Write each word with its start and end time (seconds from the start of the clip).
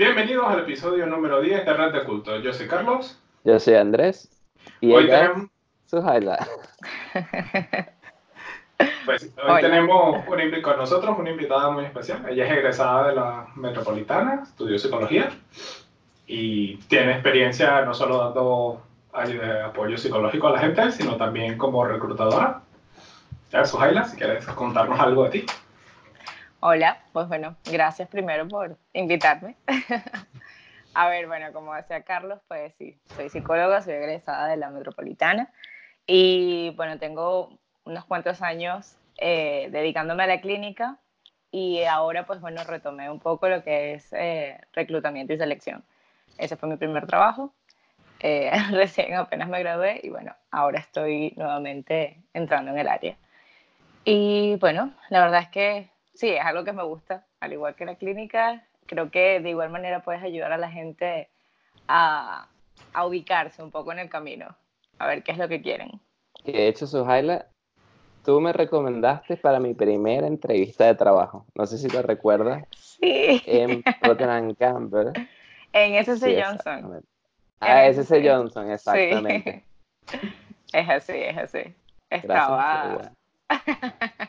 Bienvenidos 0.00 0.46
al 0.48 0.60
episodio 0.60 1.04
número 1.04 1.42
10 1.42 1.66
de 1.66 1.74
Red 1.74 1.92
de 1.92 2.04
Culto. 2.04 2.38
Yo 2.38 2.54
soy 2.54 2.66
Carlos. 2.66 3.18
Yo 3.44 3.60
soy 3.60 3.74
Andrés. 3.74 4.30
Y 4.80 4.94
Hoy 4.94 5.06
tenemos, 5.06 5.50
Suhaila. 5.84 6.38
pues, 9.04 9.24
hoy 9.24 9.30
Hola. 9.44 9.60
tenemos 9.60 10.24
invi- 10.24 10.62
con 10.62 10.78
nosotros 10.78 11.18
una 11.18 11.28
invitada 11.28 11.68
muy 11.68 11.84
especial. 11.84 12.26
Ella 12.30 12.46
es 12.46 12.50
egresada 12.50 13.08
de 13.08 13.14
la 13.14 13.48
Metropolitana, 13.56 14.40
estudió 14.44 14.78
psicología 14.78 15.28
y 16.26 16.76
tiene 16.88 17.12
experiencia 17.12 17.82
no 17.82 17.92
solo 17.92 18.24
dando 18.24 18.82
apoyo 19.66 19.98
psicológico 19.98 20.48
a 20.48 20.52
la 20.52 20.60
gente, 20.60 20.92
sino 20.92 21.16
también 21.16 21.58
como 21.58 21.84
reclutadora. 21.84 22.62
Ya, 23.52 23.66
Suhaila, 23.66 24.04
si 24.06 24.16
quieres 24.16 24.46
contarnos 24.46 24.98
algo 24.98 25.24
de 25.24 25.30
ti. 25.30 25.44
Hola, 26.62 26.98
pues 27.14 27.26
bueno, 27.26 27.56
gracias 27.64 28.06
primero 28.10 28.46
por 28.46 28.76
invitarme. 28.92 29.56
A 30.94 31.08
ver, 31.08 31.26
bueno, 31.26 31.54
como 31.54 31.74
decía 31.74 32.02
Carlos, 32.02 32.38
pues 32.48 32.74
sí, 32.76 33.00
soy 33.16 33.30
psicóloga, 33.30 33.80
soy 33.80 33.94
egresada 33.94 34.46
de 34.46 34.58
la 34.58 34.68
Metropolitana 34.68 35.50
y 36.06 36.74
bueno, 36.76 36.98
tengo 36.98 37.58
unos 37.84 38.04
cuantos 38.04 38.42
años 38.42 38.94
eh, 39.16 39.70
dedicándome 39.72 40.24
a 40.24 40.26
la 40.26 40.42
clínica 40.42 40.98
y 41.50 41.84
ahora 41.84 42.26
pues 42.26 42.42
bueno, 42.42 42.62
retomé 42.64 43.08
un 43.08 43.20
poco 43.20 43.48
lo 43.48 43.64
que 43.64 43.94
es 43.94 44.12
eh, 44.12 44.60
reclutamiento 44.74 45.32
y 45.32 45.38
selección. 45.38 45.82
Ese 46.36 46.58
fue 46.58 46.68
mi 46.68 46.76
primer 46.76 47.06
trabajo, 47.06 47.54
eh, 48.18 48.52
recién 48.70 49.14
apenas 49.14 49.48
me 49.48 49.60
gradué 49.60 49.98
y 50.02 50.10
bueno, 50.10 50.36
ahora 50.50 50.80
estoy 50.80 51.32
nuevamente 51.38 52.20
entrando 52.34 52.70
en 52.72 52.78
el 52.80 52.88
área. 52.88 53.16
Y 54.04 54.56
bueno, 54.56 54.92
la 55.08 55.20
verdad 55.20 55.40
es 55.40 55.48
que 55.48 55.99
sí, 56.20 56.28
es 56.28 56.44
algo 56.44 56.64
que 56.64 56.74
me 56.74 56.82
gusta, 56.82 57.24
al 57.40 57.54
igual 57.54 57.74
que 57.74 57.86
la 57.86 57.94
clínica, 57.94 58.62
creo 58.86 59.10
que 59.10 59.40
de 59.40 59.48
igual 59.48 59.70
manera 59.70 60.02
puedes 60.02 60.22
ayudar 60.22 60.52
a 60.52 60.58
la 60.58 60.70
gente 60.70 61.30
a, 61.88 62.46
a 62.92 63.06
ubicarse 63.06 63.62
un 63.62 63.70
poco 63.70 63.90
en 63.92 64.00
el 64.00 64.10
camino, 64.10 64.54
a 64.98 65.06
ver 65.06 65.22
qué 65.22 65.32
es 65.32 65.38
lo 65.38 65.48
que 65.48 65.62
quieren. 65.62 65.98
De 66.44 66.68
hecho, 66.68 66.86
Suhaila, 66.86 67.46
tú 68.22 68.38
me 68.38 68.52
recomendaste 68.52 69.38
para 69.38 69.60
mi 69.60 69.72
primera 69.72 70.26
entrevista 70.26 70.84
de 70.84 70.94
trabajo. 70.94 71.46
No 71.54 71.66
sé 71.66 71.78
si 71.78 71.88
te 71.88 72.02
recuerdas. 72.02 72.64
Sí, 72.76 73.42
En 73.46 73.82
Procter 74.00 74.54
Gamble. 74.58 75.12
en 75.72 75.94
ese 75.94 76.18
Sí, 76.18 76.36
Johnson. 76.38 77.02
Ah, 77.60 77.86
es 77.86 78.08
Johnson, 78.08 78.70
exactamente. 78.70 79.64
Sí. 80.06 80.18
Es 80.72 80.88
así, 80.88 81.14
es 81.14 81.36
así. 81.36 81.74
Gracias. 82.08 82.22
Estaba... 82.22 82.94
bueno. 82.94 84.26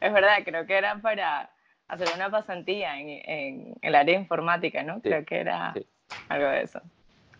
Es 0.00 0.12
verdad, 0.12 0.38
creo 0.44 0.66
que 0.66 0.76
era 0.76 0.96
para 1.00 1.50
hacer 1.88 2.08
una 2.14 2.30
pasantía 2.30 2.98
en, 3.00 3.08
en 3.08 3.74
el 3.82 3.94
área 3.94 4.14
de 4.14 4.20
informática, 4.22 4.82
¿no? 4.82 4.96
Sí, 4.96 5.00
Creo 5.02 5.24
que 5.24 5.40
era 5.40 5.72
sí. 5.74 5.86
algo 6.28 6.48
de 6.48 6.62
eso. 6.62 6.80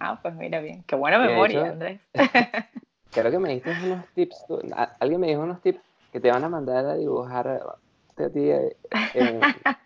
Ah, 0.01 0.19
pues 0.23 0.35
mira 0.35 0.61
bien. 0.61 0.83
Qué 0.85 0.97
buena 0.97 1.19
memoria, 1.19 1.61
hecho- 1.63 1.73
Andrés. 1.73 2.01
Creo 3.13 3.31
que 3.31 3.39
me 3.39 3.51
diste 3.51 3.71
unos 3.71 4.07
tips. 4.15 4.45
tú- 4.47 4.61
Alguien 5.01 5.21
me 5.21 5.27
dijo 5.29 5.41
unos 5.41 5.61
tips 5.63 5.81
que 6.13 6.21
te 6.21 6.31
van 6.31 6.45
a 6.45 6.49
mandar 6.49 6.85
a 6.87 6.95
dibujar 6.95 7.49
a 7.49 8.31
ti, 8.31 8.51
eh, 8.51 8.77
eh, 9.15 9.41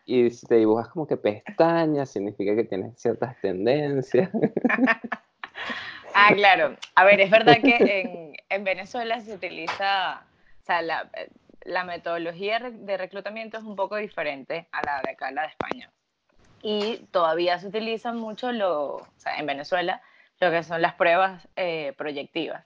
y 0.06 0.30
si 0.30 0.46
te 0.46 0.56
dibujas 0.56 0.88
como 0.88 1.06
que 1.06 1.16
pestañas, 1.16 2.10
significa 2.10 2.54
que 2.56 2.64
tienes 2.64 3.00
ciertas 3.00 3.40
tendencias. 3.40 4.30
Ah, 6.14 6.32
claro. 6.34 6.76
A 6.94 7.04
ver, 7.04 7.20
es 7.20 7.30
verdad 7.30 7.56
que 7.62 7.76
en, 8.02 8.36
en 8.50 8.64
Venezuela 8.64 9.20
se 9.20 9.34
utiliza, 9.34 10.22
o 10.62 10.64
sea, 10.66 10.82
la, 10.82 11.10
la 11.64 11.84
metodología 11.84 12.58
de 12.60 12.96
reclutamiento 12.96 13.58
es 13.58 13.64
un 13.64 13.76
poco 13.76 13.96
diferente 13.96 14.68
a 14.72 14.82
la 14.82 15.02
de 15.02 15.10
acá, 15.10 15.30
la 15.30 15.42
de 15.42 15.48
España. 15.48 15.90
Y 16.62 16.98
todavía 17.10 17.58
se 17.58 17.68
utilizan 17.68 18.16
mucho 18.18 18.52
lo, 18.52 18.96
o 18.96 19.06
sea, 19.16 19.36
en 19.38 19.46
Venezuela 19.46 20.00
lo 20.40 20.50
que 20.50 20.62
son 20.62 20.82
las 20.82 20.94
pruebas 20.94 21.48
eh, 21.56 21.92
proyectivas. 21.96 22.64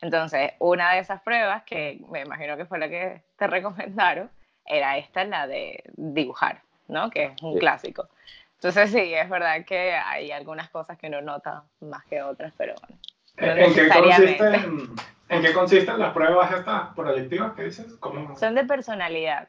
Entonces, 0.00 0.52
una 0.58 0.92
de 0.94 1.00
esas 1.00 1.20
pruebas, 1.22 1.62
que 1.64 2.00
me 2.10 2.20
imagino 2.22 2.56
que 2.56 2.66
fue 2.66 2.78
la 2.78 2.88
que 2.88 3.22
te 3.36 3.46
recomendaron, 3.48 4.30
era 4.64 4.98
esta, 4.98 5.24
la 5.24 5.46
de 5.46 5.82
dibujar, 5.96 6.60
¿no? 6.88 7.10
Que 7.10 7.24
es 7.24 7.42
un 7.42 7.54
Sí. 7.54 7.58
clásico. 7.58 8.08
Entonces, 8.56 8.90
sí, 8.90 9.14
es 9.14 9.28
verdad 9.28 9.64
que 9.64 9.92
hay 9.92 10.30
algunas 10.32 10.68
cosas 10.70 10.98
que 10.98 11.06
uno 11.06 11.20
nota 11.22 11.62
más 11.80 12.04
que 12.06 12.22
otras, 12.22 12.52
pero 12.56 12.74
bueno. 12.80 12.98
No 13.36 13.46
¿En 13.52 13.74
qué, 13.74 13.82
necesariamente. 13.82 15.02
¿En 15.28 15.42
qué 15.42 15.52
consisten 15.52 15.98
las 15.98 16.12
pruebas 16.12 16.52
estas 16.52 16.94
proyectivas 16.94 17.52
que 17.52 17.64
dices? 17.64 17.94
¿Cómo? 18.00 18.36
Son 18.36 18.54
de 18.54 18.64
personalidad. 18.64 19.48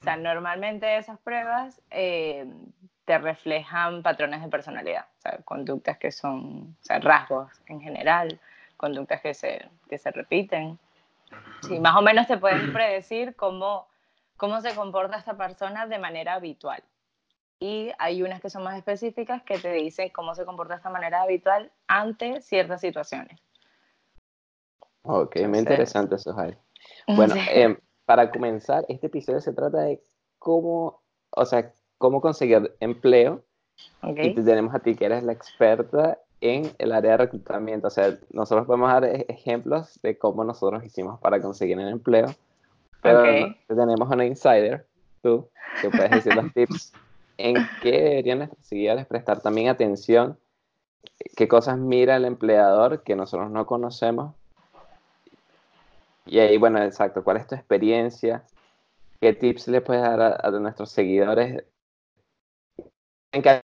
O 0.00 0.04
sea, 0.04 0.16
normalmente 0.16 0.96
esas 0.96 1.18
pruebas 1.18 1.80
eh, 1.90 2.46
te 3.04 3.18
reflejan 3.18 4.02
patrones 4.02 4.40
de 4.42 4.48
personalidad, 4.48 5.06
o 5.18 5.20
sea, 5.20 5.38
conductas 5.44 5.98
que 5.98 6.10
son, 6.10 6.76
o 6.80 6.84
sea, 6.84 7.00
rasgos 7.00 7.50
en 7.66 7.80
general, 7.80 8.40
conductas 8.76 9.20
que 9.20 9.34
se, 9.34 9.68
que 9.88 9.98
se 9.98 10.10
repiten. 10.10 10.78
Sí, 11.62 11.78
más 11.78 11.96
o 11.96 12.02
menos 12.02 12.26
te 12.26 12.38
pueden 12.38 12.72
predecir 12.72 13.36
cómo, 13.36 13.88
cómo 14.36 14.60
se 14.62 14.74
comporta 14.74 15.18
esta 15.18 15.36
persona 15.36 15.86
de 15.86 15.98
manera 15.98 16.34
habitual. 16.34 16.82
Y 17.58 17.92
hay 17.98 18.22
unas 18.22 18.40
que 18.40 18.48
son 18.48 18.64
más 18.64 18.78
específicas 18.78 19.42
que 19.42 19.58
te 19.58 19.72
dicen 19.72 20.08
cómo 20.08 20.34
se 20.34 20.46
comporta 20.46 20.74
de 20.74 20.78
esta 20.78 20.88
manera 20.88 21.20
habitual 21.20 21.70
ante 21.88 22.40
ciertas 22.40 22.80
situaciones. 22.80 23.38
Ok, 25.02 25.36
muy 25.48 25.58
interesante, 25.60 26.18
Suhaila. 26.18 26.58
Bueno, 27.08 27.34
Sí. 27.34 27.40
em, 27.52 27.76
para 28.04 28.30
comenzar, 28.30 28.84
este 28.88 29.06
episodio 29.06 29.40
se 29.40 29.52
trata 29.52 29.78
de 29.82 30.02
cómo, 30.38 31.02
o 31.30 31.44
sea, 31.44 31.72
cómo 31.98 32.20
conseguir 32.20 32.74
empleo. 32.80 33.44
Ok. 34.02 34.18
Y 34.22 34.34
te 34.34 34.42
tenemos 34.42 34.74
a 34.74 34.80
ti 34.80 34.94
que 34.94 35.06
eres 35.06 35.22
la 35.22 35.32
experta 35.32 36.18
en 36.40 36.72
el 36.78 36.92
área 36.92 37.12
de 37.12 37.16
reclutamiento. 37.18 37.88
O 37.88 37.90
sea, 37.90 38.18
nosotros 38.30 38.66
podemos 38.66 38.90
dar 38.90 39.04
e- 39.04 39.26
ejemplos 39.28 40.00
de 40.02 40.18
cómo 40.18 40.42
nosotros 40.44 40.84
hicimos 40.84 41.20
para 41.20 41.40
conseguir 41.40 41.78
el 41.78 41.88
empleo. 41.88 42.26
Pero 43.02 43.20
Ok. 43.20 43.40
no- 43.40 43.54
te 43.68 43.74
tenemos 43.74 44.10
una 44.10 44.24
insider, 44.26 44.86
tú, 45.22 45.48
que 45.80 45.90
puedes 45.90 46.10
decir 46.10 46.34
los 46.34 46.52
tips 46.54 46.94
en 47.38 47.56
qué 47.80 47.92
deberían 47.92 48.38
nuestros 48.38 48.66
seguidores 48.66 49.06
prestar 49.06 49.40
también 49.40 49.68
atención, 49.68 50.38
qué 51.36 51.48
cosas 51.48 51.78
mira 51.78 52.16
el 52.16 52.24
empleador 52.26 53.02
que 53.02 53.16
nosotros 53.16 53.50
no 53.50 53.66
conocemos. 53.66 54.34
Y 56.30 56.38
ahí, 56.38 56.56
bueno, 56.58 56.80
exacto, 56.80 57.24
¿cuál 57.24 57.38
es 57.38 57.48
tu 57.48 57.56
experiencia? 57.56 58.44
¿Qué 59.20 59.32
tips 59.32 59.66
le 59.66 59.80
puedes 59.80 60.00
dar 60.00 60.20
a, 60.20 60.36
a 60.36 60.50
nuestros 60.52 60.92
seguidores? 60.92 61.64
En 63.32 63.42
cada- 63.42 63.62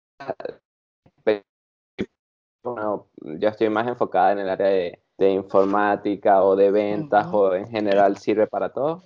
bueno, 2.63 3.07
yo 3.21 3.49
estoy 3.49 3.67
más 3.67 3.85
enfocada 3.85 4.31
en 4.31 4.39
el 4.39 4.49
área 4.49 4.67
de, 4.67 4.99
de 5.17 5.31
informática 5.31 6.41
o 6.41 6.55
de 6.55 6.71
ventas 6.71 7.27
o 7.33 7.53
en 7.53 7.67
general 7.67 8.15
sirve 8.15 8.47
para 8.47 8.71
todo. 8.71 9.03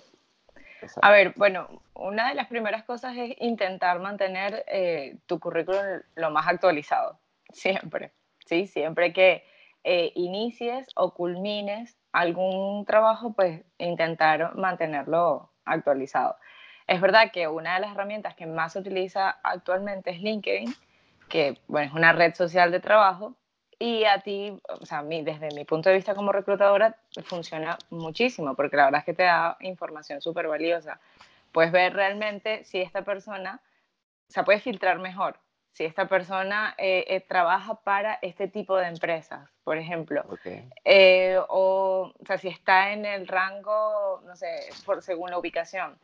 Exacto. 0.80 1.00
A 1.02 1.10
ver, 1.10 1.34
bueno, 1.36 1.82
una 1.94 2.28
de 2.28 2.36
las 2.36 2.46
primeras 2.46 2.84
cosas 2.84 3.16
es 3.16 3.34
intentar 3.40 3.98
mantener 3.98 4.64
eh, 4.68 5.16
tu 5.26 5.40
currículum 5.40 5.82
lo 6.14 6.30
más 6.30 6.46
actualizado, 6.46 7.18
siempre, 7.52 8.12
¿sí? 8.46 8.68
Siempre 8.68 9.12
que 9.12 9.42
eh, 9.82 10.12
inicies 10.14 10.86
o 10.94 11.12
culmines 11.12 11.97
algún 12.12 12.84
trabajo, 12.84 13.32
pues 13.32 13.62
intentar 13.78 14.54
mantenerlo 14.56 15.50
actualizado. 15.64 16.36
Es 16.86 17.00
verdad 17.00 17.30
que 17.32 17.48
una 17.48 17.74
de 17.74 17.80
las 17.80 17.92
herramientas 17.92 18.34
que 18.34 18.46
más 18.46 18.72
se 18.72 18.78
utiliza 18.78 19.38
actualmente 19.42 20.10
es 20.10 20.20
LinkedIn, 20.20 20.74
que 21.28 21.58
bueno, 21.68 21.88
es 21.88 21.92
una 21.92 22.12
red 22.12 22.34
social 22.34 22.70
de 22.70 22.80
trabajo, 22.80 23.34
y 23.78 24.04
a 24.04 24.18
ti, 24.20 24.60
o 24.68 24.84
sea, 24.84 24.98
a 24.98 25.02
mí, 25.02 25.22
desde 25.22 25.54
mi 25.54 25.64
punto 25.64 25.88
de 25.88 25.94
vista 25.94 26.14
como 26.14 26.32
reclutadora, 26.32 26.96
funciona 27.24 27.78
muchísimo, 27.90 28.54
porque 28.54 28.76
la 28.76 28.86
verdad 28.86 29.00
es 29.00 29.04
que 29.04 29.14
te 29.14 29.22
da 29.22 29.56
información 29.60 30.20
súper 30.20 30.48
valiosa. 30.48 30.98
Puedes 31.52 31.70
ver 31.70 31.94
realmente 31.94 32.64
si 32.64 32.80
esta 32.80 33.02
persona, 33.02 33.60
o 34.28 34.32
sea, 34.32 34.44
puedes 34.44 34.62
filtrar 34.62 34.98
mejor, 34.98 35.38
si 35.78 35.84
esta 35.84 36.08
persona 36.08 36.74
eh, 36.76 37.04
eh, 37.06 37.20
trabaja 37.20 37.76
para 37.76 38.14
este 38.20 38.48
tipo 38.48 38.76
de 38.76 38.88
empresas, 38.88 39.48
por 39.62 39.78
ejemplo, 39.78 40.24
eh, 40.84 41.38
o, 41.48 42.12
o 42.18 42.26
sea, 42.26 42.36
si 42.36 42.48
está 42.48 42.92
en 42.92 43.06
el 43.06 43.28
rango, 43.28 44.20
no 44.26 44.34
sé, 44.34 44.70
por, 44.84 45.04
según 45.04 45.30
la 45.30 45.38
ubicación, 45.38 45.96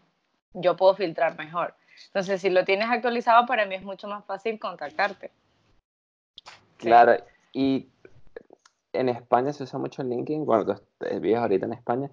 yo 0.52 0.76
puedo 0.76 0.94
filtrar 0.94 1.36
mejor. 1.36 1.74
Entonces, 2.06 2.40
si 2.40 2.50
lo 2.50 2.64
tienes 2.64 2.88
actualizado, 2.88 3.46
para 3.46 3.66
mí 3.66 3.74
es 3.74 3.82
mucho 3.82 4.06
más 4.06 4.24
fácil 4.24 4.60
contactarte. 4.60 5.32
Sí. 6.78 6.86
Claro, 6.86 7.16
y 7.52 7.88
en 8.92 9.08
España 9.08 9.52
se 9.52 9.64
usa 9.64 9.80
mucho 9.80 10.04
LinkedIn, 10.04 10.46
bueno, 10.46 10.76
tú 10.76 10.84
vives 11.20 11.38
ahorita 11.38 11.66
en 11.66 11.72
España. 11.72 12.10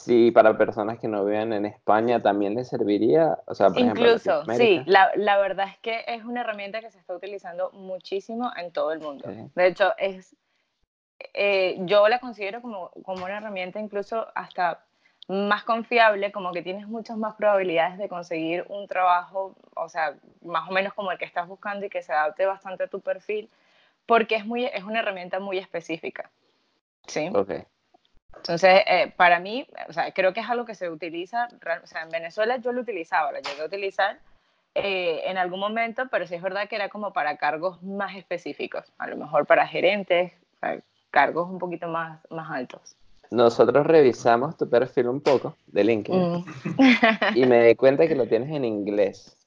Sí, 0.00 0.30
para 0.30 0.58
personas 0.58 0.98
que 0.98 1.08
no 1.08 1.24
viven 1.24 1.52
en 1.52 1.66
España 1.66 2.20
también 2.20 2.54
les 2.54 2.68
serviría, 2.68 3.38
o 3.46 3.54
sea, 3.54 3.68
por 3.68 3.78
ejemplo, 3.78 4.06
Incluso, 4.06 4.42
sí, 4.42 4.48
Latinoamérica. 4.48 4.84
la, 4.86 5.10
la 5.14 5.38
verdad 5.38 5.68
es 5.68 5.78
que 5.78 6.04
es 6.06 6.24
una 6.24 6.40
herramienta 6.40 6.80
que 6.80 6.90
se 6.90 6.98
está 6.98 7.14
utilizando 7.14 7.70
muchísimo 7.72 8.50
en 8.56 8.72
todo 8.72 8.92
el 8.92 9.00
mundo. 9.00 9.24
Sí. 9.28 9.50
De 9.54 9.66
hecho, 9.66 9.92
es, 9.98 10.36
eh, 11.32 11.76
yo 11.80 12.08
la 12.08 12.18
considero 12.18 12.60
como, 12.60 12.90
como 13.04 13.24
una 13.24 13.38
herramienta 13.38 13.78
incluso 13.78 14.26
hasta 14.34 14.84
más 15.28 15.64
confiable, 15.64 16.32
como 16.32 16.52
que 16.52 16.62
tienes 16.62 16.86
muchas 16.86 17.16
más 17.16 17.34
probabilidades 17.36 17.96
de 17.96 18.08
conseguir 18.08 18.66
un 18.68 18.86
trabajo, 18.86 19.54
o 19.74 19.88
sea, 19.88 20.16
más 20.42 20.68
o 20.68 20.72
menos 20.72 20.92
como 20.92 21.12
el 21.12 21.18
que 21.18 21.24
estás 21.24 21.48
buscando 21.48 21.86
y 21.86 21.88
que 21.88 22.02
se 22.02 22.12
adapte 22.12 22.44
bastante 22.44 22.84
a 22.84 22.88
tu 22.88 23.00
perfil, 23.00 23.48
porque 24.06 24.36
es, 24.36 24.44
muy, 24.44 24.66
es 24.66 24.84
una 24.84 24.98
herramienta 25.00 25.40
muy 25.40 25.58
específica. 25.58 26.30
¿Sí? 27.06 27.30
Ok. 27.34 27.52
Entonces, 28.44 28.82
eh, 28.86 29.10
para 29.16 29.40
mí, 29.40 29.66
o 29.88 29.92
sea, 29.94 30.12
creo 30.12 30.34
que 30.34 30.40
es 30.40 30.50
algo 30.50 30.66
que 30.66 30.74
se 30.74 30.90
utiliza, 30.90 31.48
o 31.82 31.86
sea, 31.86 32.02
en 32.02 32.10
Venezuela 32.10 32.58
yo 32.58 32.72
lo 32.72 32.82
utilizaba, 32.82 33.32
lo 33.32 33.38
llegué 33.38 33.62
a 33.62 33.64
utilizar 33.64 34.18
eh, 34.74 35.22
en 35.24 35.38
algún 35.38 35.60
momento, 35.60 36.08
pero 36.10 36.26
sí 36.26 36.34
es 36.34 36.42
verdad 36.42 36.68
que 36.68 36.76
era 36.76 36.90
como 36.90 37.14
para 37.14 37.38
cargos 37.38 37.82
más 37.82 38.14
específicos, 38.16 38.92
a 38.98 39.06
lo 39.06 39.16
mejor 39.16 39.46
para 39.46 39.66
gerentes, 39.66 40.34
o 40.56 40.58
sea, 40.58 40.78
cargos 41.10 41.48
un 41.48 41.58
poquito 41.58 41.88
más, 41.88 42.20
más 42.28 42.50
altos. 42.50 42.96
Nosotros 43.30 43.86
revisamos 43.86 44.58
tu 44.58 44.68
perfil 44.68 45.08
un 45.08 45.22
poco 45.22 45.56
de 45.68 45.82
LinkedIn 45.84 46.32
Mm. 46.32 46.44
y 47.36 47.46
me 47.46 47.64
di 47.64 47.74
cuenta 47.76 48.06
que 48.06 48.14
lo 48.14 48.26
tienes 48.26 48.50
en 48.50 48.66
inglés. 48.66 49.38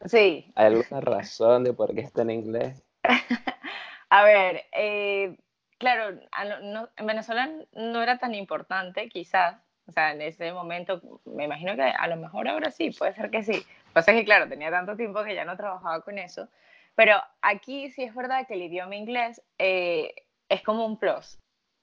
sí, 0.06 0.50
¿Hay 0.56 0.66
alguna 0.66 1.00
razón 1.00 1.62
de 1.62 1.72
por 1.72 1.94
qué 1.94 2.00
está 2.00 2.22
en 2.22 2.30
inglés? 2.30 2.82
a 4.10 4.24
ver, 4.24 4.64
eh, 4.72 5.36
claro, 5.84 6.18
a 6.32 6.44
lo- 6.44 6.60
no- 6.60 6.88
en 6.96 7.06
Venezuela 7.06 7.48
no 7.72 8.02
era 8.02 8.18
tan 8.18 8.34
importante, 8.34 9.08
quizás. 9.08 9.56
O 9.86 9.92
sea, 9.92 10.12
en 10.12 10.22
ese 10.22 10.50
momento, 10.52 11.00
me 11.26 11.44
imagino 11.44 11.76
que 11.76 11.82
a 11.82 12.06
lo 12.08 12.16
mejor 12.16 12.48
ahora 12.48 12.70
sí, 12.70 12.90
puede 12.90 13.12
ser 13.14 13.30
que 13.30 13.42
sí. 13.42 13.52
Lo 13.52 13.58
que 13.60 13.92
pasa 13.92 14.12
es 14.12 14.18
que, 14.18 14.24
claro, 14.24 14.48
tenía 14.48 14.70
tanto 14.70 14.96
tiempo 14.96 15.22
que 15.24 15.34
ya 15.34 15.44
no 15.44 15.56
trabajaba 15.56 16.00
con 16.00 16.18
eso. 16.18 16.48
Pero 16.94 17.16
aquí 17.42 17.90
sí 17.90 18.02
es 18.04 18.14
verdad 18.14 18.46
que 18.46 18.54
el 18.54 18.62
idioma 18.62 18.96
inglés 18.96 19.42
eh, 19.58 20.14
es 20.48 20.62
como 20.62 20.86
un 20.86 20.98
plus, 20.98 21.38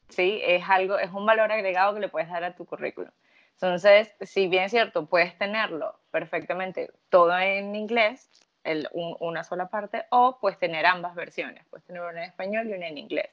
¿sí? 0.10 0.42
Es 0.44 0.64
algo, 0.68 0.98
es 0.98 1.12
un 1.12 1.26
valor 1.28 1.52
agregado 1.52 1.94
que 1.94 2.00
le 2.00 2.10
puedes 2.10 2.30
dar 2.30 2.44
a 2.44 2.56
tu 2.56 2.66
currículum. 2.66 3.12
Entonces, 3.54 4.12
si 4.22 4.48
bien 4.48 4.64
es 4.64 4.72
cierto, 4.72 5.06
puedes 5.06 5.38
tenerlo 5.38 6.00
perfectamente 6.10 6.90
todo 7.10 7.38
en 7.38 7.76
inglés, 7.76 8.32
el- 8.64 8.88
un- 8.94 9.16
una 9.20 9.44
sola 9.44 9.68
parte, 9.70 10.06
o 10.10 10.40
puedes 10.40 10.58
tener 10.58 10.86
ambas 10.88 11.14
versiones. 11.14 11.64
Puedes 11.70 11.86
tener 11.86 12.02
una 12.02 12.24
en 12.24 12.30
español 12.30 12.68
y 12.68 12.74
una 12.74 12.88
en 12.88 12.98
inglés. 12.98 13.30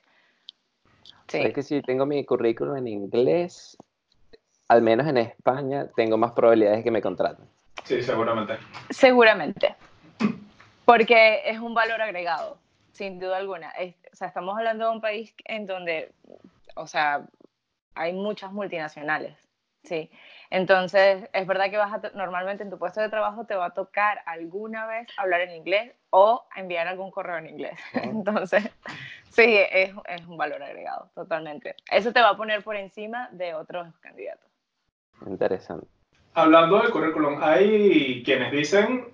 Sí. 1.28 1.38
Es 1.38 1.52
que 1.54 1.62
si 1.62 1.82
tengo 1.82 2.06
mi 2.06 2.24
currículum 2.24 2.76
en 2.76 2.88
inglés, 2.88 3.76
al 4.68 4.82
menos 4.82 5.06
en 5.06 5.18
España, 5.18 5.86
tengo 5.96 6.16
más 6.16 6.32
probabilidades 6.32 6.78
de 6.78 6.84
que 6.84 6.90
me 6.90 7.02
contraten. 7.02 7.46
Sí, 7.84 8.02
seguramente. 8.02 8.58
Seguramente. 8.90 9.74
Porque 10.84 11.42
es 11.44 11.58
un 11.58 11.74
valor 11.74 12.00
agregado, 12.00 12.58
sin 12.92 13.18
duda 13.18 13.36
alguna. 13.36 13.70
Es- 13.72 13.94
o 14.12 14.16
sea, 14.16 14.28
estamos 14.28 14.56
hablando 14.56 14.86
de 14.86 14.90
un 14.92 15.00
país 15.00 15.34
en 15.44 15.66
donde, 15.66 16.12
o 16.76 16.86
sea, 16.86 17.26
hay 17.94 18.12
muchas 18.12 18.52
multinacionales, 18.52 19.36
¿sí? 19.84 20.10
Entonces, 20.50 21.28
es 21.32 21.46
verdad 21.46 21.70
que 21.70 21.76
vas 21.76 21.92
a, 21.92 22.00
to- 22.00 22.10
normalmente 22.16 22.62
en 22.62 22.70
tu 22.70 22.78
puesto 22.78 23.00
de 23.00 23.08
trabajo 23.08 23.44
te 23.44 23.54
va 23.54 23.66
a 23.66 23.74
tocar 23.74 24.20
alguna 24.26 24.86
vez 24.86 25.06
hablar 25.18 25.42
en 25.42 25.50
inglés 25.50 25.92
o 26.10 26.46
enviar 26.56 26.88
algún 26.88 27.10
correo 27.10 27.36
en 27.38 27.48
inglés. 27.48 27.78
Entonces, 27.94 28.64
sí, 29.30 29.56
es, 29.72 29.92
es 30.06 30.26
un 30.26 30.36
valor 30.36 30.62
agregado, 30.62 31.10
totalmente. 31.14 31.74
Eso 31.90 32.12
te 32.12 32.20
va 32.20 32.30
a 32.30 32.36
poner 32.36 32.62
por 32.64 32.76
encima 32.76 33.28
de 33.32 33.54
otros 33.54 33.86
candidatos. 34.00 34.48
Interesante. 35.26 35.86
Hablando 36.34 36.78
del 36.80 36.90
currículum, 36.90 37.40
hay 37.42 38.22
quienes 38.24 38.52
dicen 38.52 39.08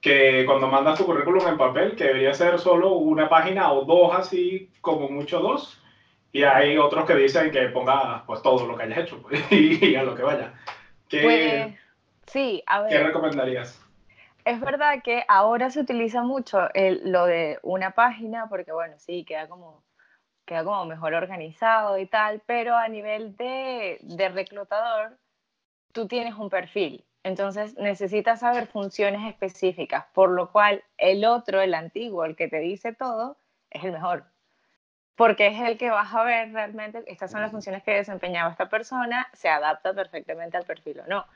que 0.00 0.44
cuando 0.46 0.68
mandas 0.68 0.96
tu 0.98 1.04
currículum 1.04 1.46
en 1.48 1.58
papel, 1.58 1.96
que 1.96 2.04
debería 2.04 2.32
ser 2.32 2.58
solo 2.58 2.92
una 2.92 3.28
página 3.28 3.72
o 3.72 3.84
dos, 3.84 4.14
así 4.16 4.70
como 4.80 5.08
mucho 5.08 5.40
dos. 5.40 5.82
Y 6.32 6.42
hay 6.42 6.76
otros 6.76 7.06
que 7.06 7.14
dicen 7.14 7.50
que 7.50 7.68
pongas 7.68 8.22
pues 8.26 8.42
todo 8.42 8.66
lo 8.66 8.76
que 8.76 8.84
hayas 8.84 8.98
hecho 8.98 9.20
pues, 9.22 9.40
y 9.52 9.94
a 9.96 10.02
lo 10.02 10.14
que 10.14 10.22
vaya. 10.22 10.52
¿Qué, 11.08 11.22
Pues, 11.22 11.74
sí, 12.26 12.62
a 12.66 12.82
ver. 12.82 12.92
¿qué 12.92 13.02
recomendarías? 13.02 13.80
Es 14.44 14.60
verdad 14.60 15.02
que 15.02 15.24
ahora 15.28 15.70
se 15.70 15.80
utiliza 15.80 16.22
mucho 16.22 16.72
el- 16.74 17.10
lo 17.12 17.26
de 17.26 17.58
una 17.62 17.90
página 17.92 18.48
porque, 18.48 18.72
bueno, 18.72 18.94
sí, 18.98 19.24
queda 19.24 19.48
como, 19.48 19.82
queda 20.46 20.64
como 20.64 20.84
mejor 20.86 21.14
organizado 21.14 21.98
y 21.98 22.06
tal, 22.06 22.42
pero 22.46 22.76
a 22.76 22.88
nivel 22.88 23.36
de, 23.36 23.98
de 24.02 24.28
reclutador, 24.30 25.18
tú 25.92 26.08
tienes 26.08 26.34
un 26.34 26.50
perfil. 26.50 27.04
Entonces 27.24 27.76
necesitas 27.76 28.40
saber 28.40 28.68
funciones 28.68 29.28
específicas, 29.28 30.06
por 30.14 30.30
lo 30.30 30.50
cual 30.52 30.82
el 30.98 31.24
otro, 31.26 31.60
el 31.60 31.74
antiguo, 31.74 32.24
el 32.24 32.36
que 32.36 32.48
te 32.48 32.60
dice 32.60 32.94
todo, 32.94 33.36
es 33.70 33.84
el 33.84 33.92
mejor. 33.92 34.24
Porque 35.18 35.48
es 35.48 35.60
el 35.60 35.76
que 35.76 35.90
vas 35.90 36.14
a 36.14 36.22
ver 36.22 36.52
realmente, 36.52 37.02
estas 37.08 37.32
son 37.32 37.40
las 37.42 37.50
funciones 37.50 37.82
que 37.82 37.90
desempeñaba 37.90 38.52
esta 38.52 38.68
persona, 38.68 39.26
se 39.32 39.48
adapta 39.48 39.92
perfectamente 39.92 40.56
al 40.56 40.64
perfil 40.64 41.00
o 41.00 41.06
no. 41.08 41.26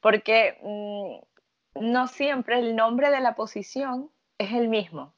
Porque 0.00 0.56
mm, 0.62 1.80
no 1.84 2.06
siempre 2.06 2.60
el 2.60 2.76
nombre 2.76 3.10
de 3.10 3.18
la 3.20 3.34
posición 3.34 4.10
es 4.38 4.52
el 4.52 4.68
mismo. 4.68 5.12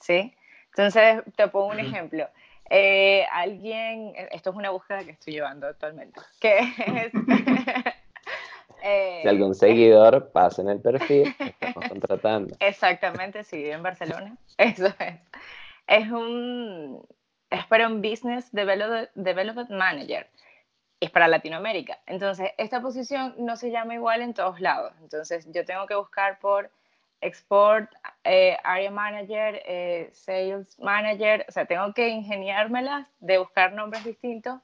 ¿Sí? 0.00 0.34
Entonces, 0.70 1.22
te 1.36 1.46
pongo 1.46 1.68
un 1.68 1.78
Ujú. 1.78 1.86
ejemplo. 1.86 2.28
Eh, 2.68 3.24
alguien, 3.30 4.12
esto 4.32 4.50
es 4.50 4.56
una 4.56 4.70
búsqueda 4.70 5.04
que 5.04 5.12
estoy 5.12 5.34
llevando 5.34 5.68
actualmente, 5.68 6.20
que 6.40 6.58
es... 6.58 7.12
eh, 8.82 9.20
Si 9.22 9.28
algún 9.28 9.52
es- 9.52 9.58
seguidor 9.60 10.32
pasa 10.32 10.62
en 10.62 10.70
el 10.70 10.80
perfil, 10.80 11.32
estamos 11.38 11.88
contratando. 11.88 12.56
Exactamente, 12.58 13.44
si 13.44 13.56
vive 13.58 13.72
en 13.72 13.82
Barcelona. 13.84 14.36
Eso 14.58 14.86
es. 14.98 15.20
Es 15.86 16.10
un 16.10 17.04
es 17.50 17.66
para 17.66 17.86
un 17.86 18.00
Business 18.00 18.52
Develop- 18.52 19.10
Development 19.14 19.70
Manager. 19.70 20.28
Es 21.00 21.10
para 21.10 21.28
Latinoamérica. 21.28 21.98
Entonces, 22.06 22.50
esta 22.58 22.80
posición 22.80 23.34
no 23.38 23.56
se 23.56 23.70
llama 23.70 23.94
igual 23.94 24.20
en 24.22 24.34
todos 24.34 24.60
lados. 24.60 24.92
Entonces, 25.02 25.48
yo 25.52 25.64
tengo 25.64 25.86
que 25.86 25.94
buscar 25.94 26.38
por 26.40 26.70
Export, 27.22 27.90
eh, 28.24 28.56
Area 28.64 28.90
Manager, 28.90 29.62
eh, 29.66 30.10
Sales 30.12 30.78
Manager. 30.78 31.44
O 31.48 31.52
sea, 31.52 31.64
tengo 31.66 31.92
que 31.94 32.08
ingeniármelas 32.08 33.06
de 33.20 33.38
buscar 33.38 33.72
nombres 33.72 34.04
distintos 34.04 34.60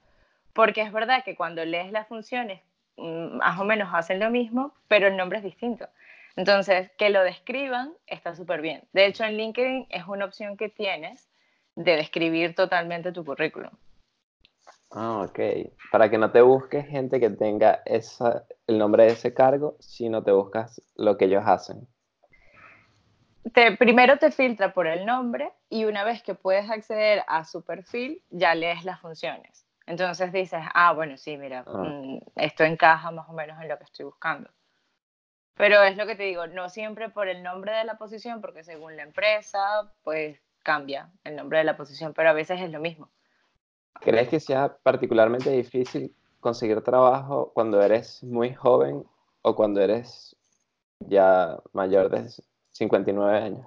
porque 0.53 0.83
es 0.83 0.93
verdad 0.93 1.23
que 1.25 1.37
cuando 1.37 1.65
lees 1.65 1.91
las 1.93 2.07
funciones 2.07 2.61
mm, 2.97 3.37
más 3.39 3.59
o 3.61 3.65
menos 3.65 3.91
hacen 3.93 4.21
lo 4.21 4.31
mismo, 4.31 4.73
pero 4.89 5.09
el 5.09 5.17
nombre 5.17 5.39
es 5.39 5.45
distinto. 5.45 5.89
Entonces, 6.37 6.91
que 6.99 7.09
lo 7.11 7.23
describan 7.25 7.93
está 8.07 8.35
súper 8.35 8.61
bien. 8.61 8.83
De 8.93 9.07
hecho, 9.07 9.25
en 9.25 9.37
LinkedIn 9.39 9.87
es 9.91 10.07
una 10.07 10.27
opción 10.27 10.57
que 10.59 10.69
tienes 10.69 11.29
de 11.77 11.97
describir 11.97 12.55
totalmente 12.55 13.13
tu 13.13 13.25
currículum. 13.25 13.71
Ah, 14.91 15.27
ok. 15.29 15.39
Para 15.93 16.09
que 16.11 16.19
no 16.19 16.31
te 16.31 16.41
busques 16.41 16.87
gente 16.87 17.21
que 17.21 17.31
tenga 17.31 17.83
esa, 17.85 18.45
el 18.67 18.79
nombre 18.79 19.05
de 19.05 19.11
ese 19.11 19.35
cargo, 19.35 19.77
sino 19.79 20.23
te 20.23 20.33
buscas 20.33 20.83
lo 20.97 21.17
que 21.17 21.27
ellos 21.27 21.43
hacen. 21.47 21.87
Te, 23.53 23.77
primero 23.77 24.19
te 24.19 24.31
filtra 24.33 24.73
por 24.73 24.87
el 24.87 25.07
nombre 25.07 25.53
y 25.69 25.85
una 25.85 26.03
vez 26.03 26.23
que 26.23 26.35
puedes 26.35 26.69
acceder 26.69 27.23
a 27.29 27.45
su 27.45 27.63
perfil, 27.63 28.23
ya 28.31 28.55
lees 28.55 28.85
las 28.85 29.01
funciones. 29.01 29.65
Entonces 29.87 30.33
dices, 30.33 30.61
ah, 30.75 30.93
bueno, 30.95 31.17
sí, 31.17 31.37
mira, 31.37 31.63
Ah. 31.67 31.79
mm, 31.79 32.19
esto 32.37 32.65
encaja 32.65 33.11
más 33.13 33.29
o 33.29 33.33
menos 33.33 33.61
en 33.63 33.69
lo 33.69 33.79
que 33.79 33.85
estoy 33.85 34.05
buscando. 34.07 34.51
Pero 35.55 35.83
es 35.83 35.97
lo 35.97 36.07
que 36.07 36.17
te 36.17 36.25
digo, 36.25 36.47
no 36.49 36.69
siempre 36.69 37.09
por 37.09 37.29
el 37.29 37.43
nombre 37.43 37.73
de 37.73 37.85
la 37.85 37.97
posición, 37.97 38.41
porque 38.41 38.65
según 38.65 38.97
la 38.97 39.05
empresa, 39.05 39.93
pues 40.03 40.39
cambia 40.67 41.13
el 41.23 41.37
nombre 41.37 41.59
de 41.59 41.65
la 41.65 41.77
posición, 41.77 42.13
pero 42.13 42.29
a 42.29 42.33
veces 42.33 42.61
es 42.61 42.73
lo 42.73 42.81
mismo. 42.81 43.09
¿Crees 44.01 44.29
que 44.29 44.41
sea 44.41 44.77
particularmente 44.83 45.49
difícil 45.51 46.13
conseguir 46.41 46.83
trabajo 46.83 47.53
cuando 47.55 47.81
eres 47.81 48.25
muy 48.25 48.53
joven 48.53 49.05
o 49.43 49.55
cuando 49.55 49.81
eres 49.81 50.37
ya 50.99 51.57
mayor 51.73 52.11
de 52.11 52.29
59 52.73 53.39
años? 53.39 53.67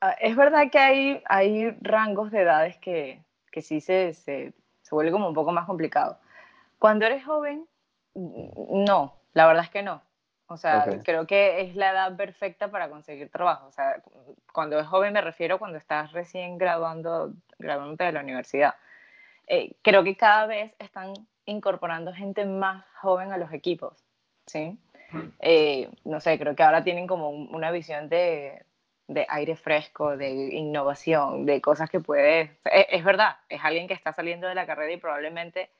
Ah, 0.00 0.16
Es 0.18 0.34
verdad 0.34 0.70
que 0.72 0.78
hay, 0.78 1.22
hay 1.26 1.70
rangos 1.82 2.30
de 2.30 2.40
edades 2.40 2.78
que, 2.78 3.22
que 3.52 3.60
sí 3.60 3.82
se, 3.82 4.14
se, 4.14 4.54
se 4.80 4.94
vuelve 4.94 5.12
como 5.12 5.28
un 5.28 5.34
poco 5.34 5.52
más 5.52 5.66
complicado. 5.66 6.18
Cuando 6.78 7.04
eres 7.04 7.22
joven, 7.22 7.68
no, 8.14 9.14
la 9.34 9.46
verdad 9.46 9.64
es 9.64 9.70
que 9.70 9.82
no. 9.82 10.00
O 10.52 10.56
sea, 10.56 10.84
Ok. 10.88 11.04
creo 11.04 11.26
que 11.28 11.60
es 11.60 11.76
la 11.76 11.92
edad 11.92 12.16
perfecta 12.16 12.68
para 12.72 12.88
conseguir 12.90 13.30
trabajo. 13.30 13.66
O 13.68 13.72
sea, 13.72 14.02
cuando 14.52 14.80
es 14.80 14.86
joven 14.88 15.12
me 15.12 15.20
refiero 15.20 15.60
cuando 15.60 15.78
estás 15.78 16.10
recién 16.12 16.58
graduando, 16.58 17.32
graduándote 17.58 18.04
de 18.04 18.12
la 18.12 18.20
universidad. 18.20 18.74
Eh, 19.46 19.74
creo 19.82 20.02
que 20.02 20.16
cada 20.16 20.46
vez 20.46 20.72
están 20.80 21.14
incorporando 21.44 22.12
gente 22.12 22.44
más 22.46 22.84
joven 23.00 23.30
a 23.32 23.38
los 23.38 23.52
equipos, 23.52 24.04
¿sí? 24.46 24.76
Eh, 25.38 25.88
no 26.04 26.18
sé, 26.20 26.36
creo 26.36 26.56
que 26.56 26.62
ahora 26.64 26.82
tienen 26.82 27.06
como 27.06 27.30
un- 27.30 27.54
una 27.54 27.70
visión 27.70 28.08
de, 28.08 28.64
de 29.06 29.26
aire 29.28 29.54
fresco, 29.54 30.16
de 30.16 30.30
innovación, 30.30 31.46
de 31.46 31.60
cosas 31.60 31.88
que 31.90 32.00
puede... 32.00 32.58
Es, 32.64 32.86
es 32.90 33.04
verdad, 33.04 33.36
es 33.48 33.60
alguien 33.62 33.86
que 33.86 33.94
está 33.94 34.12
saliendo 34.12 34.48
de 34.48 34.54
la 34.56 34.66
carrera 34.66 34.92
y 34.92 34.96
probablemente 34.96 35.70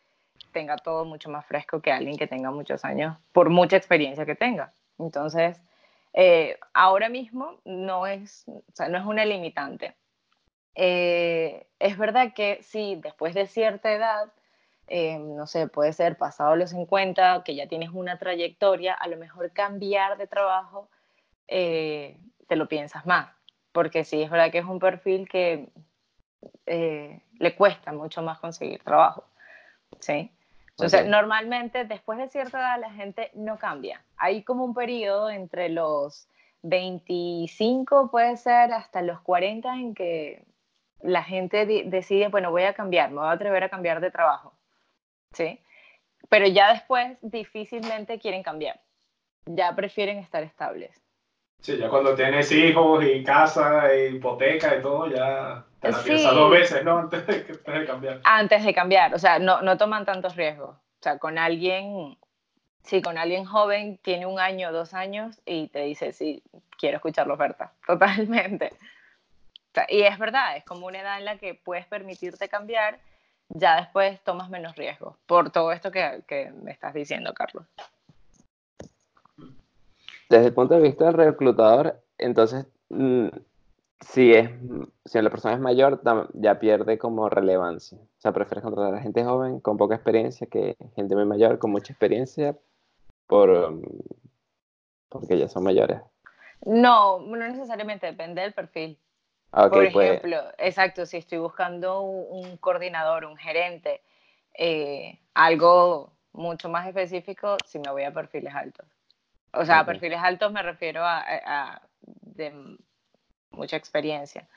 tenga 0.51 0.77
todo 0.77 1.05
mucho 1.05 1.31
más 1.31 1.47
fresco 1.47 1.81
que 1.81 1.93
alguien 1.93 2.17
que 2.17 2.27
tenga 2.27 2.51
muchos 2.51 2.85
años, 2.85 3.17
por 3.33 3.51
mucha 3.51 3.77
experiencia 3.77 4.27
que 4.27 4.35
tenga. 4.35 4.73
Entonces, 4.99 5.61
eh, 6.13 6.59
ahora 6.75 7.09
mismo 7.09 7.61
no 7.65 8.07
es, 8.07 8.45
o 8.49 8.63
sea, 8.75 8.89
no 8.89 8.99
es 8.99 9.05
una 9.05 9.25
limitante. 9.25 9.95
Eh, 10.75 11.67
es 11.79 11.99
verdad 11.99 12.33
que 12.35 12.61
sí, 12.63 12.99
después 13.03 13.35
de 13.35 13.47
cierta 13.47 13.93
edad, 13.93 14.33
eh, 14.87 15.19
no 15.19 15.47
sé, 15.47 15.69
puede 15.69 15.93
ser 15.93 16.17
pasado 16.17 16.57
los 16.57 16.71
50, 16.71 17.43
que 17.45 17.55
ya 17.55 17.69
tienes 17.69 17.91
una 17.91 18.19
trayectoria, 18.19 18.95
a 18.95 19.09
lo 19.09 19.17
mejor 19.17 19.53
cambiar 19.53 20.19
de 20.19 20.27
trabajo 20.27 20.89
eh, 21.47 22.17
te 22.49 22.57
lo 22.57 22.69
piensas 22.69 23.07
más, 23.07 23.31
porque 23.73 24.05
sí, 24.05 24.23
es 24.23 24.31
verdad 24.31 24.51
que 24.51 24.59
es 24.59 24.65
un 24.65 24.79
perfil 24.79 25.29
que 25.29 25.69
eh, 26.67 27.23
le 27.39 27.55
cuesta 27.57 27.93
mucho 27.93 28.23
más 28.23 28.39
conseguir 28.41 28.83
trabajo, 28.83 29.25
¿sí? 30.01 30.33
Entonces, 30.83 31.07
normalmente 31.07 31.85
después 31.85 32.19
de 32.19 32.29
cierta 32.29 32.59
edad 32.59 32.81
la 32.81 32.93
gente 32.93 33.31
no 33.35 33.59
cambia. 33.59 34.03
Hay 34.17 34.43
como 34.43 34.65
un 34.65 34.75
periodo 34.75 35.31
entre 35.31 35.69
los 35.69 36.29
25, 36.63 38.11
puede 38.11 38.37
ser, 38.37 38.73
hasta 38.73 39.03
los 39.03 39.21
40 39.21 39.75
en 39.75 39.95
que 39.95 40.45
la 41.01 41.23
gente 41.23 41.67
decide, 41.87 42.29
bueno, 42.29 42.51
voy 42.51 42.65
a 42.65 42.75
cambiar, 42.75 43.11
me 43.11 43.19
voy 43.19 43.29
a 43.29 43.33
atrever 43.33 43.65
a 43.65 43.69
cambiar 43.69 44.01
de 44.01 44.11
trabajo, 44.11 44.53
¿sí? 45.33 45.61
Pero 46.29 46.47
ya 46.47 46.73
después 46.73 47.17
difícilmente 47.23 48.19
quieren 48.19 48.43
cambiar, 48.43 48.81
ya 49.47 49.75
prefieren 49.75 50.19
estar 50.19 50.43
estables. 50.43 51.01
Sí, 51.61 51.77
ya 51.77 51.89
cuando 51.91 52.15
tienes 52.15 52.51
hijos 52.53 53.05
y 53.05 53.23
casa 53.23 53.95
y 53.95 54.17
hipoteca 54.17 54.77
y 54.77 54.83
todo, 54.83 55.09
ya 55.09 55.65
te 55.81 55.91
la 55.91 56.03
piensas 56.03 56.35
dos 56.35 56.51
veces, 56.51 56.85
¿no? 56.85 56.99
Antes 57.13 57.27
de, 57.27 57.87
cambiar. 57.87 58.21
Antes 58.25 58.65
de 58.65 58.75
cambiar, 58.75 59.15
o 59.15 59.19
sea, 59.19 59.39
no, 59.39 59.61
no 59.61 59.77
toman 59.77 60.07
tantos 60.07 60.37
riesgos. 60.37 60.71
O 60.71 61.03
sea, 61.03 61.19
con 61.19 61.39
alguien, 61.39 62.17
sí, 62.83 63.03
con 63.03 63.19
alguien 63.19 63.45
joven 63.45 63.99
tiene 63.99 64.25
un 64.27 64.41
año, 64.41 64.73
dos 64.73 64.95
años 64.95 65.41
y 65.45 65.69
te 65.69 65.81
dice, 65.81 66.13
sí, 66.13 66.43
quiero 66.79 66.97
escuchar 66.97 67.27
la 67.27 67.35
oferta, 67.35 67.73
totalmente. 67.87 68.73
y 69.89 70.03
es 70.03 70.19
verdad, 70.19 70.57
es 70.57 70.65
como 70.65 70.87
una 70.87 71.01
edad 71.01 71.19
en 71.19 71.27
la 71.27 71.37
que 71.37 71.55
puedes 71.55 71.87
permitirte 71.87 72.49
cambiar, 72.49 72.99
ya 73.51 73.77
después 73.77 74.21
tomas 74.23 74.49
menos 74.49 74.77
riesgos, 74.77 75.17
por 75.27 75.51
todo 75.51 75.73
esto 75.73 75.91
que, 75.91 76.23
que 76.27 76.53
me 76.63 76.71
estás 76.71 76.95
diciendo, 76.95 77.35
Carlos 77.35 77.67
desde 80.31 80.47
el 80.47 80.55
punto 80.55 80.75
de 80.75 80.81
vista 80.81 81.07
del 81.07 81.15
reclutador, 81.15 82.01
entonces, 82.17 82.65
mm, 82.89 83.27
si, 84.01 84.33
es, 84.33 84.49
si 85.05 85.21
la 85.21 85.29
persona 85.29 85.55
es 85.55 85.61
mayor, 85.61 86.01
ya 86.35 86.59
pierde 86.61 86.99
como 86.99 87.29
relevancia. 87.29 87.99
O 87.99 88.21
sea, 88.21 88.33
prefieres 88.33 88.63
contratar 88.63 88.95
a 88.95 89.03
gente 89.03 89.25
joven 89.25 89.61
con 89.61 89.77
poca 89.77 89.97
experiencia 89.97 90.47
que 90.47 90.77
gente 90.95 91.17
muy 91.17 91.27
mayor 91.27 91.59
con 91.59 91.73
mucha 91.73 91.93
experiencia 91.93 92.57
por, 93.27 93.81
porque 95.09 95.37
ya 95.37 95.49
son 95.49 95.65
mayores. 95.65 96.01
No, 96.65 97.19
no 97.21 97.37
necesariamente, 97.37 98.07
depende 98.07 98.43
del 98.43 98.53
perfil. 98.53 98.99
Ah, 99.51 99.69
por 99.69 99.93
pues. 99.93 100.11
ejemplo, 100.11 100.39
exacto, 100.59 101.07
si 101.07 101.17
estoy 101.17 101.39
buscando 101.39 102.03
un, 102.03 102.57
coordinador, 102.59 103.25
un 103.25 103.37
gerente, 103.37 104.01
eh, 104.55 105.19
algo 105.35 106.13
mucho 106.33 106.69
más 106.69 106.87
específico, 106.87 107.57
si 107.67 107.81
me 107.81 107.91
voy 107.91 108.05
a 108.05 108.13
perfiles 108.13 108.55
altos. 108.55 108.87
O 109.53 109.65
sea, 109.65 109.81
a 109.81 109.87
perfiles 109.87 110.21
altos 110.23 110.53
me 110.53 110.63
refiero 110.63 111.03
a, 111.05 111.83
de 112.01 112.77
mucha 113.51 113.77
experiencia. 113.77 114.49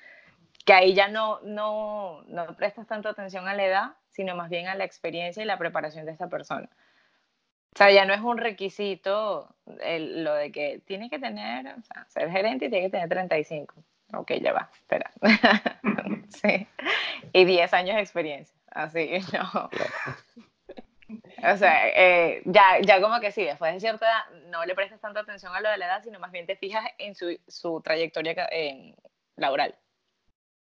Que 0.66 0.74
ahí 0.74 0.94
ya 0.94 1.08
no, 1.08 1.40
no, 1.44 2.24
no 2.28 2.56
prestas 2.56 2.88
tanto 2.88 3.10
atención 3.10 3.48
a 3.48 3.54
la 3.54 3.66
edad, 3.66 3.92
sino 4.10 4.36
más 4.36 4.50
bien 4.50 4.68
a 4.68 4.76
la 4.76 4.86
experiencia 4.86 5.44
y 5.44 5.46
la 5.46 5.58
preparación 5.58 6.06
de 6.06 6.12
esa 6.12 6.30
persona. 6.30 6.70
O 7.74 7.78
sea, 7.78 7.92
ya 7.92 8.06
no 8.06 8.14
es 8.14 8.22
un 8.22 8.38
requisito 8.38 9.56
lo 9.66 10.34
de 10.36 10.52
que 10.52 10.82
tiene 10.86 11.10
que 11.10 11.18
tener, 11.18 11.66
o 11.68 11.82
sea, 11.82 12.06
ser 12.08 12.30
gerente 12.30 12.66
y 12.66 12.70
tiene 12.70 12.86
que 12.86 12.92
tener 12.92 13.10
35. 13.10 13.74
Ok, 14.14 14.34
ya 14.42 14.54
va, 14.54 14.70
espera. 14.74 15.12
sí. 16.30 16.68
Y 17.34 17.46
10 17.46 17.74
años 17.74 17.96
de 17.96 18.02
experiencia. 18.02 18.56
Así, 18.70 19.20
no. 19.34 19.70
O 21.52 21.58
sea, 21.58 21.90
eh, 21.90 22.42
ya, 22.46 22.80
ya 22.82 23.02
como 23.02 23.20
que 23.20 23.32
sí, 23.32 23.44
después 23.44 23.74
de 23.74 23.80
cierta 23.80 24.06
edad 24.06 24.43
no 24.54 24.64
le 24.66 24.76
prestas 24.76 25.02
tanta 25.02 25.22
atención 25.22 25.54
a 25.54 25.60
lo 25.60 25.70
de 25.70 25.78
la 25.78 25.88
edad, 25.88 26.04
sino 26.04 26.20
más 26.20 26.32
bien 26.32 26.46
te 26.46 26.56
fijas 26.56 26.86
en 27.00 27.16
su, 27.16 27.38
su 27.48 27.82
trayectoria 27.82 28.48
laboral. 29.36 29.76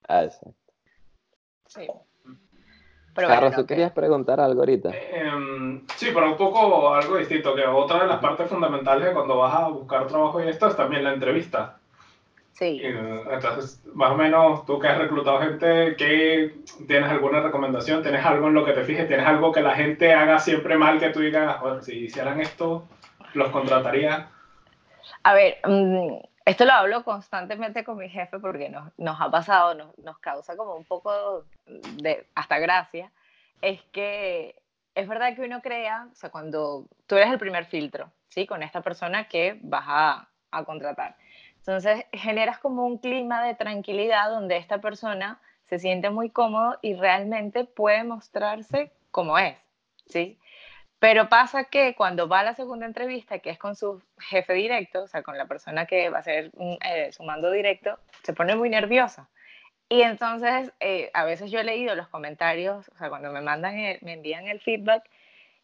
Ah, 0.07 0.23
exacto. 0.23 0.55
Sí. 1.67 1.87
Pero 3.13 3.27
Carlos, 3.27 3.55
¿tú 3.55 3.65
querías 3.65 3.91
preguntar 3.91 4.39
algo 4.39 4.61
ahorita? 4.61 4.91
Em, 5.11 5.85
sí, 5.97 6.11
pero 6.13 6.31
un 6.31 6.37
poco 6.37 6.93
algo 6.93 7.17
distinto, 7.17 7.53
que 7.53 7.65
otra 7.65 8.03
de 8.03 8.07
las 8.07 8.19
partes 8.19 8.49
fundamentales 8.49 9.07
de 9.07 9.13
cuando 9.13 9.37
vas 9.37 9.53
a 9.53 9.67
buscar 9.67 10.07
trabajo 10.07 10.41
y 10.41 10.47
esto 10.47 10.67
es 10.67 10.77
también 10.77 11.03
la 11.03 11.13
entrevista. 11.13 11.77
Sí. 12.53 12.81
Entonces, 12.83 13.81
más 13.93 14.11
o 14.11 14.15
menos, 14.15 14.65
tú 14.65 14.79
que 14.79 14.87
has 14.87 14.97
reclutado 14.97 15.41
gente, 15.41 15.95
¿qué, 15.97 16.55
¿tienes 16.87 17.09
alguna 17.09 17.41
recomendación? 17.41 18.01
¿Tienes 18.01 18.25
algo 18.25 18.47
en 18.47 18.53
lo 18.53 18.63
que 18.63 18.73
te 18.73 18.83
fijes? 18.83 19.07
¿Tienes 19.07 19.25
algo 19.25 19.51
que 19.51 19.61
la 19.61 19.75
gente 19.75 20.13
haga 20.13 20.39
siempre 20.39 20.77
mal 20.77 20.99
que 20.99 21.09
tú 21.09 21.19
digas, 21.19 21.57
si 21.81 22.05
hicieran 22.05 22.39
esto, 22.39 22.87
los 23.33 23.49
contrataría? 23.49 24.29
A 25.23 25.33
ver, 25.33 25.59
mm, 25.65 26.17
esto 26.45 26.65
lo 26.65 26.73
hablo 26.73 27.03
constantemente 27.03 27.83
con 27.83 27.97
mi 27.97 28.09
jefe 28.09 28.39
porque 28.39 28.69
nos, 28.69 28.91
nos 28.97 29.19
ha 29.19 29.29
pasado, 29.29 29.73
nos, 29.73 29.97
nos 29.99 30.17
causa 30.19 30.55
como 30.55 30.75
un 30.75 30.85
poco 30.85 31.45
de 31.65 32.27
hasta 32.35 32.59
gracia. 32.59 33.11
Es 33.61 33.81
que 33.91 34.55
es 34.95 35.07
verdad 35.07 35.35
que 35.35 35.41
uno 35.41 35.61
crea, 35.61 36.07
o 36.11 36.15
sea, 36.15 36.29
cuando 36.29 36.85
tú 37.07 37.15
eres 37.15 37.31
el 37.31 37.39
primer 37.39 37.65
filtro, 37.65 38.11
¿sí? 38.29 38.47
Con 38.47 38.63
esta 38.63 38.81
persona 38.81 39.27
que 39.27 39.59
vas 39.61 39.85
a, 39.87 40.27
a 40.51 40.63
contratar 40.63 41.15
entonces 41.61 42.05
generas 42.11 42.57
como 42.57 42.85
un 42.85 42.97
clima 42.97 43.45
de 43.45 43.53
tranquilidad 43.53 44.31
donde 44.31 44.57
esta 44.57 44.81
persona 44.81 45.39
se 45.65 45.77
siente 45.77 46.09
muy 46.09 46.31
cómodo 46.31 46.79
y 46.81 46.95
realmente 46.95 47.65
puede 47.65 48.03
mostrarse 48.03 48.91
como 49.11 49.37
es, 49.37 49.55
¿sí? 50.07 50.39
Pero 51.01 51.29
pasa 51.29 51.63
que 51.63 51.95
cuando 51.95 52.27
va 52.27 52.41
a 52.41 52.43
la 52.43 52.53
segunda 52.53 52.85
entrevista, 52.85 53.39
que 53.39 53.49
es 53.49 53.57
con 53.57 53.75
su 53.75 54.03
jefe 54.19 54.53
directo, 54.53 55.01
o 55.01 55.07
sea, 55.07 55.23
con 55.23 55.35
la 55.35 55.47
persona 55.47 55.87
que 55.87 56.11
va 56.11 56.19
a 56.19 56.23
ser 56.23 56.51
eh, 56.85 57.11
su 57.11 57.23
mando 57.23 57.49
directo, 57.49 57.97
se 58.21 58.33
pone 58.33 58.55
muy 58.55 58.69
nerviosa. 58.69 59.27
Y 59.89 60.03
entonces, 60.03 60.71
eh, 60.79 61.09
a 61.15 61.25
veces 61.25 61.49
yo 61.49 61.59
he 61.59 61.63
leído 61.63 61.95
los 61.95 62.07
comentarios, 62.07 62.87
o 62.89 62.97
sea, 62.99 63.09
cuando 63.09 63.31
me 63.31 63.41
mandan, 63.41 63.73
me 64.01 64.13
envían 64.13 64.47
el 64.47 64.59
feedback, 64.59 65.03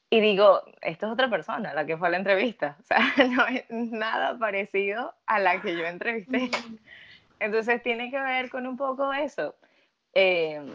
y 0.10 0.22
digo, 0.22 0.64
esto 0.82 1.06
es 1.06 1.12
otra 1.12 1.30
persona, 1.30 1.72
la 1.76 1.86
que 1.86 1.98
fue 1.98 2.08
a 2.08 2.12
la 2.12 2.18
entrevista. 2.18 2.76
O 2.80 2.84
sea, 2.84 3.00
no 3.28 3.46
es 3.46 3.70
nada 3.70 4.40
parecido 4.40 5.14
a 5.28 5.38
la 5.38 5.62
que 5.62 5.78
yo 5.78 5.86
entrevisté. 5.86 6.50
Entonces 7.40 7.84
tiene 7.84 8.10
que 8.10 8.20
ver 8.20 8.50
con 8.50 8.66
un 8.66 8.76
poco 8.76 9.14
eso. 9.14 9.54
Eh, 10.16 10.66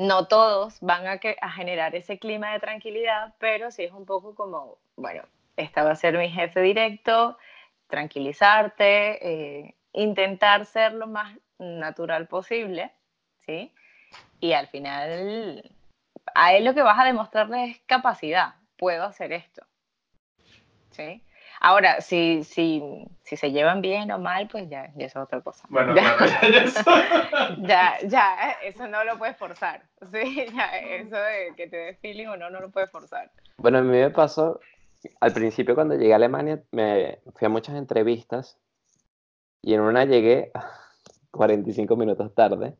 no 0.00 0.26
todos 0.28 0.80
van 0.80 1.06
a, 1.06 1.20
generar 1.50 1.94
ese 1.94 2.18
clima 2.18 2.52
de 2.52 2.60
tranquilidad, 2.60 3.34
pero 3.38 3.70
sí 3.70 3.84
es 3.84 3.92
un 3.92 4.06
poco 4.06 4.34
como, 4.34 4.78
bueno, 4.96 5.22
esta 5.56 5.84
va 5.84 5.90
a 5.90 5.96
ser 5.96 6.16
mi 6.16 6.30
jefe 6.30 6.62
directo, 6.62 7.36
tranquilizarte, 7.86 9.60
eh, 9.60 9.74
intentar 9.92 10.64
ser 10.64 10.94
lo 10.94 11.06
más 11.06 11.36
natural 11.58 12.28
posible, 12.28 12.90
¿sí? 13.44 13.74
Y 14.40 14.54
al 14.54 14.68
final 14.68 15.70
a 16.34 16.54
él 16.54 16.64
lo 16.64 16.72
que 16.72 16.82
vas 16.82 16.98
a 16.98 17.04
demostrarle 17.04 17.64
es 17.64 17.80
capacidad. 17.80 18.54
Puedo 18.78 19.04
hacer 19.04 19.34
esto. 19.34 19.66
¿Sí? 20.92 21.22
Ahora, 21.60 22.00
si, 22.00 22.42
si, 22.44 22.82
si 23.22 23.36
se 23.36 23.52
llevan 23.52 23.82
bien 23.82 24.10
o 24.10 24.18
mal, 24.18 24.48
pues 24.48 24.68
ya, 24.68 24.90
ya 24.96 25.06
es 25.06 25.16
otra 25.16 25.40
cosa. 25.42 25.66
Bueno, 25.68 25.94
ya, 25.96 26.16
ya, 27.58 27.98
ya, 28.08 28.50
eso 28.64 28.88
no 28.88 29.04
lo 29.04 29.18
puedes 29.18 29.36
forzar. 29.36 29.82
Sí, 30.12 30.46
ya, 30.54 30.78
eso 30.78 31.16
de 31.16 31.54
que 31.56 31.68
te 31.68 31.76
dé 31.76 31.94
feeling 31.96 32.26
o 32.26 32.36
no, 32.36 32.50
no 32.50 32.60
lo 32.60 32.70
puedes 32.70 32.90
forzar. 32.90 33.30
Bueno, 33.58 33.78
a 33.78 33.82
mí 33.82 33.90
me 33.90 34.10
pasó, 34.10 34.60
al 35.20 35.32
principio 35.32 35.74
cuando 35.74 35.94
llegué 35.94 36.14
a 36.14 36.16
Alemania, 36.16 36.62
me 36.72 37.18
fui 37.36 37.46
a 37.46 37.50
muchas 37.50 37.76
entrevistas 37.76 38.58
y 39.62 39.74
en 39.74 39.82
una 39.82 40.06
llegué 40.06 40.50
45 41.30 41.94
minutos 41.96 42.34
tarde 42.34 42.76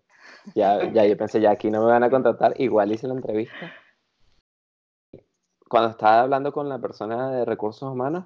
ya, 0.54 0.90
ya 0.92 1.04
yo 1.04 1.16
pensé, 1.16 1.40
ya 1.40 1.50
aquí 1.50 1.70
no 1.70 1.84
me 1.84 1.92
van 1.92 2.04
a 2.04 2.10
contratar, 2.10 2.54
igual 2.60 2.92
hice 2.92 3.06
la 3.06 3.14
entrevista. 3.14 3.72
Cuando 5.68 5.90
estaba 5.90 6.20
hablando 6.20 6.52
con 6.52 6.68
la 6.68 6.78
persona 6.78 7.30
de 7.30 7.44
recursos 7.44 7.90
humanos, 7.90 8.25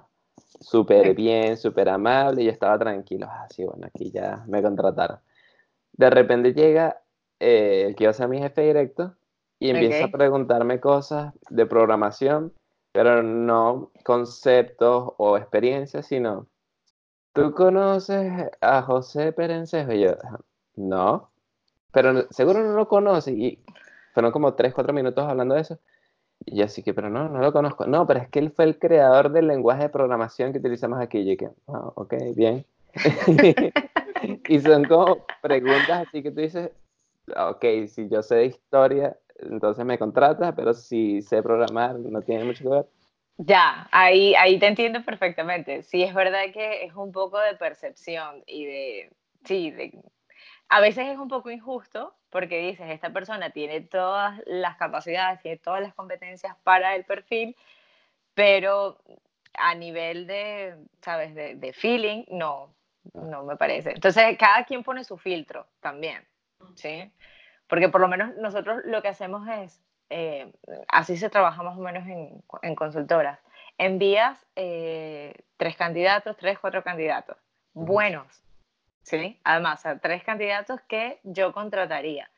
súper 0.60 1.14
bien, 1.14 1.56
súper 1.56 1.88
amable, 1.88 2.42
y 2.42 2.46
yo 2.46 2.52
estaba 2.52 2.78
tranquilo, 2.78 3.28
así, 3.30 3.62
ah, 3.62 3.66
bueno, 3.66 3.86
aquí 3.86 4.10
ya 4.10 4.44
me 4.46 4.62
contrataron. 4.62 5.18
De 5.92 6.10
repente 6.10 6.52
llega 6.52 7.00
eh, 7.40 7.84
el 7.88 7.94
que 7.94 8.04
iba 8.04 8.10
a 8.10 8.14
ser 8.14 8.28
mi 8.28 8.38
jefe 8.38 8.62
directo 8.62 9.14
y 9.58 9.70
empieza 9.70 10.06
a 10.06 10.10
preguntarme 10.10 10.80
cosas 10.80 11.32
de 11.50 11.66
programación, 11.66 12.52
pero 12.92 13.22
no 13.22 13.90
conceptos 14.04 15.12
o 15.16 15.36
experiencias, 15.36 16.06
sino, 16.06 16.46
¿tú 17.32 17.52
conoces 17.52 18.50
a 18.60 18.82
José 18.82 19.32
Perencejo? 19.32 19.92
Y 19.92 20.00
yo, 20.00 20.16
no 20.76 21.34
pero 21.94 22.26
seguro 22.30 22.62
no 22.62 22.72
lo 22.74 22.88
conoce. 22.88 23.30
Y 23.32 23.64
fueron 24.12 24.32
como 24.32 24.54
3, 24.54 24.74
4 24.74 24.92
minutos 24.92 25.24
hablando 25.24 25.54
de 25.54 25.62
eso. 25.62 25.78
Y 26.46 26.62
así 26.62 26.82
que, 26.82 26.92
pero 26.94 27.10
no, 27.10 27.28
no 27.28 27.38
lo 27.40 27.52
conozco. 27.52 27.86
No, 27.86 28.06
pero 28.06 28.20
es 28.20 28.28
que 28.28 28.38
él 28.38 28.50
fue 28.50 28.64
el 28.64 28.78
creador 28.78 29.32
del 29.32 29.46
lenguaje 29.46 29.84
de 29.84 29.88
programación 29.88 30.52
que 30.52 30.58
utilizamos 30.58 31.00
aquí. 31.00 31.18
Y 31.18 31.36
que, 31.36 31.48
ah, 31.68 31.92
ok, 31.94 32.14
bien. 32.34 32.64
y 34.48 34.60
son 34.60 34.84
como 34.84 35.26
preguntas 35.42 36.06
así 36.06 36.22
que 36.22 36.30
tú 36.30 36.40
dices, 36.40 36.70
ok, 37.36 37.64
si 37.88 38.08
yo 38.08 38.22
sé 38.22 38.44
historia, 38.44 39.16
entonces 39.38 39.84
me 39.84 39.98
contratas, 39.98 40.54
pero 40.54 40.72
si 40.74 41.22
sé 41.22 41.42
programar, 41.42 41.98
no 41.98 42.22
tiene 42.22 42.44
mucho 42.44 42.64
que 42.64 42.70
ver. 42.70 42.86
Ya, 43.38 43.88
ahí, 43.90 44.34
ahí 44.36 44.58
te 44.58 44.68
entiendo 44.68 45.04
perfectamente. 45.04 45.82
Sí, 45.82 46.02
es 46.02 46.14
verdad 46.14 46.44
que 46.52 46.84
es 46.84 46.94
un 46.94 47.10
poco 47.10 47.38
de 47.40 47.54
percepción 47.56 48.44
y 48.46 48.66
de, 48.66 49.10
sí, 49.44 49.70
de, 49.72 49.98
a 50.68 50.80
veces 50.80 51.08
es 51.08 51.18
un 51.18 51.28
poco 51.28 51.50
injusto 51.50 52.14
porque 52.34 52.58
dices, 52.58 52.90
esta 52.90 53.10
persona 53.10 53.50
tiene 53.50 53.80
todas 53.80 54.42
las 54.46 54.76
capacidades, 54.76 55.40
tiene 55.40 55.56
todas 55.56 55.80
las 55.80 55.94
competencias 55.94 56.56
para 56.64 56.96
el 56.96 57.04
perfil, 57.04 57.54
pero 58.34 58.98
a 59.56 59.76
nivel 59.76 60.26
de, 60.26 60.74
¿sabes?, 61.00 61.32
de, 61.36 61.54
de 61.54 61.72
feeling, 61.72 62.24
no, 62.26 62.74
no 63.12 63.44
me 63.44 63.54
parece. 63.56 63.92
Entonces, 63.92 64.36
cada 64.36 64.64
quien 64.64 64.82
pone 64.82 65.04
su 65.04 65.16
filtro 65.16 65.68
también, 65.78 66.26
¿sí? 66.74 67.08
Porque 67.68 67.88
por 67.88 68.00
lo 68.00 68.08
menos 68.08 68.34
nosotros 68.36 68.82
lo 68.84 69.00
que 69.00 69.08
hacemos 69.10 69.46
es, 69.46 69.80
eh, 70.10 70.52
así 70.88 71.16
se 71.16 71.30
trabaja 71.30 71.62
más 71.62 71.78
o 71.78 71.82
menos 71.82 72.04
en, 72.08 72.42
en 72.62 72.74
consultoras, 72.74 73.38
envías 73.78 74.44
eh, 74.56 75.34
tres 75.56 75.76
candidatos, 75.76 76.36
tres, 76.36 76.58
cuatro 76.58 76.82
candidatos, 76.82 77.36
buenos, 77.74 78.26
¿sí? 79.04 79.38
Además, 79.44 79.84
tres 80.02 80.25
candidatos 80.25 80.80
que 80.88 81.20
yo 81.23 81.52
contrataría. 81.52 82.30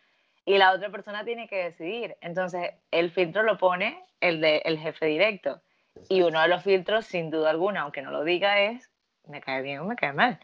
Y 0.44 0.58
la 0.58 0.73
otra 0.73 0.90
persona 0.90 1.25
tiene 1.25 1.49
que 1.49 1.64
decidir. 1.64 2.16
Entonces, 2.20 2.73
el 2.90 3.11
filtro 3.11 3.42
lo 3.42 3.56
pone 3.56 4.04
el, 4.20 4.40
de, 4.40 4.58
el 4.64 4.78
jefe 4.78 5.06
directo. 5.06 5.61
Y 6.08 6.23
uno 6.23 6.40
de 6.40 6.49
los 6.49 6.62
filtros, 6.62 7.06
sin 7.06 7.30
duda 7.30 7.50
alguna, 7.50 7.82
aunque 7.82 8.02
no 8.02 8.11
lo 8.11 8.23
diga, 8.23 8.61
es, 8.61 8.90
me 9.26 9.40
cae 9.40 9.62
bien 9.62 9.80
o 9.80 9.85
me 9.85 9.96
cae 9.96 10.12
mal. 10.12 10.38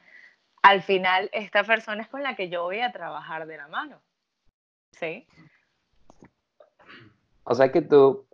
Al 0.62 0.82
final, 0.82 1.28
esta 1.32 1.64
persona 1.64 2.02
es 2.02 2.08
con 2.08 2.22
la 2.22 2.34
que 2.34 2.48
yo 2.48 2.62
voy 2.62 2.80
a 2.80 2.92
trabajar 2.92 3.46
de 3.46 3.56
la 3.56 3.68
mano. 3.68 4.00
¿Sí? 4.92 5.26
O 7.44 7.54
sea 7.54 7.70
que 7.72 7.82
tú, 7.82 8.26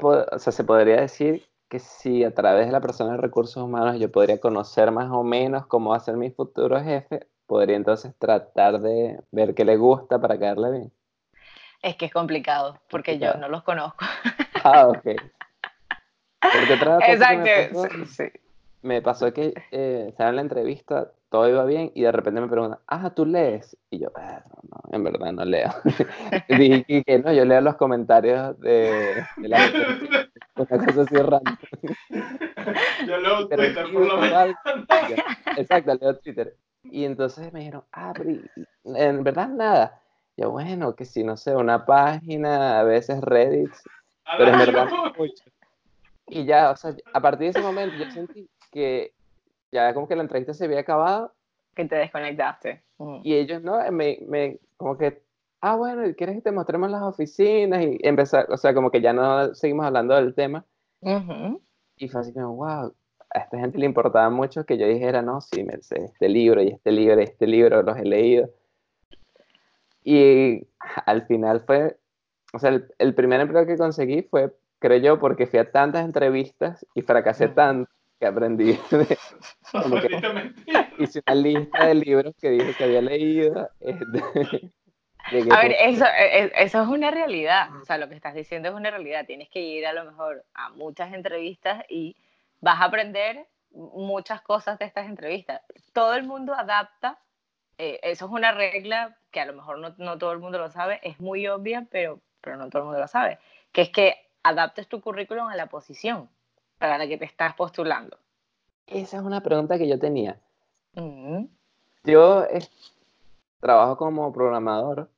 o 0.00 0.38
sea, 0.38 0.52
se 0.52 0.64
podría 0.64 1.00
decir 1.00 1.48
que 1.68 1.78
si 1.78 2.24
a 2.24 2.34
través 2.34 2.66
de 2.66 2.72
la 2.72 2.80
persona 2.80 3.12
de 3.12 3.18
recursos 3.18 3.62
humanos 3.62 3.98
yo 3.98 4.10
podría 4.10 4.40
conocer 4.40 4.90
más 4.90 5.10
o 5.10 5.22
menos 5.22 5.66
cómo 5.66 5.90
va 5.90 5.96
a 5.96 6.00
ser 6.00 6.16
mi 6.16 6.30
futuro 6.30 6.82
jefe, 6.82 7.26
podría 7.46 7.76
entonces 7.76 8.14
tratar 8.18 8.80
de 8.80 9.20
ver 9.30 9.54
qué 9.54 9.64
le 9.64 9.76
gusta 9.76 10.20
para 10.20 10.38
caerle 10.38 10.70
bien. 10.70 10.92
Es 11.82 11.96
que 11.96 12.06
es 12.06 12.12
complicado, 12.12 12.80
porque 12.90 13.18
yo 13.18 13.34
no 13.34 13.48
los 13.48 13.62
conozco. 13.62 14.04
Ah, 14.64 14.88
ok. 14.88 15.04
Porque 16.40 16.74
otra 16.74 16.98
Exacto, 17.00 17.42
me 17.42 17.68
pasó, 17.68 18.06
sí. 18.06 18.24
Me 18.82 19.02
pasó 19.02 19.32
que 19.32 19.54
eh, 19.72 20.14
en 20.16 20.36
la 20.36 20.40
entrevista, 20.40 21.10
todo 21.30 21.48
iba 21.48 21.64
bien, 21.64 21.92
y 21.94 22.02
de 22.02 22.12
repente 22.12 22.40
me 22.40 22.48
preguntan, 22.48 22.78
ah, 22.86 23.10
¿tú 23.10 23.26
lees? 23.26 23.76
Y 23.90 23.98
yo, 23.98 24.08
ah, 24.16 24.42
no, 24.62 24.96
en 24.96 25.04
verdad 25.04 25.32
no 25.32 25.44
leo. 25.44 25.70
Dije 26.48 27.04
que 27.04 27.18
no, 27.18 27.32
yo 27.32 27.44
leo 27.44 27.60
los 27.60 27.76
comentarios 27.76 28.58
de, 28.60 29.24
de 29.36 29.48
la 29.48 29.58
una 30.58 30.86
cosa 30.86 31.02
así 31.02 31.16
random. 31.16 31.56
Yo 33.06 33.18
leo 33.18 33.48
Twitter 33.48 33.92
por 33.92 34.06
lo 34.06 34.18
menos. 34.18 34.54
Exacto, 35.56 35.94
leo 36.00 36.16
Twitter. 36.18 36.56
Y 36.82 37.04
entonces 37.04 37.52
me 37.52 37.60
dijeron, 37.60 37.84
ah, 37.92 38.12
pero 38.16 38.40
en 38.84 39.24
verdad 39.24 39.48
nada. 39.48 40.02
Yo, 40.36 40.50
bueno, 40.50 40.94
que 40.94 41.04
si 41.04 41.24
no 41.24 41.36
sé, 41.36 41.54
una 41.54 41.84
página, 41.84 42.80
a 42.80 42.84
veces 42.84 43.20
Reddit, 43.20 43.72
pero 44.36 44.52
en 44.52 44.58
verdad 44.58 44.88
mucho. 45.16 45.44
Y 46.28 46.44
ya, 46.44 46.70
o 46.70 46.76
sea, 46.76 46.94
a 47.12 47.20
partir 47.20 47.52
de 47.52 47.58
ese 47.58 47.60
momento 47.60 47.96
yo 47.96 48.10
sentí 48.10 48.48
que 48.70 49.12
ya 49.70 49.94
como 49.94 50.08
que 50.08 50.16
la 50.16 50.22
entrevista 50.22 50.54
se 50.54 50.64
había 50.64 50.80
acabado. 50.80 51.34
Que 51.74 51.84
te 51.84 51.96
desconectaste. 51.96 52.82
Mm. 52.98 53.20
Y 53.22 53.34
ellos, 53.34 53.62
¿no? 53.62 53.78
Me, 53.92 54.18
me, 54.26 54.58
como 54.76 54.96
que, 54.96 55.22
ah, 55.60 55.76
bueno, 55.76 56.02
¿quieres 56.16 56.36
que 56.36 56.42
te 56.42 56.52
mostremos 56.52 56.90
las 56.90 57.02
oficinas? 57.02 57.82
Y 57.82 57.98
empezar, 58.02 58.46
o 58.50 58.56
sea, 58.56 58.74
como 58.74 58.90
que 58.90 59.00
ya 59.00 59.12
no 59.12 59.54
seguimos 59.54 59.86
hablando 59.86 60.14
del 60.14 60.34
tema. 60.34 60.64
Y 61.96 62.08
fue 62.08 62.20
así 62.20 62.32
como, 62.32 62.56
wow, 62.56 62.94
a 63.34 63.38
esta 63.38 63.58
gente 63.58 63.78
le 63.78 63.86
importaba 63.86 64.30
mucho 64.30 64.64
que 64.64 64.78
yo 64.78 64.86
dijera, 64.86 65.22
no, 65.22 65.40
sí, 65.40 65.62
me 65.62 65.80
sé 65.82 66.04
este 66.04 66.28
libro 66.28 66.62
y 66.62 66.68
este 66.68 66.92
libro 66.92 67.20
y 67.20 67.24
este 67.24 67.46
libro, 67.46 67.82
los 67.82 67.96
he 67.96 68.04
leído. 68.04 68.50
Y 70.02 70.66
al 71.06 71.26
final 71.26 71.60
fue, 71.60 71.98
o 72.52 72.58
sea, 72.58 72.80
el, 72.98 73.14
primer 73.14 73.40
empleo 73.40 73.66
que 73.66 73.76
conseguí 73.76 74.22
fue, 74.22 74.54
creo 74.78 74.98
yo, 74.98 75.18
porque 75.18 75.46
fui 75.46 75.58
a 75.58 75.70
tantas 75.70 76.04
entrevistas 76.04 76.86
y 76.94 77.02
fracasé 77.02 77.48
tanto 77.48 77.90
que 78.18 78.26
aprendí. 78.26 78.78
hice 80.98 81.22
una 81.26 81.34
lista 81.34 81.86
de 81.86 81.94
libros 81.94 82.34
que 82.40 82.50
dije 82.50 82.74
que 82.74 82.84
había 82.84 83.02
leído. 83.02 83.70
Este, 83.80 84.18
a 85.52 85.62
ver, 85.62 85.76
eso, 85.78 86.04
e, 86.04 86.44
e, 86.44 86.52
eso 86.56 86.82
es 86.82 86.88
una 86.88 87.10
realidad. 87.10 87.68
O 87.80 87.84
sea, 87.84 87.98
lo 87.98 88.08
que 88.08 88.14
estás 88.14 88.34
diciendo 88.34 88.68
es 88.68 88.74
una 88.74 88.90
realidad. 88.90 89.26
Tienes 89.26 89.48
que 89.48 89.60
ir 89.60 89.86
a 89.86 89.92
lo 89.92 90.04
mejor 90.04 90.44
a 90.54 90.70
muchas 90.70 91.12
entrevistas 91.14 91.84
y 91.88 92.16
vas 92.60 92.80
a 92.80 92.86
aprender 92.86 93.46
muchas 93.70 94.40
cosas 94.42 94.78
de 94.78 94.86
estas 94.86 95.06
entrevistas. 95.06 95.62
Todo 95.92 96.14
el 96.14 96.24
mundo 96.24 96.54
adapta, 96.54 97.18
eh, 97.76 98.00
eso 98.02 98.26
es 98.26 98.32
una 98.32 98.52
regla 98.52 99.16
que 99.30 99.40
a 99.40 99.46
lo 99.46 99.52
mejor 99.52 99.78
no, 99.78 99.94
no, 99.98 100.18
todo 100.18 100.32
el 100.32 100.38
mundo 100.38 100.58
lo 100.58 100.70
sabe, 100.70 101.00
es 101.02 101.20
muy 101.20 101.46
obvia, 101.46 101.86
pero, 101.90 102.20
pero 102.40 102.56
no 102.56 102.70
todo 102.70 102.82
el 102.82 102.86
mundo 102.86 103.00
lo 103.00 103.08
sabe, 103.08 103.38
que 103.72 103.82
es 103.82 103.90
que 103.90 104.16
adaptes 104.42 104.88
tu 104.88 105.00
currículum 105.00 105.48
a 105.48 105.56
la 105.56 105.66
posición 105.66 106.30
para 106.78 106.98
la 106.98 107.06
que 107.06 107.18
te 107.18 107.24
estás 107.24 107.54
postulando. 107.54 108.18
Esa 108.86 109.18
es 109.18 109.22
una 109.22 109.42
pregunta 109.42 109.76
que 109.76 109.88
yo 109.88 109.98
tenía. 109.98 110.40
Mm. 110.94 111.44
Yo 112.04 112.46
trabajo 113.60 113.96
como 113.96 114.32
programador, 114.32 115.10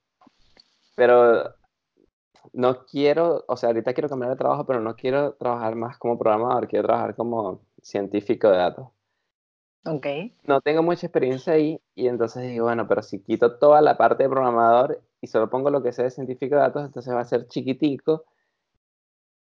pero 0.97 1.55
no 2.53 2.85
quiero, 2.87 3.45
o 3.47 3.57
sea, 3.57 3.69
ahorita 3.69 3.93
quiero 3.93 4.09
cambiar 4.09 4.31
de 4.31 4.37
trabajo, 4.37 4.67
pero 4.67 4.81
no 4.81 4.97
quiero 4.97 5.35
trabajar 5.35 5.77
más 5.77 5.99
como 5.99 6.19
programador, 6.19 6.69
quiero 6.69 6.87
trabajar 6.87 7.15
como 7.15 7.61
científico 7.81 8.49
de 8.49 8.57
datos. 8.57 8.89
Ok. 9.85 10.07
No 10.45 10.61
tengo 10.61 10.83
mucha 10.83 11.07
experiencia 11.07 11.55
ahí 11.55 11.81
y 11.95 12.09
entonces 12.09 12.43
digo, 12.43 12.67
bueno, 12.67 12.87
pero 12.87 13.03
si 13.03 13.21
quito 13.21 13.57
toda 13.57 13.81
la 13.81 13.97
parte 13.97 14.25
de 14.25 14.29
programador 14.29 15.01
y 15.21 15.27
solo 15.27 15.49
pongo 15.49 15.71
lo 15.71 15.83
que 15.83 15.93
sé 15.93 16.03
de 16.03 16.11
científico 16.11 16.55
de 16.57 16.61
datos, 16.63 16.85
entonces 16.85 17.15
va 17.15 17.21
a 17.21 17.25
ser 17.25 17.47
chiquitico. 17.49 18.25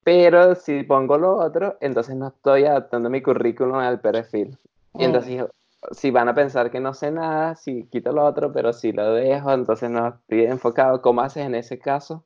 Pero 0.05 0.53
si 0.53 0.83
pongo 0.83 1.17
lo 1.17 1.35
otro, 1.35 1.79
entonces 1.81 2.15
no 2.15 2.27
estoy 2.27 2.65
adaptando 2.65 3.09
mi 3.09 3.23
currículum 3.23 3.77
al 3.77 3.99
perfil. 3.99 4.55
Y 4.93 5.03
entonces 5.03 5.31
digo, 5.31 5.49
si 5.89 6.11
van 6.11 6.29
a 6.29 6.35
pensar 6.35 6.69
que 6.69 6.79
no 6.79 6.93
sé 6.93 7.09
nada, 7.09 7.55
si 7.55 7.87
quito 7.87 8.11
lo 8.11 8.23
otro, 8.23 8.53
pero 8.53 8.71
si 8.71 8.91
lo 8.91 9.15
dejo, 9.15 9.51
entonces 9.51 9.89
no 9.89 10.09
estoy 10.09 10.45
enfocado. 10.45 11.01
¿Cómo 11.01 11.21
haces 11.21 11.47
en 11.47 11.55
ese 11.55 11.79
caso? 11.79 12.23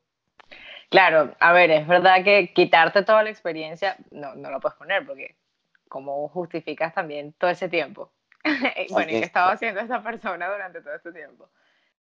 Claro, 0.90 1.34
a 1.40 1.52
ver, 1.54 1.70
es 1.70 1.88
verdad 1.88 2.22
que 2.22 2.52
quitarte 2.52 3.02
toda 3.02 3.22
la 3.22 3.30
experiencia 3.30 3.96
no, 4.10 4.34
no 4.34 4.50
lo 4.50 4.60
puedes 4.60 4.76
poner 4.76 5.06
porque 5.06 5.36
¿cómo 5.88 6.28
justificas 6.28 6.92
también 6.92 7.32
todo 7.32 7.48
ese 7.48 7.70
tiempo? 7.70 8.12
bueno, 8.90 9.10
¿y 9.10 9.20
qué 9.20 9.24
estaba 9.24 9.52
haciendo 9.52 9.80
esa 9.80 10.02
persona 10.02 10.50
durante 10.50 10.82
todo 10.82 10.94
este 10.94 11.12
tiempo? 11.12 11.48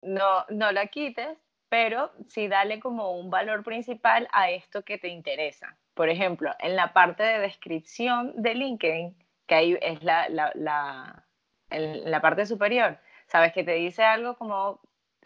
No, 0.03 0.45
no 0.51 0.71
la 0.71 0.87
quites, 0.89 1.39
pero 1.73 2.13
sí 2.29 2.49
dale 2.49 2.81
como 2.81 3.13
un 3.13 3.31
valor 3.31 3.65
principal 3.65 4.29
a 4.31 4.51
esto 4.51 4.85
que 4.85 4.99
te 4.99 5.09
interesa. 5.09 5.79
Por 5.95 6.11
ejemplo, 6.11 6.51
en 6.59 6.77
la 6.77 6.93
parte 6.93 7.23
de 7.23 7.39
descripción 7.39 8.35
de 8.43 8.55
LinkedIn, 8.55 9.17
que 9.47 9.55
ahí 9.55 9.79
es 9.81 10.03
la, 10.03 10.29
la, 10.29 10.53
la, 10.55 11.27
en 11.71 12.11
la 12.11 12.21
parte 12.21 12.45
superior, 12.45 12.99
sabes 13.27 13.55
que 13.55 13.65
te 13.65 13.73
dice 13.73 14.03
algo 14.05 14.37
como 14.37 14.83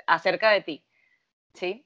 acerca 0.06 0.50
de 0.50 0.60
ti, 0.60 0.84
¿sí? 1.52 1.84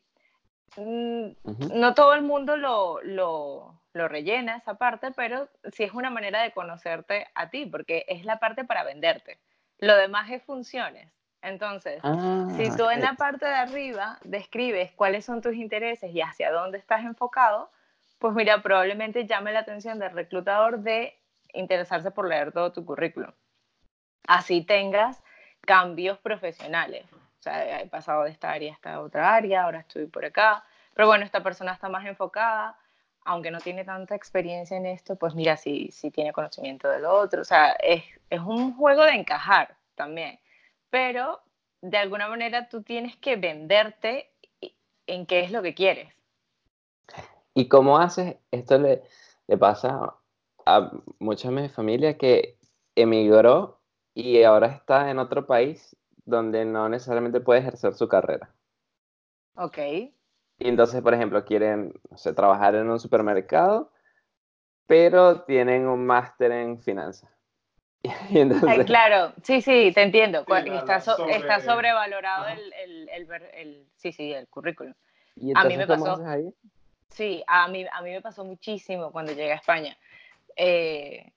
Mm, 0.76 1.30
no 1.74 1.94
todo 1.94 2.12
el 2.12 2.20
mundo 2.20 2.58
lo, 2.58 3.00
lo, 3.02 3.80
lo, 3.94 4.08
rellena 4.08 4.58
esa 4.58 4.74
parte, 4.74 5.10
pero 5.12 5.48
sí 5.72 5.84
es 5.84 5.94
una 5.94 6.10
manera 6.10 6.42
de 6.42 6.52
conocerte 6.52 7.28
a 7.34 7.48
ti, 7.48 7.64
porque 7.64 8.04
es 8.08 8.26
la 8.26 8.38
parte 8.38 8.64
para 8.64 8.84
venderte. 8.84 9.40
Lo 9.78 9.96
demás 9.96 10.30
es 10.30 10.42
funciones. 10.42 11.10
Entonces, 11.42 12.02
si 12.02 12.08
ah, 12.66 12.74
tú 12.76 12.90
en 12.90 13.00
la 13.00 13.14
parte 13.14 13.46
de 13.46 13.54
arriba 13.54 14.18
describes 14.24 14.92
cuáles 14.92 15.24
son 15.24 15.40
tus 15.40 15.54
intereses 15.54 16.12
y 16.14 16.20
hacia 16.20 16.52
dónde 16.52 16.78
estás 16.78 17.02
enfocado, 17.04 17.70
pues 18.18 18.34
mira, 18.34 18.62
probablemente 18.62 19.26
llame 19.26 19.52
la 19.52 19.60
atención 19.60 19.98
del 19.98 20.12
reclutador 20.12 20.80
de 20.80 21.18
interesarse 21.54 22.10
por 22.10 22.28
leer 22.28 22.52
todo 22.52 22.72
tu 22.72 22.84
currículum. 22.84 23.32
Así 24.26 24.62
tengas 24.62 25.22
cambios 25.62 26.18
profesionales. 26.18 27.06
O 27.12 27.42
sea, 27.42 27.80
he 27.80 27.86
pasado 27.86 28.24
de 28.24 28.30
esta 28.30 28.50
área 28.50 28.72
a 28.72 28.74
esta 28.74 29.00
otra 29.00 29.34
área, 29.34 29.64
ahora 29.64 29.80
estoy 29.80 30.06
por 30.06 30.26
acá. 30.26 30.62
Pero 30.94 31.08
bueno, 31.08 31.24
esta 31.24 31.42
persona 31.42 31.72
está 31.72 31.88
más 31.88 32.04
enfocada, 32.04 32.76
aunque 33.24 33.50
no 33.50 33.60
tiene 33.60 33.84
tanta 33.84 34.14
experiencia 34.14 34.76
en 34.76 34.84
esto, 34.84 35.16
pues 35.16 35.34
mira, 35.34 35.56
si, 35.56 35.90
si 35.90 36.10
tiene 36.10 36.32
conocimiento 36.32 36.88
del 36.90 37.06
otro. 37.06 37.40
O 37.40 37.44
sea, 37.44 37.72
es, 37.80 38.04
es 38.28 38.40
un 38.40 38.76
juego 38.76 39.04
de 39.04 39.12
encajar 39.12 39.74
también. 39.94 40.38
Pero 40.90 41.40
de 41.80 41.96
alguna 41.96 42.28
manera 42.28 42.68
tú 42.68 42.82
tienes 42.82 43.16
que 43.16 43.36
venderte 43.36 44.30
en 45.06 45.26
qué 45.26 45.40
es 45.40 45.50
lo 45.50 45.62
que 45.62 45.74
quieres. 45.74 46.12
¿Y 47.54 47.68
cómo 47.68 47.98
haces? 47.98 48.36
Esto 48.50 48.78
le, 48.78 49.02
le 49.46 49.58
pasa 49.58 50.14
a 50.66 50.92
mucha 51.18 51.50
de 51.50 51.62
mi 51.62 51.68
familia 51.68 52.16
que 52.16 52.58
emigró 52.94 53.80
y 54.14 54.42
ahora 54.42 54.68
está 54.68 55.10
en 55.10 55.18
otro 55.18 55.46
país 55.46 55.96
donde 56.24 56.64
no 56.64 56.88
necesariamente 56.88 57.40
puede 57.40 57.60
ejercer 57.60 57.94
su 57.94 58.08
carrera. 58.08 58.54
Ok. 59.56 59.78
Y 60.58 60.68
entonces, 60.68 61.00
por 61.02 61.14
ejemplo, 61.14 61.44
quieren 61.44 61.94
sé, 62.16 62.32
trabajar 62.32 62.74
en 62.74 62.88
un 62.90 63.00
supermercado, 63.00 63.90
pero 64.86 65.42
tienen 65.42 65.86
un 65.86 66.06
máster 66.06 66.52
en 66.52 66.80
finanzas. 66.80 67.30
Entonces... 68.30 68.68
Ay, 68.68 68.84
claro, 68.84 69.32
sí, 69.42 69.60
sí, 69.60 69.92
te 69.94 70.02
entiendo. 70.02 70.44
Sí, 70.44 70.52
la- 70.52 70.58
está, 70.78 70.94
la 70.94 71.00
so- 71.00 71.16
sobre- 71.16 71.36
está 71.36 71.60
sobrevalorado 71.60 72.46
el, 72.48 72.72
el, 73.10 73.28
el, 73.54 73.86
sí, 73.96 74.12
sí, 74.12 74.32
el 74.32 74.48
currículum. 74.48 74.94
¿Y 75.36 75.52
A 75.54 75.64
mí 75.64 75.74
entonces 75.74 75.78
me 75.78 75.86
pasó. 75.86 76.26
ahí? 76.26 76.54
Sí, 77.10 77.42
a 77.46 77.68
mí, 77.68 77.86
a 77.90 78.02
mí 78.02 78.10
me 78.10 78.20
pasó 78.20 78.44
muchísimo 78.44 79.10
cuando 79.10 79.32
llegué 79.32 79.52
a 79.52 79.56
España. 79.56 79.96
Eh, 80.56 81.32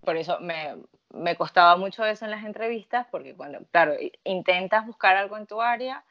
por 0.00 0.16
eso 0.16 0.38
me, 0.40 0.76
me 1.10 1.36
costaba 1.36 1.76
mucho 1.76 2.04
eso 2.04 2.24
en 2.24 2.30
las 2.30 2.44
entrevistas, 2.44 3.06
porque 3.10 3.34
cuando, 3.34 3.58
claro, 3.72 3.94
intentas 4.24 4.86
buscar 4.86 5.16
algo 5.16 5.36
en 5.36 5.46
tu 5.46 5.60
área, 5.60 6.04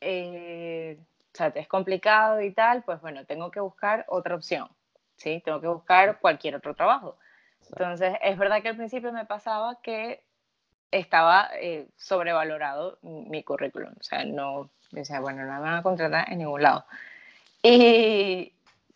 eh, 0.00 0.98
o 1.32 1.36
sea, 1.36 1.50
te 1.50 1.60
es 1.60 1.68
complicado 1.68 2.40
y 2.40 2.52
tal, 2.52 2.82
pues 2.82 3.00
bueno, 3.00 3.24
tengo 3.24 3.50
que 3.50 3.60
buscar 3.60 4.04
otra 4.08 4.34
opción, 4.34 4.68
¿sí? 5.16 5.40
Tengo 5.44 5.60
que 5.60 5.68
buscar 5.68 6.18
cualquier 6.18 6.56
otro 6.56 6.74
trabajo. 6.74 7.16
Entonces, 7.70 8.14
es 8.22 8.38
verdad 8.38 8.62
que 8.62 8.68
al 8.68 8.76
principio 8.76 9.12
me 9.12 9.24
pasaba 9.24 9.80
que 9.82 10.22
estaba 10.90 11.50
eh, 11.60 11.88
sobrevalorado 11.96 12.98
mi 13.02 13.42
currículum, 13.42 13.92
o 13.98 14.02
sea, 14.02 14.24
no, 14.24 14.70
decía, 14.92 15.20
bueno, 15.20 15.44
no 15.44 15.52
me 15.52 15.60
van 15.60 15.74
a 15.74 15.82
contratar 15.82 16.30
en 16.30 16.38
ningún 16.38 16.62
lado. 16.62 16.84
Y 17.62 18.52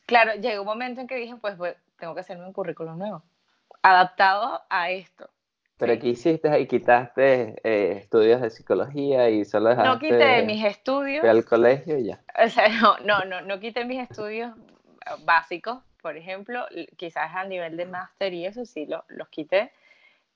claro, 0.06 0.34
llegó 0.40 0.62
un 0.62 0.68
momento 0.68 1.00
en 1.00 1.06
que 1.06 1.16
dije, 1.16 1.34
pues, 1.40 1.56
pues, 1.56 1.76
tengo 1.98 2.14
que 2.14 2.20
hacerme 2.20 2.46
un 2.46 2.52
currículum 2.52 2.98
nuevo, 2.98 3.22
adaptado 3.82 4.62
a 4.70 4.90
esto. 4.90 5.28
¿Pero 5.76 5.98
qué 5.98 6.08
hiciste 6.08 6.50
ahí? 6.50 6.66
¿Quitaste 6.66 7.58
eh, 7.64 7.96
estudios 8.02 8.42
de 8.42 8.50
psicología 8.50 9.30
y 9.30 9.46
solo 9.46 9.74
No 9.74 9.96
dejaste 9.96 9.98
quité 9.98 10.42
mis 10.42 10.62
estudios, 10.62 11.20
fui 11.20 11.28
al 11.28 11.44
colegio 11.46 11.98
y 11.98 12.08
ya? 12.08 12.20
o 12.44 12.48
sea, 12.48 12.68
no, 12.68 12.98
no, 12.98 13.24
no, 13.24 13.40
no 13.40 13.58
quité 13.60 13.86
mis 13.86 14.00
estudios 14.00 14.52
básicos, 15.24 15.78
por 16.02 16.16
ejemplo, 16.16 16.66
quizás 16.96 17.34
a 17.34 17.44
nivel 17.44 17.76
de 17.76 17.86
máster 17.86 18.32
y 18.34 18.46
eso 18.46 18.64
sí 18.64 18.86
lo- 18.86 19.04
los 19.08 19.28
quité. 19.28 19.72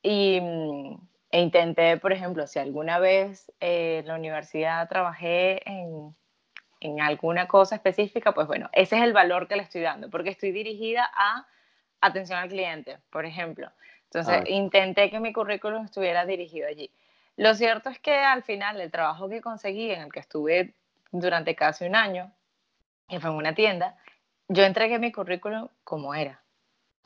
Y, 0.03 0.40
mm, 0.40 0.96
e 1.31 1.40
intenté, 1.40 1.96
por 1.98 2.12
ejemplo, 2.12 2.46
si 2.46 2.59
alguna 2.59 2.98
vez 2.98 3.50
eh, 3.61 3.98
en 4.00 4.07
la 4.09 4.14
universidad 4.16 4.88
trabajé 4.88 5.68
en, 5.68 6.14
en 6.81 7.00
alguna 7.00 7.48
cosa 7.48 7.77
específica, 7.77 8.33
pues 8.33 8.46
bueno, 8.46 8.68
ese 8.72 8.96
es 8.96 9.03
el 9.03 9.12
valor 9.12 9.48
que 9.48 9.57
le 9.57 9.62
estoy 9.62 9.81
dando, 9.83 10.11
porque 10.11 10.31
estoy 10.31 10.53
dirigida 10.53 11.11
a 11.14 11.46
atención 12.00 12.38
al 12.38 12.48
cliente, 12.48 12.98
por 13.11 13.24
ejemplo. 13.27 13.70
Entonces, 14.05 14.42
Ah, 14.42 14.44
intenté 14.48 15.11
que 15.11 15.20
mi 15.20 15.33
currículum 15.33 15.85
estuviera 15.87 16.27
dirigido 16.27 16.68
allí. 16.68 16.90
Lo 17.37 17.55
cierto 17.55 17.88
es 17.90 17.98
que 17.98 18.14
al 18.16 18.42
final 18.42 18.81
el 18.81 18.90
trabajo 18.90 19.29
que 19.29 19.40
conseguí, 19.40 19.90
en 19.90 20.03
el 20.03 20.12
que 20.12 20.20
estuve 20.20 20.74
durante 21.11 21.55
casi 21.57 21.85
un 21.87 21.96
año, 21.96 22.31
que 23.09 23.18
fue 23.20 23.31
en 23.31 23.37
una 23.37 23.55
tienda, 23.55 23.96
yo 24.49 24.65
entregué 24.65 24.99
mi 24.99 25.13
currículum 25.13 25.69
como 25.85 26.15
era. 26.15 26.43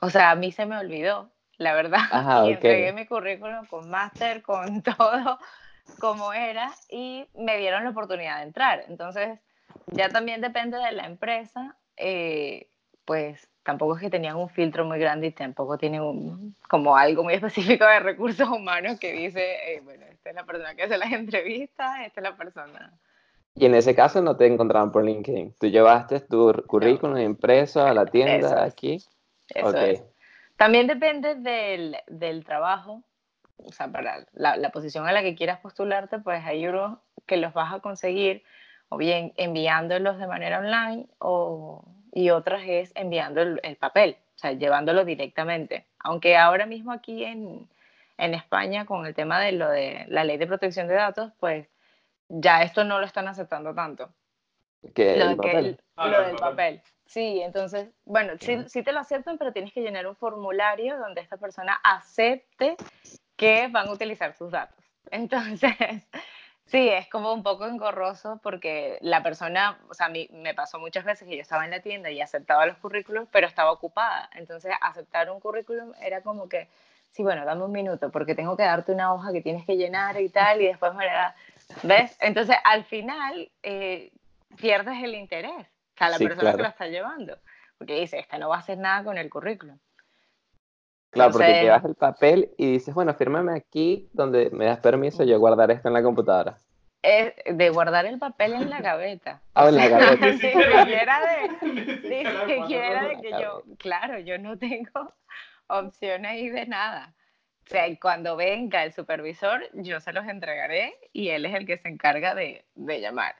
O 0.00 0.10
sea, 0.10 0.30
a 0.30 0.34
mí 0.36 0.52
se 0.52 0.66
me 0.66 0.78
olvidó, 0.78 1.30
la 1.56 1.74
verdad, 1.74 2.00
Ajá, 2.10 2.46
y 2.46 2.52
entregué 2.52 2.92
mi 2.92 3.06
currículum 3.06 3.66
con 3.66 3.90
máster, 3.90 4.42
con 4.42 4.82
todo 4.82 5.38
como 5.98 6.32
era, 6.32 6.70
y 6.90 7.26
me 7.34 7.56
dieron 7.56 7.84
la 7.84 7.90
oportunidad 7.90 8.38
de 8.38 8.42
entrar. 8.44 8.84
Entonces, 8.88 9.38
ya 9.86 10.08
también 10.10 10.40
depende 10.40 10.76
de 10.78 10.92
la 10.92 11.06
empresa, 11.06 11.76
eh, 11.96 12.68
pues 13.04 13.48
tampoco 13.62 13.96
es 13.96 14.02
que 14.02 14.10
tenían 14.10 14.36
un 14.36 14.48
filtro 14.48 14.84
muy 14.84 14.98
grande 14.98 15.28
y 15.28 15.30
tampoco 15.30 15.78
tienen 15.78 16.02
un, 16.02 16.54
como 16.68 16.96
algo 16.96 17.24
muy 17.24 17.34
específico 17.40 17.84
de 17.86 18.00
recursos 18.00 18.48
humanos 18.48 18.98
que 18.98 19.12
dice, 19.12 19.74
eh, 19.74 19.80
bueno, 19.80 20.04
esta 20.06 20.30
es 20.30 20.36
la 20.36 20.44
persona 20.44 20.74
que 20.74 20.84
hace 20.84 20.98
las 20.98 21.12
entrevistas, 21.12 22.00
esta 22.04 22.20
es 22.20 22.24
la 22.24 22.36
persona. 22.36 22.98
Y 23.58 23.66
en 23.66 23.74
ese 23.74 23.94
caso 23.94 24.22
no 24.22 24.36
te 24.36 24.46
encontraban 24.46 24.92
por 24.92 25.04
LinkedIn. 25.04 25.54
Tú 25.58 25.66
llevaste 25.66 26.20
tu 26.20 26.52
currículum 26.66 27.18
impreso 27.18 27.82
a 27.84 27.92
la 27.92 28.02
Eso 28.02 28.10
tienda 28.12 28.64
es. 28.66 28.72
aquí. 28.72 29.04
Eso 29.54 29.66
Ok. 29.70 29.74
es. 29.82 30.04
También 30.56 30.86
depende 30.86 31.34
del, 31.36 31.96
del 32.06 32.44
trabajo, 32.44 33.02
o 33.56 33.72
sea, 33.72 33.88
para 33.90 34.26
la, 34.32 34.56
la 34.56 34.70
posición 34.70 35.06
a 35.06 35.12
la 35.12 35.22
que 35.22 35.34
quieras 35.34 35.60
postularte, 35.60 36.18
pues 36.18 36.44
hay 36.44 36.66
unos 36.66 36.98
que 37.26 37.36
los 37.36 37.52
vas 37.52 37.72
a 37.74 37.80
conseguir 37.80 38.42
o 38.88 38.96
bien 38.96 39.32
enviándolos 39.36 40.18
de 40.18 40.26
manera 40.26 40.58
online 40.60 41.06
o, 41.18 41.84
y 42.12 42.30
otras 42.30 42.62
es 42.66 42.92
enviando 42.94 43.42
el, 43.42 43.60
el 43.62 43.76
papel, 43.76 44.16
o 44.36 44.38
sea, 44.38 44.52
llevándolo 44.52 45.04
directamente. 45.04 45.86
Aunque 46.00 46.36
ahora 46.36 46.66
mismo 46.66 46.92
aquí 46.92 47.24
en, 47.24 47.68
en 48.18 48.34
España 48.34 48.86
con 48.86 49.04
el 49.06 49.14
tema 49.14 49.40
de 49.40 49.52
lo 49.52 49.68
de 49.68 50.06
la 50.08 50.24
ley 50.24 50.38
de 50.38 50.46
protección 50.46 50.88
de 50.88 50.94
datos, 50.94 51.32
pues 51.40 51.68
ya 52.28 52.62
esto 52.62 52.84
no 52.84 52.98
lo 53.00 53.06
están 53.06 53.28
aceptando 53.28 53.74
tanto. 53.74 54.10
Lo, 54.82 54.88
el 54.90 54.94
de 54.94 55.36
que- 55.36 55.36
papel. 55.36 55.80
Ah, 55.96 56.06
lo 56.06 56.12
lo 56.20 56.26
del 56.26 56.36
papel. 56.36 56.50
papel. 56.80 56.82
Sí, 57.06 57.40
entonces, 57.40 57.88
bueno, 58.04 58.34
sí, 58.38 58.82
te 58.82 58.92
lo 58.92 59.00
aceptan, 59.00 59.38
pero 59.38 59.52
tienes 59.52 59.72
que 59.72 59.80
llenar 59.80 60.06
un 60.06 60.14
formulario 60.14 60.98
donde 60.98 61.22
esta 61.22 61.38
persona 61.38 61.80
acepte 61.82 62.76
que 63.36 63.68
van 63.68 63.88
a 63.88 63.92
utilizar 63.92 64.34
sus 64.34 64.50
datos. 64.50 64.76
Entonces, 65.10 65.72
sí, 66.66 66.88
es 66.90 67.08
como 67.08 67.32
un 67.32 67.42
poco 67.42 67.66
engorroso 67.66 68.38
porque 68.42 68.98
la 69.00 69.22
persona, 69.22 69.78
o 69.88 69.94
sea, 69.94 70.06
a 70.06 70.10
mí 70.10 70.28
me 70.32 70.52
pasó 70.54 70.78
muchas 70.78 71.04
veces 71.04 71.26
que 71.26 71.34
yo 71.36 71.40
estaba 71.42 71.64
en 71.64 71.70
la 71.70 71.80
tienda 71.80 72.10
y 72.10 72.20
aceptaba 72.20 72.66
los 72.66 72.76
currículums, 72.76 73.28
pero 73.32 73.46
estaba 73.46 73.72
ocupada. 73.72 74.28
Entonces, 74.34 74.72
aceptar 74.82 75.30
un 75.30 75.40
currículum 75.40 75.92
era 76.02 76.20
como 76.20 76.46
que, 76.48 76.68
sí, 77.10 77.22
bueno, 77.22 77.44
dame 77.46 77.64
un 77.64 77.72
minuto 77.72 78.10
porque 78.10 78.34
tengo 78.34 78.54
que 78.54 78.64
darte 78.64 78.92
una 78.92 79.14
hoja 79.14 79.32
que 79.32 79.40
tienes 79.40 79.64
que 79.64 79.76
llenar 79.78 80.20
y 80.20 80.28
tal, 80.28 80.60
y 80.60 80.66
después 80.66 80.92
me 80.94 81.06
la... 81.06 81.34
¿Ves? 81.82 82.16
Entonces, 82.20 82.56
al 82.64 82.84
final, 82.84 83.50
eh, 83.62 84.10
pierdes 84.56 85.02
el 85.02 85.14
interés. 85.14 85.52
O 85.94 85.98
sea, 85.98 86.08
la 86.10 86.16
Sí, 86.18 86.26
persona 86.26 86.52
que 86.52 86.62
lo 86.62 86.68
está 86.68 86.86
llevando. 86.86 87.38
Porque 87.76 88.00
dice, 88.00 88.18
esta 88.18 88.38
no 88.38 88.48
va 88.48 88.56
a 88.56 88.60
hacer 88.60 88.78
nada 88.78 89.04
con 89.04 89.18
el 89.18 89.28
currículum. 89.30 89.78
Claro, 91.10 91.30
porque 91.32 91.46
Entonces- 91.46 91.64
llevas 91.64 91.84
el 91.84 91.94
papel 91.94 92.50
y 92.58 92.72
dices, 92.72 92.94
bueno, 92.94 93.14
fírmame 93.14 93.52
aquí 93.56 94.08
donde 94.12 94.50
me 94.50 94.66
das 94.66 94.78
permiso 94.80 95.24
yo 95.24 95.38
guardar 95.38 95.70
esto 95.70 95.88
en 95.88 95.94
la 95.94 96.02
computadora. 96.02 96.58
Es 97.02 97.32
de 97.46 97.70
guardar 97.70 98.06
el 98.06 98.18
papel 98.18 98.54
en 98.54 98.70
la 98.70 98.80
gaveta. 98.80 99.40
Ah, 99.54 99.68
en 99.68 99.76
la 99.76 99.88
gaveta. 99.88 100.26
Ni 100.26 100.32
siquiera- 100.38 101.20
de, 101.20 101.66
Ni 101.68 102.60
siquiera 102.62 103.04
de 103.08 103.20
que 103.20 103.30
yo, 103.40 103.62
claro, 103.78 104.18
yo 104.18 104.38
no 104.38 104.58
tengo 104.58 105.14
opción 105.68 106.26
ahí 106.26 106.48
de 106.50 106.66
nada. 106.66 107.14
O 107.68 107.70
sea, 107.70 107.84
cuando 108.00 108.34
venga 108.36 108.82
el 108.84 108.92
supervisor, 108.94 109.60
yo 109.74 110.00
se 110.00 110.12
los 110.12 110.26
entregaré 110.26 110.94
y 111.12 111.28
él 111.28 111.44
es 111.44 111.54
el 111.54 111.66
que 111.66 111.76
se 111.78 111.88
encarga 111.88 112.34
de, 112.34 112.66
de 112.74 113.00
llamar. 113.00 113.36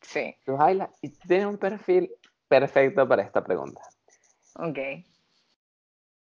Sí, 0.00 0.34
Tú, 0.44 0.60
Ayla, 0.60 0.90
y 1.00 1.10
tú 1.10 1.18
tienes 1.28 1.46
un 1.46 1.58
perfil 1.58 2.10
perfecto 2.48 3.06
para 3.08 3.22
esta 3.22 3.44
pregunta. 3.44 3.82
ok. 4.54 4.78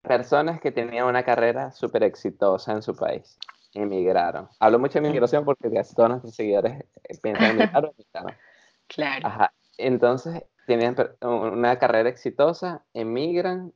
Personas 0.03 0.61
que 0.61 0.71
tenían 0.73 1.07
una 1.07 1.25
carrera 1.25 1.73
súper 1.73 2.05
exitosa 2.05 2.73
en 2.73 2.83
su 2.83 2.95
país, 2.97 3.39
emigraron. 3.75 4.49
Hablo 4.61 4.79
mucho 4.79 5.01
de 5.01 5.09
migración 5.09 5.45
porque 5.45 5.71
casi 5.73 5.95
todos 5.95 6.09
nuestros 6.11 6.35
seguidores 6.35 6.81
eh, 7.05 7.19
piensan 7.21 7.51
en 7.51 7.57
emigrar 7.57 7.85
o 7.87 7.93
emigraron. 7.93 8.37
Claro. 8.89 9.27
Ajá. 9.27 9.53
Entonces, 9.79 10.45
tenían 10.65 10.97
una 11.21 11.77
carrera 11.79 12.09
exitosa, 12.09 12.85
emigran, 12.95 13.73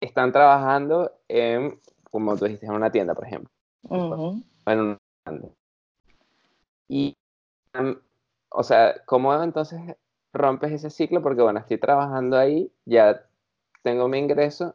están 0.00 0.32
trabajando 0.32 1.12
en, 1.28 1.80
como 2.10 2.36
tú 2.36 2.44
dijiste, 2.44 2.66
en 2.66 2.72
una 2.72 2.90
tienda, 2.90 3.14
por 3.14 3.26
ejemplo. 3.26 3.50
O 3.88 4.34
en 4.66 4.80
un. 4.80 4.98
Y, 6.88 7.16
o 8.50 8.62
sea, 8.62 8.96
¿cómo 9.06 9.32
entonces 9.42 9.80
rompes 10.32 10.72
ese 10.72 10.90
ciclo? 10.90 11.22
Porque, 11.22 11.42
bueno, 11.42 11.60
estoy 11.60 11.78
trabajando 11.78 12.36
ahí, 12.36 12.72
ya 12.84 13.24
tengo 13.82 14.08
mi 14.08 14.18
ingreso, 14.18 14.74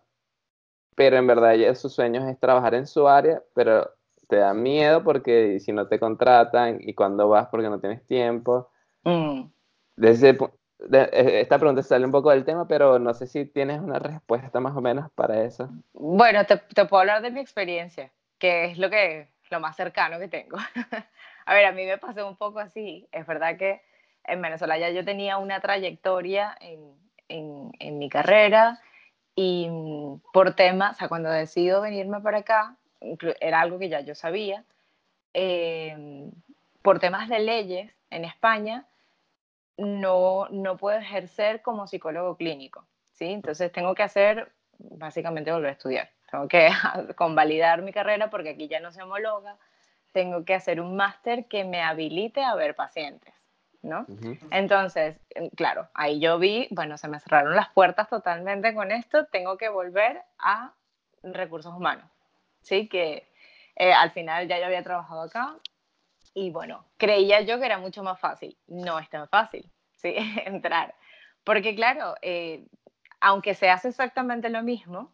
pero 0.96 1.18
en 1.18 1.28
verdad 1.28 1.56
ya 1.56 1.76
su 1.76 1.90
sueño 1.90 2.28
es 2.28 2.40
trabajar 2.40 2.74
en 2.74 2.88
su 2.88 3.08
área, 3.08 3.44
pero 3.54 3.92
te 4.28 4.38
da 4.38 4.54
miedo 4.54 5.04
porque 5.04 5.60
si 5.60 5.72
no 5.72 5.88
te 5.88 6.00
contratan 6.00 6.80
y 6.82 6.94
cuando 6.94 7.28
vas 7.30 7.48
porque 7.50 7.70
no 7.70 7.80
tienes 7.80 8.06
tiempo. 8.08 8.70
Mm. 9.04 9.44
Desde, 9.98 10.38
eh, 10.80 11.42
esta 11.42 11.58
pregunta 11.58 11.82
sale 11.84 12.06
un 12.06 12.12
poco 12.12 12.32
del 12.32 12.46
tema, 12.46 12.68
pero 12.68 13.00
no 13.00 13.14
sé 13.14 13.28
si 13.28 13.46
tienes 13.46 13.80
una 13.80 14.00
respuesta 14.00 14.60
más 14.60 14.76
o 14.76 14.82
menos 14.82 15.12
para 15.12 15.44
eso. 15.44 15.70
Bueno, 15.94 16.46
te, 16.46 16.58
puedo 16.86 17.02
hablar 17.02 17.22
de 17.22 17.32
mi 17.32 17.40
experiencia, 17.40 18.12
que 18.38 18.66
es 18.66 18.78
lo, 18.78 18.90
que, 18.90 19.30
lo 19.50 19.60
más 19.60 19.76
cercano 19.76 20.20
que 20.20 20.28
tengo. 20.28 20.58
a 21.46 21.54
ver, 21.54 21.66
a 21.66 21.72
mí 21.72 21.86
me 21.86 21.98
pasó 21.98 22.28
un 22.28 22.36
poco 22.36 22.60
así. 22.60 23.08
Es 23.12 23.26
verdad 23.26 23.58
que 23.58 23.82
en 24.26 24.42
Venezuela 24.42 24.78
ya 24.78 24.90
yo 24.90 25.06
tenía 25.06 25.38
una 25.38 25.60
trayectoria 25.60 26.56
en, 26.60 26.96
en, 27.30 27.98
mi 27.98 28.10
carrera 28.10 28.80
y 29.36 29.70
por 30.34 30.56
temas, 30.56 30.96
o 30.96 31.00
sea, 31.00 31.08
cuando 31.08 31.30
decido 31.30 31.82
venirme 31.82 32.22
para 32.22 32.40
acá, 32.40 32.76
era 33.40 33.62
algo 33.62 33.80
que 33.80 33.90
ya 33.90 34.02
yo 34.02 34.16
sabía, 34.16 34.64
eh, 35.34 36.30
por 36.82 37.00
temas 37.00 37.30
de 37.30 37.40
leyes 37.40 37.92
en 38.10 38.26
España, 38.26 38.86
no, 39.78 40.48
no 40.50 40.78
puedo 40.78 40.98
ejercer 40.98 41.62
como 41.62 41.88
psicólogo 41.88 42.38
clínico, 42.38 42.88
¿sí? 43.14 43.26
Entonces 43.26 43.72
tengo 43.72 43.96
que 43.96 44.04
hacer, 44.04 44.52
básicamente 44.78 45.52
volver 45.52 45.70
a 45.70 45.74
estudiar. 45.74 46.10
Tengo 46.32 46.48
que 46.48 46.70
convalidar 47.16 47.82
mi 47.82 47.92
carrera 47.92 48.30
porque 48.30 48.50
aquí 48.52 48.68
ya 48.68 48.80
no 48.80 48.92
se 48.92 49.04
homologa. 49.04 49.58
Tengo 50.12 50.46
que 50.46 50.54
hacer 50.54 50.80
un 50.80 50.96
máster 50.96 51.48
que 51.48 51.66
me 51.66 51.82
habilite 51.82 52.44
a 52.44 52.56
ver 52.56 52.76
pacientes, 52.76 53.34
¿no? 53.82 54.06
Ujú. 54.08 54.38
Entonces, 54.50 55.18
eh, 55.32 55.50
claro, 55.56 55.90
ahí 55.94 56.20
yo 56.20 56.40
vi, 56.40 56.68
bueno, 56.72 56.98
se 56.98 57.10
me 57.10 57.20
cerraron 57.20 57.56
las 57.56 57.70
puertas 57.70 58.08
totalmente 58.10 58.74
con 58.74 58.92
esto, 58.92 59.26
tengo 59.26 59.58
que 59.58 59.68
volver 59.68 60.22
a 60.40 60.74
recursos 61.22 61.74
humanos, 61.74 62.10
¿sí? 62.62 62.88
Que 62.88 63.28
eh, 63.76 63.92
al 63.92 64.12
final 64.12 64.48
ya 64.48 64.58
yo 64.58 64.66
había 64.66 64.84
trabajado 64.84 65.24
acá 65.24 65.58
y 66.36 66.52
bueno, 66.52 66.86
creía 66.98 67.42
yo 67.42 67.58
que 67.60 67.66
era 67.66 67.80
mucho 67.80 68.04
más 68.04 68.20
fácil. 68.20 68.56
No 68.68 69.00
es 69.00 69.10
tan 69.10 69.28
fácil, 69.30 69.72
¿sí? 69.96 70.14
Entrar. 70.46 70.94
Porque 71.44 71.74
claro, 71.74 72.16
eh, 72.22 72.68
aunque 73.20 73.56
se 73.56 73.70
hace 73.70 73.88
exactamente 73.88 74.50
lo 74.50 74.62
mismo, 74.62 75.14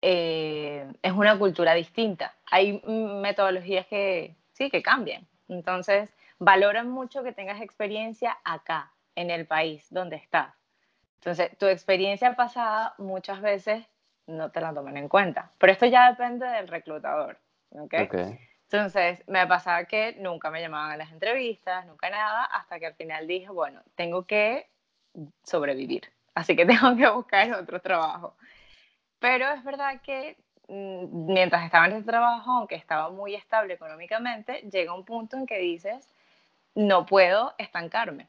eh, 0.00 0.86
es 1.02 1.12
una 1.12 1.38
cultura 1.38 1.74
distinta. 1.74 2.34
Hay 2.50 2.80
mm, 2.84 3.20
metodologías 3.20 3.86
que 3.86 4.36
sí, 4.52 4.70
que 4.70 4.82
cambian. 4.82 5.26
Entonces, 5.48 6.14
valoran 6.38 6.88
mucho 6.88 7.24
que 7.24 7.32
tengas 7.32 7.60
experiencia 7.60 8.38
acá, 8.44 8.92
en 9.16 9.30
el 9.30 9.46
país 9.46 9.86
donde 9.90 10.16
estás. 10.16 10.54
Entonces, 11.16 11.56
tu 11.58 11.66
experiencia 11.66 12.36
pasada 12.36 12.94
muchas 12.98 13.40
veces 13.40 13.84
no 14.26 14.50
te 14.50 14.60
la 14.60 14.72
toman 14.72 14.96
en 14.96 15.08
cuenta. 15.08 15.50
Pero 15.58 15.72
esto 15.72 15.86
ya 15.86 16.10
depende 16.10 16.46
del 16.46 16.68
reclutador. 16.68 17.38
¿ok? 17.70 17.94
Ok. 18.04 18.14
Entonces, 18.74 19.22
me 19.28 19.46
pasaba 19.46 19.84
que 19.84 20.16
nunca 20.18 20.50
me 20.50 20.60
llamaban 20.60 20.90
a 20.90 20.96
las 20.96 21.12
entrevistas, 21.12 21.86
nunca 21.86 22.10
nada, 22.10 22.44
hasta 22.46 22.80
que 22.80 22.86
al 22.86 22.94
final 22.94 23.24
dije, 23.28 23.48
bueno, 23.48 23.80
tengo 23.94 24.26
que 24.26 24.68
sobrevivir, 25.44 26.10
así 26.34 26.56
que 26.56 26.66
tengo 26.66 26.96
que 26.96 27.08
buscar 27.08 27.52
otro 27.52 27.80
trabajo. 27.80 28.34
Pero 29.20 29.48
es 29.52 29.62
verdad 29.62 30.00
que 30.02 30.36
mm, 30.66 31.32
mientras 31.32 31.64
estaba 31.64 31.86
en 31.86 31.92
ese 31.92 32.04
trabajo, 32.04 32.50
aunque 32.50 32.74
estaba 32.74 33.10
muy 33.10 33.36
estable 33.36 33.74
económicamente, 33.74 34.62
llega 34.62 34.92
un 34.92 35.04
punto 35.04 35.36
en 35.36 35.46
que 35.46 35.58
dices, 35.58 36.12
no 36.74 37.06
puedo 37.06 37.54
estancarme, 37.58 38.26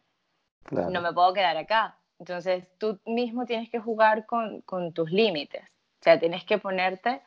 Claro. 0.65 0.91
no 0.91 1.01
me 1.01 1.11
puedo 1.11 1.33
quedar 1.33 1.57
acá. 1.57 1.97
Entonces, 2.19 2.67
tú 2.77 2.99
mismo 3.07 3.47
tienes 3.47 3.67
que 3.71 3.79
jugar 3.79 4.27
con, 4.27 4.61
con 4.61 4.93
tus 4.93 5.09
límites, 5.09 5.63
o 5.63 6.03
sea, 6.03 6.19
tienes 6.19 6.43
que 6.43 6.59
ponerte 6.59 7.19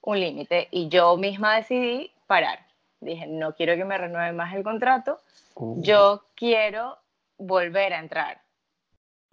un 0.00 0.18
límite. 0.18 0.68
Y 0.70 0.88
yo 0.88 1.18
misma 1.18 1.56
decidí 1.56 2.10
parar. 2.32 2.60
Dije, 3.00 3.26
no 3.26 3.54
quiero 3.54 3.76
que 3.76 3.84
me 3.84 3.98
renueve 3.98 4.32
más 4.32 4.54
el 4.54 4.62
contrato, 4.62 5.20
Uh, 5.54 5.82
yo 5.82 6.24
quiero 6.34 6.96
volver 7.36 7.92
a 7.92 7.98
entrar, 7.98 8.40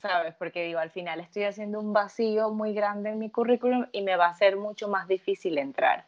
¿sabes? 0.02 0.36
Porque 0.36 0.64
digo, 0.66 0.80
al 0.80 0.90
final 0.92 1.22
estoy 1.22 1.46
haciendo 1.46 1.80
un 1.80 1.94
vacío 1.94 2.50
muy 2.50 2.74
grande 2.74 3.12
en 3.12 3.20
mi 3.20 3.30
currículum 3.32 3.86
y 3.94 4.02
me 4.02 4.18
va 4.18 4.28
a 4.28 4.34
ser 4.34 4.58
mucho 4.58 4.90
más 4.90 5.08
difícil 5.08 5.58
entrar. 5.58 6.04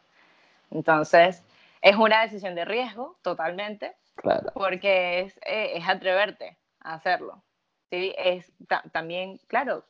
Entonces, 0.70 1.46
es 1.82 1.96
una 1.96 2.24
decisión 2.24 2.56
de 2.56 2.66
riesgo, 2.66 3.16
totalmente, 3.22 3.96
Claro. 4.16 4.52
porque 4.54 5.22
es, 5.22 5.38
eh, 5.46 5.78
es 5.78 5.88
atreverte 5.88 6.58
a 6.82 6.96
hacerlo. 6.96 7.42
¿sí? 7.90 8.14
Es 8.18 8.52
ta- 8.68 8.84
también, 8.92 9.40
claro, 9.48 9.86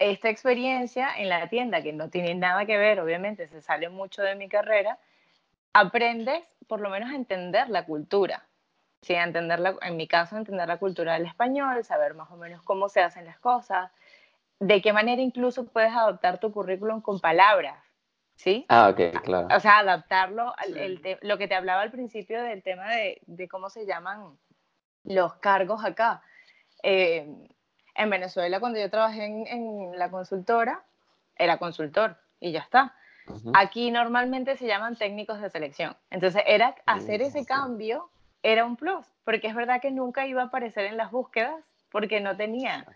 esta 0.00 0.28
experiencia 0.30 1.16
en 1.16 1.28
la 1.28 1.48
tienda, 1.48 1.80
que 1.80 1.92
no 1.92 2.10
tiene 2.10 2.34
nada 2.34 2.66
que 2.66 2.76
ver, 2.76 2.98
obviamente, 2.98 3.46
se 3.46 3.60
sale 3.62 3.88
mucho 3.88 4.20
de 4.22 4.34
mi 4.34 4.48
carrera, 4.48 4.98
aprendes 5.74 6.42
por 6.66 6.80
lo 6.80 6.88
menos 6.88 7.10
a 7.10 7.16
entender 7.16 7.68
la 7.68 7.84
cultura. 7.84 8.46
Sí, 9.02 9.14
a 9.14 9.24
entender 9.24 9.60
la- 9.60 9.76
en 9.82 9.96
mi 9.98 10.08
caso, 10.08 10.34
a 10.36 10.38
entender 10.38 10.66
la 10.66 10.78
cultura 10.78 11.12
del 11.12 11.26
español, 11.26 11.84
saber 11.84 12.14
más 12.14 12.30
o 12.30 12.36
menos 12.36 12.62
cómo 12.62 12.88
se 12.88 13.02
hacen 13.02 13.26
las 13.26 13.38
cosas, 13.38 13.90
de 14.60 14.80
qué 14.80 14.94
manera 14.94 15.20
incluso 15.20 15.66
puedes 15.66 15.92
adaptar 15.92 16.38
tu 16.38 16.50
currículum 16.52 17.02
con 17.02 17.20
palabras, 17.20 17.76
¿sí? 18.36 18.64
Ah, 18.70 18.88
ok, 18.88 19.20
claro. 19.22 19.48
O 19.54 19.60
sea, 19.60 19.80
adaptarlo 19.80 20.54
al 20.56 20.72
Sí. 20.72 20.78
el 20.78 21.02
te- 21.02 21.18
lo 21.20 21.36
que 21.36 21.48
te 21.48 21.54
hablaba 21.54 21.82
al 21.82 21.90
principio 21.90 22.42
del 22.42 22.62
tema 22.62 22.88
de, 22.92 23.20
de 23.26 23.46
cómo 23.48 23.68
se 23.68 23.84
llaman 23.84 24.38
los 25.04 25.34
cargos 25.34 25.84
acá. 25.84 26.22
Eh, 26.82 27.28
en 27.96 28.10
Venezuela, 28.10 28.58
cuando 28.58 28.78
yo 28.78 28.88
trabajé 28.90 29.24
en, 29.26 29.46
en 29.46 29.98
la 29.98 30.10
consultora, 30.10 30.82
era 31.36 31.58
consultor 31.58 32.16
y 32.40 32.52
ya 32.52 32.60
está. 32.60 32.94
Aquí 33.54 33.90
normalmente 33.90 34.56
se 34.56 34.66
llaman 34.66 34.96
técnicos 34.96 35.40
de 35.40 35.50
selección. 35.50 35.96
Entonces, 36.10 36.42
era 36.46 36.74
hacer 36.86 37.20
Mm, 37.20 37.24
ese 37.24 37.46
cambio 37.46 38.10
era 38.42 38.64
un 38.64 38.76
plus, 38.76 39.06
porque 39.24 39.46
es 39.46 39.54
verdad 39.54 39.80
que 39.80 39.90
nunca 39.90 40.26
iba 40.26 40.42
a 40.42 40.46
aparecer 40.46 40.84
en 40.84 40.96
las 40.96 41.10
búsquedas 41.10 41.64
porque 41.90 42.20
no 42.20 42.36
tenía 42.36 42.86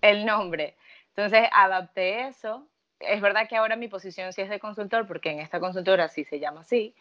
el 0.00 0.26
nombre. 0.26 0.76
Entonces, 1.10 1.48
adapté 1.52 2.26
eso. 2.26 2.66
Es 2.98 3.20
verdad 3.20 3.48
que 3.48 3.56
ahora 3.56 3.76
mi 3.76 3.88
posición 3.88 4.32
sí 4.32 4.42
es 4.42 4.48
de 4.48 4.58
consultor, 4.58 5.06
porque 5.06 5.30
en 5.30 5.40
esta 5.40 5.60
consultora 5.60 6.08
sí 6.08 6.24
se 6.24 6.40
llama 6.40 6.62
así, 6.62 6.94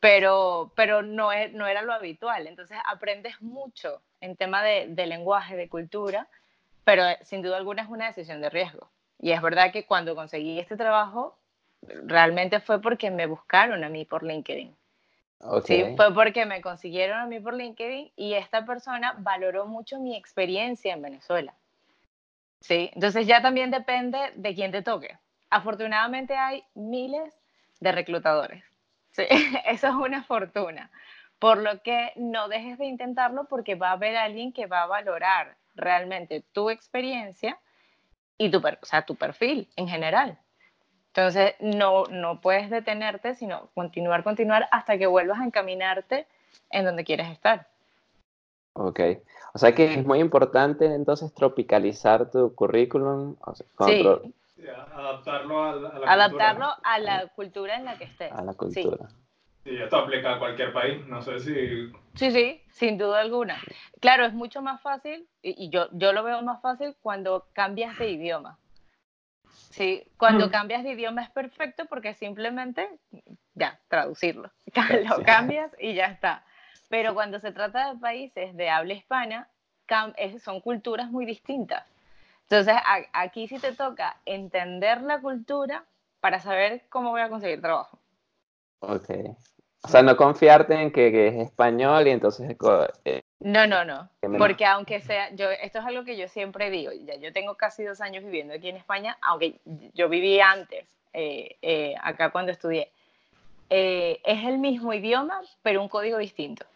pero, 0.00 0.72
pero 0.76 1.02
no, 1.02 1.32
es, 1.32 1.52
no 1.52 1.66
era 1.66 1.82
lo 1.82 1.92
habitual. 1.92 2.46
Entonces, 2.46 2.78
aprendes 2.84 3.40
mucho 3.40 4.02
en 4.20 4.36
tema 4.36 4.62
de, 4.62 4.86
de 4.88 5.06
lenguaje, 5.06 5.56
de 5.56 5.68
cultura, 5.68 6.28
pero 6.84 7.06
eh, 7.06 7.18
sin 7.22 7.42
duda 7.42 7.56
alguna 7.56 7.82
es 7.82 7.88
una 7.88 8.06
decisión 8.06 8.40
de 8.40 8.50
riesgo. 8.50 8.90
Y 9.18 9.32
es 9.32 9.40
verdad 9.40 9.72
que 9.72 9.86
cuando 9.86 10.14
conseguí 10.14 10.58
este 10.58 10.76
trabajo, 10.76 11.38
realmente 11.82 12.60
fue 12.60 12.80
porque 12.80 13.10
me 13.10 13.26
buscaron 13.26 13.84
a 13.84 13.88
mí 13.88 14.04
por 14.04 14.22
LinkedIn. 14.22 14.74
Ok. 15.42 15.66
Sí, 15.66 15.84
fue 15.96 16.12
porque 16.12 16.44
me 16.44 16.60
consiguieron 16.60 17.18
a 17.18 17.26
mí 17.26 17.40
por 17.40 17.54
LinkedIn 17.54 18.12
y 18.16 18.34
esta 18.34 18.66
persona 18.66 19.14
valoró 19.18 19.66
mucho 19.66 19.98
mi 19.98 20.16
experiencia 20.16 20.92
en 20.92 21.02
Venezuela. 21.02 21.54
Sí, 22.60 22.90
entonces 22.94 23.26
ya 23.26 23.40
también 23.40 23.70
depende 23.70 24.18
de 24.34 24.54
quién 24.54 24.70
te 24.70 24.82
toque. 24.82 25.18
Afortunadamente 25.48 26.36
hay 26.36 26.62
miles 26.74 27.34
de 27.80 27.92
reclutadores. 27.92 28.62
Sí, 29.12 29.24
eso 29.66 29.88
es 29.88 29.94
una 29.94 30.22
fortuna. 30.22 30.90
Por 31.38 31.56
lo 31.58 31.82
que 31.82 32.12
no 32.16 32.48
dejes 32.48 32.78
de 32.78 32.84
intentarlo 32.84 33.46
porque 33.48 33.74
va 33.74 33.88
a 33.88 33.92
haber 33.92 34.16
alguien 34.16 34.52
que 34.52 34.66
va 34.66 34.82
a 34.82 34.86
valorar 34.86 35.56
realmente 35.74 36.44
tu 36.52 36.68
experiencia 36.68 37.58
y 38.36 38.50
tu, 38.50 38.58
o 38.58 38.86
sea, 38.86 39.06
tu 39.06 39.16
perfil 39.16 39.68
en 39.76 39.88
general. 39.88 40.38
Entonces, 41.14 41.54
no, 41.60 42.04
no 42.04 42.40
puedes 42.40 42.70
detenerte, 42.70 43.34
sino 43.34 43.68
continuar, 43.74 44.22
continuar 44.22 44.68
hasta 44.70 44.96
que 44.96 45.06
vuelvas 45.06 45.40
a 45.40 45.44
encaminarte 45.44 46.26
en 46.70 46.84
donde 46.84 47.04
quieres 47.04 47.28
estar. 47.28 47.66
Ok. 48.74 49.00
O 49.52 49.58
sea 49.58 49.74
que 49.74 49.92
es 49.94 50.06
muy 50.06 50.20
importante 50.20 50.86
entonces 50.86 51.34
tropicalizar 51.34 52.30
tu 52.30 52.54
currículum. 52.54 53.34
o 53.44 53.54
sea, 53.54 53.66
con 53.74 53.88
Sí, 53.88 54.00
otro- 54.06 54.22
Sí, 54.54 54.62
a- 54.68 54.82
adaptarlo 54.98 55.64
a 55.64 55.74
la, 55.74 55.88
a 55.88 55.98
la 55.98 56.12
adaptarlo 56.12 56.66
cultura. 56.66 56.78
a 56.84 56.98
la 56.98 57.26
cultura 57.28 57.74
en 57.76 57.84
la 57.86 57.98
que 57.98 58.04
estés. 58.04 58.30
a 58.32 58.42
la 58.44 58.52
Sí, 58.52 58.58
cultura. 58.58 59.08
Sí, 59.64 59.76
esto 59.76 59.96
aplica 59.96 60.34
a 60.34 60.38
cualquier 60.38 60.72
país. 60.72 61.04
No 61.06 61.22
sé 61.22 61.40
si 61.40 61.92
sí, 62.14 62.30
sí, 62.30 62.62
sin 62.70 62.98
duda 62.98 63.20
alguna. 63.20 63.58
Claro, 64.00 64.24
es 64.24 64.32
mucho 64.32 64.62
más 64.62 64.80
fácil, 64.80 65.26
y, 65.42 65.64
y 65.64 65.70
yo, 65.70 65.88
yo 65.92 66.12
lo 66.12 66.22
veo 66.22 66.40
más 66.42 66.60
fácil 66.62 66.94
cuando 67.02 67.46
cambias 67.52 67.98
de 67.98 68.10
idioma. 68.10 68.58
Sí, 69.70 70.04
cuando 70.16 70.48
Mm. 70.48 70.50
cambias 70.50 70.82
de 70.82 70.92
idioma 70.92 71.22
es 71.22 71.30
perfecto 71.30 71.86
porque 71.86 72.14
simplemente, 72.14 72.88
ya, 73.54 73.78
traducirlo. 73.88 74.50
Lo 75.18 75.22
cambias 75.22 75.70
y 75.78 75.94
ya 75.94 76.06
está. 76.06 76.44
Pero 76.88 77.14
cuando 77.14 77.38
se 77.38 77.52
trata 77.52 77.92
de 77.92 78.00
países 78.00 78.56
de 78.56 78.68
habla 78.68 78.94
hispana, 78.94 79.48
son 80.42 80.60
culturas 80.60 81.10
muy 81.10 81.24
distintas. 81.24 81.84
Entonces, 82.42 82.74
aquí 83.12 83.46
sí 83.48 83.58
te 83.58 83.72
toca 83.72 84.16
entender 84.24 85.02
la 85.02 85.20
cultura 85.20 85.84
para 86.20 86.40
saber 86.40 86.82
cómo 86.88 87.10
voy 87.10 87.20
a 87.20 87.28
conseguir 87.28 87.60
trabajo. 87.60 87.98
Ok. 88.80 89.08
O 89.82 89.88
sea, 89.88 90.02
no 90.02 90.16
confiarte 90.16 90.74
en 90.74 90.92
que, 90.92 91.10
que 91.10 91.28
es 91.28 91.34
español 91.48 92.06
y 92.06 92.10
entonces 92.10 92.56
eh, 93.04 93.22
No, 93.40 93.66
no, 93.66 93.84
no. 93.86 94.08
Porque 94.38 94.66
aunque 94.66 95.00
sea, 95.00 95.34
yo, 95.34 95.50
esto 95.50 95.78
es 95.78 95.84
algo 95.86 96.04
que 96.04 96.16
yo 96.16 96.28
siempre 96.28 96.70
digo, 96.70 96.92
ya 96.92 97.16
yo 97.16 97.32
tengo 97.32 97.54
casi 97.54 97.82
dos 97.82 98.00
años 98.02 98.22
viviendo 98.22 98.52
aquí 98.52 98.68
en 98.68 98.76
España, 98.76 99.16
aunque 99.22 99.58
yo 99.94 100.10
viví 100.10 100.40
antes, 100.40 100.86
eh, 101.14 101.56
eh, 101.62 101.94
acá 102.02 102.30
cuando 102.30 102.52
estudié. 102.52 102.90
Eh, 103.70 104.20
es 104.24 104.44
el 104.44 104.58
mismo 104.58 104.92
idioma, 104.92 105.40
pero 105.62 105.80
un 105.80 105.88
código 105.88 106.18
distinto. 106.18 106.66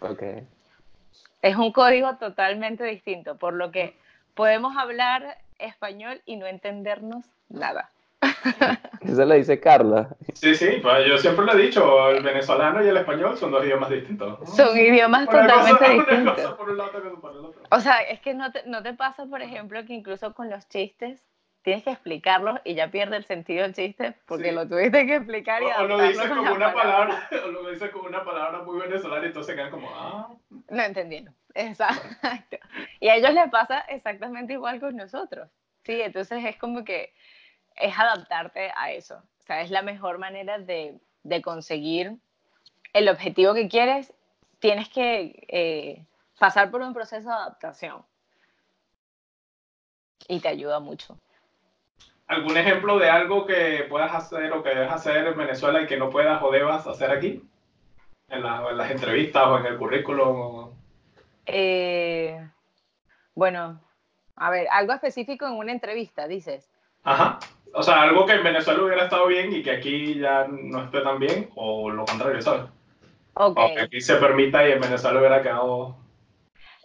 ok. 0.00 0.22
Es 1.42 1.56
un 1.56 1.72
código 1.72 2.16
totalmente 2.16 2.84
distinto, 2.84 3.36
por 3.36 3.52
lo 3.52 3.70
que 3.70 3.96
podemos 4.34 4.76
hablar 4.76 5.38
español 5.58 6.22
y 6.24 6.36
no 6.36 6.46
entendernos 6.46 7.26
nada. 7.48 7.90
Eso 9.00 9.24
lo 9.24 9.34
dice 9.34 9.60
Carlos. 9.60 10.06
Sí, 10.34 10.54
sí, 10.54 10.78
pues 10.82 11.06
yo 11.06 11.18
siempre 11.18 11.44
lo 11.44 11.52
he 11.54 11.62
dicho, 11.62 12.10
el 12.10 12.22
venezolano 12.22 12.84
y 12.84 12.88
el 12.88 12.96
español 12.96 13.36
son 13.36 13.50
dos 13.50 13.64
idiomas 13.64 13.90
distintos. 13.90 14.38
¿no? 14.40 14.46
Son 14.46 14.76
idiomas 14.78 15.28
Una 15.28 15.46
totalmente 15.46 15.72
cosa, 15.78 15.92
una 15.92 16.02
distintos. 16.04 16.34
cosa 16.36 16.56
por 16.56 16.70
un 16.70 16.76
lado, 16.78 16.88
otra 16.90 17.00
cosa 17.02 17.20
por 17.20 17.32
el 17.32 17.38
otro. 17.44 17.62
O 17.70 17.80
sea, 17.80 18.00
es 18.02 18.20
que 18.20 18.34
no 18.34 18.52
te, 18.52 18.62
no 18.66 18.82
te 18.82 18.94
pasa, 18.94 19.26
por 19.26 19.42
ejemplo, 19.42 19.84
que 19.84 19.92
incluso 19.94 20.32
con 20.34 20.48
los 20.50 20.68
chistes 20.68 21.20
tienes 21.62 21.84
que 21.84 21.90
explicarlos 21.90 22.58
y 22.64 22.74
ya 22.74 22.90
pierde 22.90 23.16
el 23.16 23.24
sentido 23.24 23.64
el 23.64 23.72
chiste 23.74 24.14
porque 24.26 24.48
Sí. 24.48 24.54
lo 24.54 24.68
tuviste 24.68 25.06
que 25.06 25.14
explicar 25.16 25.62
y 25.62 25.66
O, 25.66 25.82
o 25.82 25.84
lo 25.86 26.02
dices 26.02 26.26
con 26.28 26.38
una 26.40 26.72
palabras. 26.72 26.74
palabra, 26.74 27.28
o 27.46 27.50
lo 27.50 27.70
dices 27.70 27.90
como 27.90 28.04
una 28.08 28.24
palabra 28.24 28.62
muy 28.62 28.80
venezolana 28.80 29.24
y 29.24 29.28
entonces 29.28 29.54
quedan 29.54 29.70
como, 29.70 29.88
ah, 29.94 30.28
No 30.70 30.82
entendieron. 30.82 31.34
Exacto. 31.54 32.56
Y 33.00 33.08
a 33.08 33.16
ellos 33.16 33.32
les 33.34 33.48
pasa 33.50 33.80
exactamente 33.88 34.54
igual 34.54 34.80
con 34.80 34.96
nosotros. 34.96 35.48
Sí, 35.84 36.00
entonces 36.00 36.44
es 36.44 36.56
como 36.56 36.84
que 36.84 37.12
es 37.76 37.98
adaptarte 37.98 38.72
a 38.76 38.92
eso. 38.92 39.16
O 39.16 39.42
sea, 39.44 39.62
es 39.62 39.70
la 39.70 39.82
mejor 39.82 40.18
manera 40.18 40.58
de, 40.58 41.00
de 41.22 41.42
conseguir 41.42 42.16
el 42.92 43.08
objetivo 43.08 43.54
que 43.54 43.68
quieres. 43.68 44.12
Tienes 44.58 44.88
que 44.88 45.44
eh, 45.48 46.04
pasar 46.38 46.70
por 46.70 46.82
un 46.82 46.94
proceso 46.94 47.28
de 47.28 47.34
adaptación. 47.34 48.04
Y 50.28 50.40
te 50.40 50.48
ayuda 50.48 50.78
mucho. 50.78 51.18
¿Algún 52.28 52.56
ejemplo 52.56 52.98
de 52.98 53.10
algo 53.10 53.44
que 53.44 53.86
puedas 53.88 54.14
hacer 54.14 54.52
o 54.52 54.62
que 54.62 54.70
debes 54.70 54.90
hacer 54.90 55.26
en 55.26 55.36
Venezuela 55.36 55.82
y 55.82 55.86
que 55.86 55.96
no 55.96 56.10
puedas 56.10 56.42
o 56.42 56.50
debas 56.50 56.86
hacer 56.86 57.10
aquí? 57.10 57.42
En, 58.28 58.42
las 58.42 58.90
entrevistas 58.90 59.46
o 59.46 59.58
en 59.58 59.66
el 59.66 59.76
currículum. 59.76 60.70
Eh, 61.44 62.48
bueno, 63.34 63.80
a 64.36 64.50
ver, 64.50 64.66
algo 64.70 64.92
específico 64.94 65.46
en 65.46 65.54
una 65.54 65.72
entrevista, 65.72 66.26
dices. 66.26 66.70
Ajá. 67.02 67.38
O 67.74 67.82
sea, 67.82 68.02
algo 68.02 68.26
que 68.26 68.32
en 68.32 68.44
Venezuela 68.44 68.82
hubiera 68.82 69.04
estado 69.04 69.26
bien 69.26 69.52
y 69.52 69.62
que 69.62 69.70
aquí 69.70 70.18
ya 70.18 70.46
no 70.48 70.84
esté 70.84 71.00
tan 71.00 71.18
bien, 71.18 71.50
o 71.54 71.90
lo 71.90 72.04
contrario, 72.04 72.40
¿sabes? 72.42 72.70
Ok. 73.34 73.58
O 73.58 73.74
que 73.74 73.80
aquí 73.80 74.00
se 74.00 74.16
permita 74.16 74.66
y 74.66 74.72
en 74.72 74.80
Venezuela 74.80 75.18
hubiera 75.18 75.42
quedado 75.42 75.96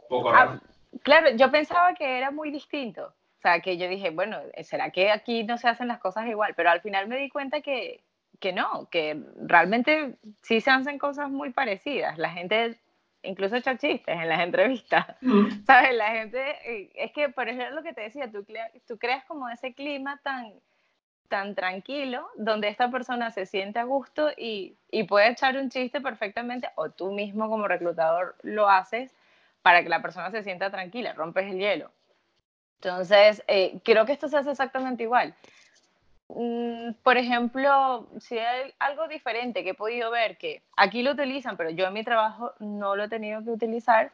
poco 0.07 0.29
ah, 0.29 0.45
raro. 0.45 0.61
claro, 1.03 1.29
yo 1.35 1.51
pensaba 1.51 1.93
que 1.93 2.17
era 2.17 2.31
muy 2.31 2.51
distinto. 2.51 3.05
O 3.05 3.41
sea, 3.41 3.59
que 3.59 3.77
yo 3.77 3.87
dije, 3.87 4.09
bueno, 4.09 4.39
¿será 4.61 4.89
que 4.91 5.11
aquí 5.11 5.43
no 5.43 5.57
se 5.57 5.67
hacen 5.67 5.87
las 5.87 5.99
cosas 5.99 6.25
igual? 6.27 6.53
Pero 6.55 6.69
al 6.69 6.81
final 6.81 7.07
me 7.07 7.17
di 7.17 7.29
cuenta 7.29 7.61
que, 7.61 8.03
que 8.39 8.53
no, 8.53 8.87
que 8.89 9.21
realmente 9.41 10.15
sí 10.41 10.61
se 10.61 10.71
hacen 10.71 10.97
cosas 10.97 11.29
muy 11.29 11.51
parecidas. 11.51 12.17
La 12.17 12.31
gente 12.31 12.79
incluso 13.23 13.55
echar 13.55 13.77
chistes 13.77 14.15
en 14.15 14.29
las 14.29 14.39
entrevistas, 14.39 15.05
¿sabes? 15.65 15.95
La 15.95 16.11
gente, 16.11 16.39
eh, 16.39 16.91
es 16.95 17.11
que 17.11 17.29
por 17.29 17.47
ejemplo 17.49 17.75
lo 17.75 17.83
que 17.83 17.93
te 17.93 18.01
decía, 18.01 18.31
tú, 18.31 18.45
tú 18.87 18.97
creas 18.97 19.25
como 19.25 19.49
ese 19.49 19.73
clima 19.73 20.19
tan, 20.23 20.53
tan 21.27 21.55
tranquilo, 21.55 22.27
donde 22.35 22.67
esta 22.67 22.89
persona 22.89 23.31
se 23.31 23.45
siente 23.45 23.79
a 23.79 23.83
gusto 23.83 24.29
y, 24.37 24.75
y 24.91 25.03
puede 25.03 25.29
echar 25.29 25.57
un 25.57 25.69
chiste 25.69 26.01
perfectamente, 26.01 26.69
o 26.75 26.89
tú 26.89 27.11
mismo 27.11 27.49
como 27.49 27.67
reclutador 27.67 28.35
lo 28.43 28.69
haces 28.69 29.13
para 29.61 29.83
que 29.83 29.89
la 29.89 30.01
persona 30.01 30.31
se 30.31 30.43
sienta 30.43 30.69
tranquila, 30.71 31.13
rompes 31.13 31.51
el 31.51 31.59
hielo. 31.59 31.91
Entonces, 32.81 33.43
eh, 33.47 33.79
creo 33.83 34.05
que 34.05 34.13
esto 34.13 34.27
se 34.27 34.37
hace 34.37 34.51
exactamente 34.51 35.03
igual. 35.03 35.33
Mm, 36.29 36.91
por 37.03 37.17
ejemplo, 37.17 38.07
si 38.19 38.37
hay 38.37 38.73
algo 38.79 39.07
diferente 39.07 39.63
que 39.63 39.71
he 39.71 39.73
podido 39.73 40.11
ver, 40.11 40.37
que 40.37 40.61
aquí 40.75 41.01
lo 41.01 41.11
utilizan, 41.11 41.57
pero 41.57 41.69
yo 41.69 41.87
en 41.87 41.93
mi 41.93 42.03
trabajo 42.03 42.53
no 42.59 42.95
lo 42.95 43.05
he 43.05 43.09
tenido 43.09 43.43
que 43.43 43.51
utilizar, 43.51 44.11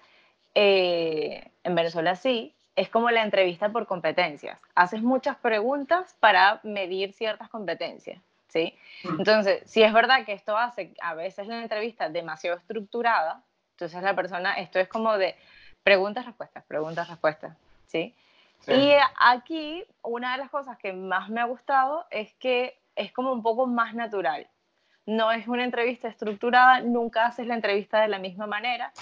eh, 0.55 1.49
en 1.63 1.75
Venezuela 1.75 2.15
sí, 2.15 2.53
es 2.75 2.89
como 2.89 3.09
la 3.11 3.23
entrevista 3.23 3.69
por 3.69 3.85
competencias. 3.85 4.59
Haces 4.75 5.01
muchas 5.01 5.37
preguntas 5.37 6.15
para 6.19 6.59
medir 6.63 7.13
ciertas 7.13 7.49
competencias, 7.49 8.19
¿sí? 8.47 8.75
Mm. 9.03 9.19
Entonces, 9.19 9.63
si 9.69 9.83
es 9.83 9.93
verdad 9.93 10.25
que 10.25 10.33
esto 10.33 10.57
hace 10.57 10.93
a 11.01 11.13
veces 11.13 11.47
la 11.47 11.61
entrevista 11.61 12.09
demasiado 12.09 12.57
estructurada, 12.57 13.41
entonces 13.71 14.01
la 14.01 14.15
persona, 14.15 14.53
esto 14.53 14.79
es 14.79 14.87
como 14.87 15.17
de 15.17 15.35
preguntas, 15.83 16.25
respuestas, 16.25 16.63
preguntas, 16.65 17.09
respuestas, 17.09 17.57
¿sí? 17.87 18.15
Y 18.67 18.93
aquí 19.19 19.83
una 20.01 20.33
de 20.33 20.37
las 20.37 20.49
cosas 20.49 20.77
que 20.77 20.93
más 20.93 21.29
me 21.29 21.41
ha 21.41 21.45
gustado 21.45 22.05
es 22.09 22.33
que 22.35 22.79
es 22.95 23.11
como 23.11 23.33
un 23.33 23.43
poco 23.43 23.67
más 23.67 23.93
natural. 23.93 24.47
No 25.05 25.33
es 25.33 25.49
una 25.49 25.65
entrevista 25.65 26.07
estructurada, 26.07 26.79
nunca 26.79 27.25
haces 27.25 27.45
la 27.45 27.55
entrevista 27.55 27.99
de 27.99 28.07
la 28.07 28.19
misma 28.19 28.47
manera, 28.47 28.93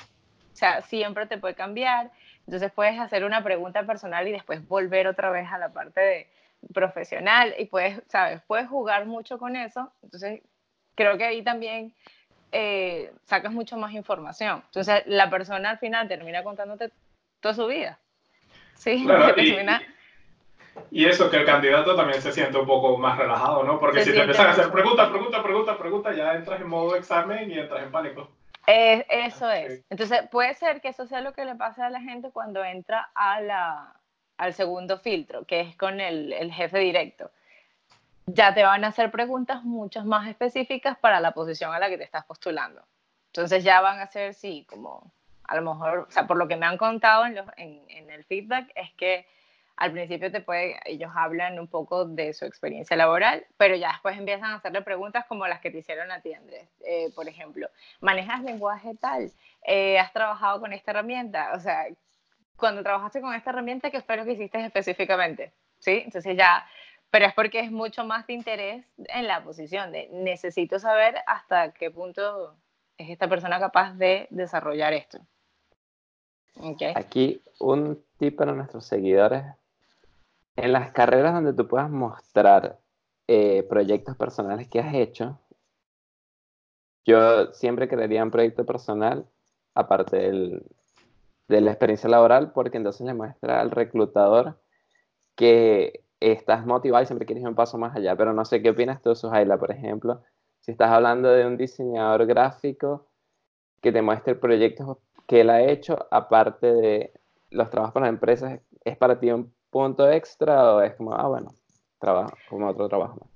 o 0.52 0.56
sea, 0.56 0.82
siempre 0.82 1.28
te 1.28 1.38
puede 1.38 1.54
cambiar. 1.54 2.12
Entonces 2.46 2.72
puedes 2.72 3.00
hacer 3.00 3.24
una 3.24 3.44
pregunta 3.44 3.84
personal 3.86 4.28
y 4.28 4.32
después 4.32 4.68
volver 4.68 5.08
otra 5.08 5.32
vez 5.32 5.48
a 5.52 5.58
la 5.58 5.70
parte 5.70 6.02
de 6.02 6.28
profesional 6.74 7.54
y 7.58 7.66
puedes, 7.66 8.02
sabes, 8.08 8.42
puedes 8.48 8.68
jugar 8.68 9.06
mucho 9.06 9.38
con 9.38 9.56
eso. 9.56 9.92
Entonces 10.04 10.42
creo 10.96 11.18
que 11.18 11.26
ahí 11.26 11.44
también 11.44 11.94
eh, 12.52 13.12
sacas 13.24 13.52
mucho 13.52 13.78
más 13.78 13.94
información. 13.94 14.62
Entonces 14.66 15.04
la 15.06 15.30
persona 15.30 15.72
al 15.72 15.80
final 15.80 16.08
termina 16.08 16.44
contándote 16.44 16.92
toda 17.40 17.54
su 17.54 17.68
vida. 17.68 18.00
Sí, 18.76 19.04
claro, 19.06 19.36
y, 20.90 21.06
eso, 21.06 21.30
que 21.30 21.38
el 21.38 21.46
candidato 21.46 21.96
también 21.96 22.22
se 22.22 22.32
siente 22.32 22.58
un 22.58 22.66
poco 22.66 22.98
más 22.98 23.18
relajado, 23.18 23.64
¿no? 23.64 23.78
Porque 23.78 24.04
si 24.04 24.12
te 24.12 24.20
empiezan 24.20 24.48
a 24.48 24.52
hacer 24.52 24.72
preguntas, 24.72 25.10
preguntas, 25.10 25.44
preguntas, 25.44 25.78
preguntas, 25.78 26.16
ya 26.16 26.34
entras 26.34 26.62
en 26.62 26.68
modo 26.68 26.96
examen 26.96 27.52
y 27.52 27.60
entras 27.60 27.84
en 27.84 27.92
pánico. 27.92 28.30
Eso 28.68 29.50
es. 29.50 29.84
Entonces, 29.90 30.28
puede 30.30 30.54
ser 30.56 30.82
que 30.82 30.90
eso 30.90 31.08
sea 31.08 31.22
lo 31.22 31.34
que 31.34 31.46
le 31.46 31.56
pase 31.56 31.82
a 31.82 31.90
la 31.90 32.02
gente 32.02 32.32
cuando 32.32 32.64
entra 32.64 33.12
a 33.16 33.42
la, 33.42 33.96
al 34.38 34.54
segundo 34.54 35.00
filtro, 35.00 35.46
que 35.46 35.62
es 35.62 35.76
con 35.76 36.00
el, 36.00 36.34
el 36.34 36.52
jefe 36.52 36.80
directo. 36.80 37.32
Ya 38.26 38.54
te 38.54 38.64
van 38.64 38.84
a 38.84 38.90
hacer 38.90 39.12
preguntas 39.12 39.64
muchas 39.64 40.06
más 40.06 40.28
específicas 40.28 40.98
para 40.98 41.20
la 41.20 41.32
posición 41.32 41.74
a 41.74 41.80
la 41.80 41.90
que 41.90 41.98
te 41.98 42.04
estás 42.04 42.26
postulando. 42.26 42.82
Entonces 43.28 43.64
ya 43.64 43.82
van 43.82 44.00
a 44.00 44.08
ser, 44.08 44.34
sí, 44.34 44.66
como 44.70 45.12
a 45.52 45.56
lo 45.56 45.62
mejor, 45.74 46.08
o 46.08 46.12
sea, 46.12 46.28
por 46.28 46.38
lo 46.38 46.48
que 46.48 46.56
me 46.56 46.66
han 46.66 46.78
contado 46.78 47.26
en, 47.26 47.38
en, 47.58 48.10
el 48.10 48.24
feedback, 48.24 48.72
es 48.76 48.94
que 48.94 49.28
al 49.78 49.92
principio 49.92 50.32
te 50.32 50.42
puede, 50.42 50.80
ellos 50.86 51.12
hablan 51.16 51.60
un 51.60 51.68
poco 51.68 52.06
de 52.06 52.34
su 52.34 52.46
experiencia 52.46 52.96
laboral, 52.96 53.46
pero 53.58 53.76
ya 53.76 53.94
después 53.94 54.18
empiezan 54.18 54.52
a 54.52 54.56
hacerle 54.56 54.82
preguntas 54.82 55.26
como 55.28 55.48
las 55.48 55.60
que 55.62 55.72
te 55.72 55.80
hicieron 55.80 56.12
a 56.12 56.22
ti, 56.22 56.34
Andrés. 56.34 56.70
Eh, 56.86 57.12
por 57.16 57.28
ejemplo, 57.28 57.70
¿manejas 58.00 58.44
lenguaje 58.44 58.96
tal? 58.96 59.32
Eh, 59.66 59.98
¿Has 60.00 60.14
trabajado 60.14 60.60
con 60.60 60.74
esta 60.74 60.92
herramienta? 60.92 61.54
O 61.56 61.60
sea, 61.60 61.86
cuando 62.56 62.84
trabajaste 62.84 63.22
con 63.22 63.34
esta 63.34 63.50
herramienta, 63.50 63.90
¿qué 63.90 64.02
fue 64.02 64.18
lo 64.18 64.26
que 64.26 64.34
hiciste 64.34 64.64
específicamente? 64.64 65.54
¿Sí? 65.80 66.02
Entonces 66.06 66.38
ya, 66.38 66.66
pero 67.10 67.26
es 67.26 67.34
porque 67.34 67.60
es 67.60 67.72
mucho 67.72 68.06
más 68.06 68.28
de 68.28 68.34
interés 68.34 68.86
en 68.98 69.28
la 69.28 69.44
posición, 69.44 69.92
de 69.92 70.10
necesito 70.12 70.80
saber 70.80 71.16
hasta 71.26 71.74
qué 71.74 71.90
punto 71.90 72.56
es 72.98 73.10
esta 73.10 73.28
persona 73.28 73.60
capaz 73.60 73.94
de 73.94 74.28
desarrollar 74.30 74.94
esto. 74.94 75.20
Aquí 76.96 77.42
un 77.60 78.04
tip 78.18 78.38
para 78.38 78.52
nuestros 78.52 78.86
seguidores. 78.86 79.44
En 80.56 80.74
las 80.74 80.92
carreras 80.92 81.34
donde 81.34 81.54
tú 81.54 81.68
puedas 81.68 81.90
mostrar 81.90 82.80
eh, 83.28 83.64
proyectos 83.64 84.18
personales 84.18 84.68
que 84.68 84.80
has 84.80 84.94
hecho, 84.94 85.40
yo 87.06 87.52
siempre 87.52 87.88
crearía 87.88 88.24
un 88.24 88.32
proyecto 88.32 88.66
personal, 88.66 89.26
aparte 89.74 90.18
del, 90.18 90.66
de 91.48 91.62
la 91.62 91.72
experiencia 91.72 92.10
laboral, 92.10 92.52
porque 92.54 92.78
entonces 92.78 93.06
le 93.06 93.14
muestra 93.14 93.62
al 93.62 93.72
reclutador 93.72 94.60
que 95.36 96.04
estás 96.20 96.66
motivado 96.66 97.04
y 97.04 97.08
siempre 97.08 97.26
quieres 97.26 97.44
ir 97.44 97.50
un 97.50 97.56
paso 97.56 97.78
más 97.78 97.96
allá. 97.96 98.16
Pero 98.16 98.34
no 98.34 98.46
sé 98.46 98.62
qué 98.62 98.72
opinas 98.72 99.02
tú, 99.02 99.16
Suhaila, 99.16 99.58
por 99.58 99.72
ejemplo, 99.72 100.24
si 100.60 100.72
estás 100.72 100.92
hablando 100.92 101.30
de 101.30 101.46
un 101.46 101.58
diseñador 101.58 102.26
gráfico 102.26 103.08
que 103.82 103.92
te 103.92 104.02
muestre 104.02 104.36
proyectos 104.36 104.98
que 105.28 105.42
él 105.42 105.50
ha 105.50 105.62
hecho, 105.62 106.08
aparte 106.12 106.72
de 106.74 107.14
los 107.50 107.70
trabajos 107.70 108.02
las 108.02 108.10
empresas, 108.10 108.60
¿es 108.84 108.98
para 108.98 109.20
ti 109.20 109.32
un 109.32 109.54
punto 109.72 110.12
extra 110.12 110.76
o 110.76 110.82
es 110.82 110.94
como, 110.96 111.16
ah, 111.16 111.28
bueno, 111.28 111.56
trabajo, 112.00 112.38
como 112.50 112.68
otro 112.68 112.88
trabajo? 112.88 113.28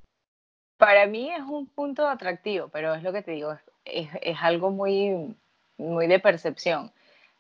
Para 0.78 1.08
mí 1.08 1.32
es 1.32 1.42
un 1.42 1.68
punto 1.68 2.08
atractivo, 2.08 2.68
pero 2.68 2.94
es 2.94 3.02
lo 3.02 3.14
que 3.14 3.24
te 3.24 3.32
digo, 3.32 3.58
es, 3.86 4.10
es 4.22 4.38
algo 4.42 4.70
muy, 4.70 5.36
muy 5.78 6.08
de 6.08 6.20
percepción. 6.20 6.92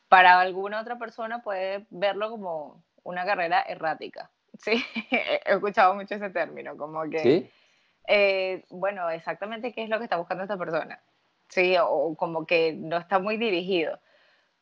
Para 0.08 0.39
alguna 0.39 0.81
otra 0.81 0.97
persona 0.97 1.43
puede 1.43 1.86
verlo 1.89 2.29
como 2.29 2.84
una 3.03 3.25
carrera 3.25 3.62
errática. 3.62 4.31
Sí, 4.58 4.81
he 5.12 5.41
escuchado 5.53 5.95
mucho 5.95 6.15
ese 6.15 6.29
término, 6.29 6.77
como 6.77 7.03
que, 7.10 7.19
¿Sí? 7.19 7.51
Eh, 8.08 8.63
bueno, 8.69 9.10
exactamente 9.10 9.73
qué 9.73 9.84
es 9.84 9.89
lo 9.89 9.97
que 9.97 10.05
está 10.05 10.17
buscando 10.17 10.43
esta 10.43 10.58
persona. 10.58 11.01
Sí, 11.49 11.75
o 11.77 12.15
como 12.15 12.45
que 12.45 12.73
no 12.73 12.97
está 12.97 13.19
muy 13.19 13.38
dirigido. 13.38 13.99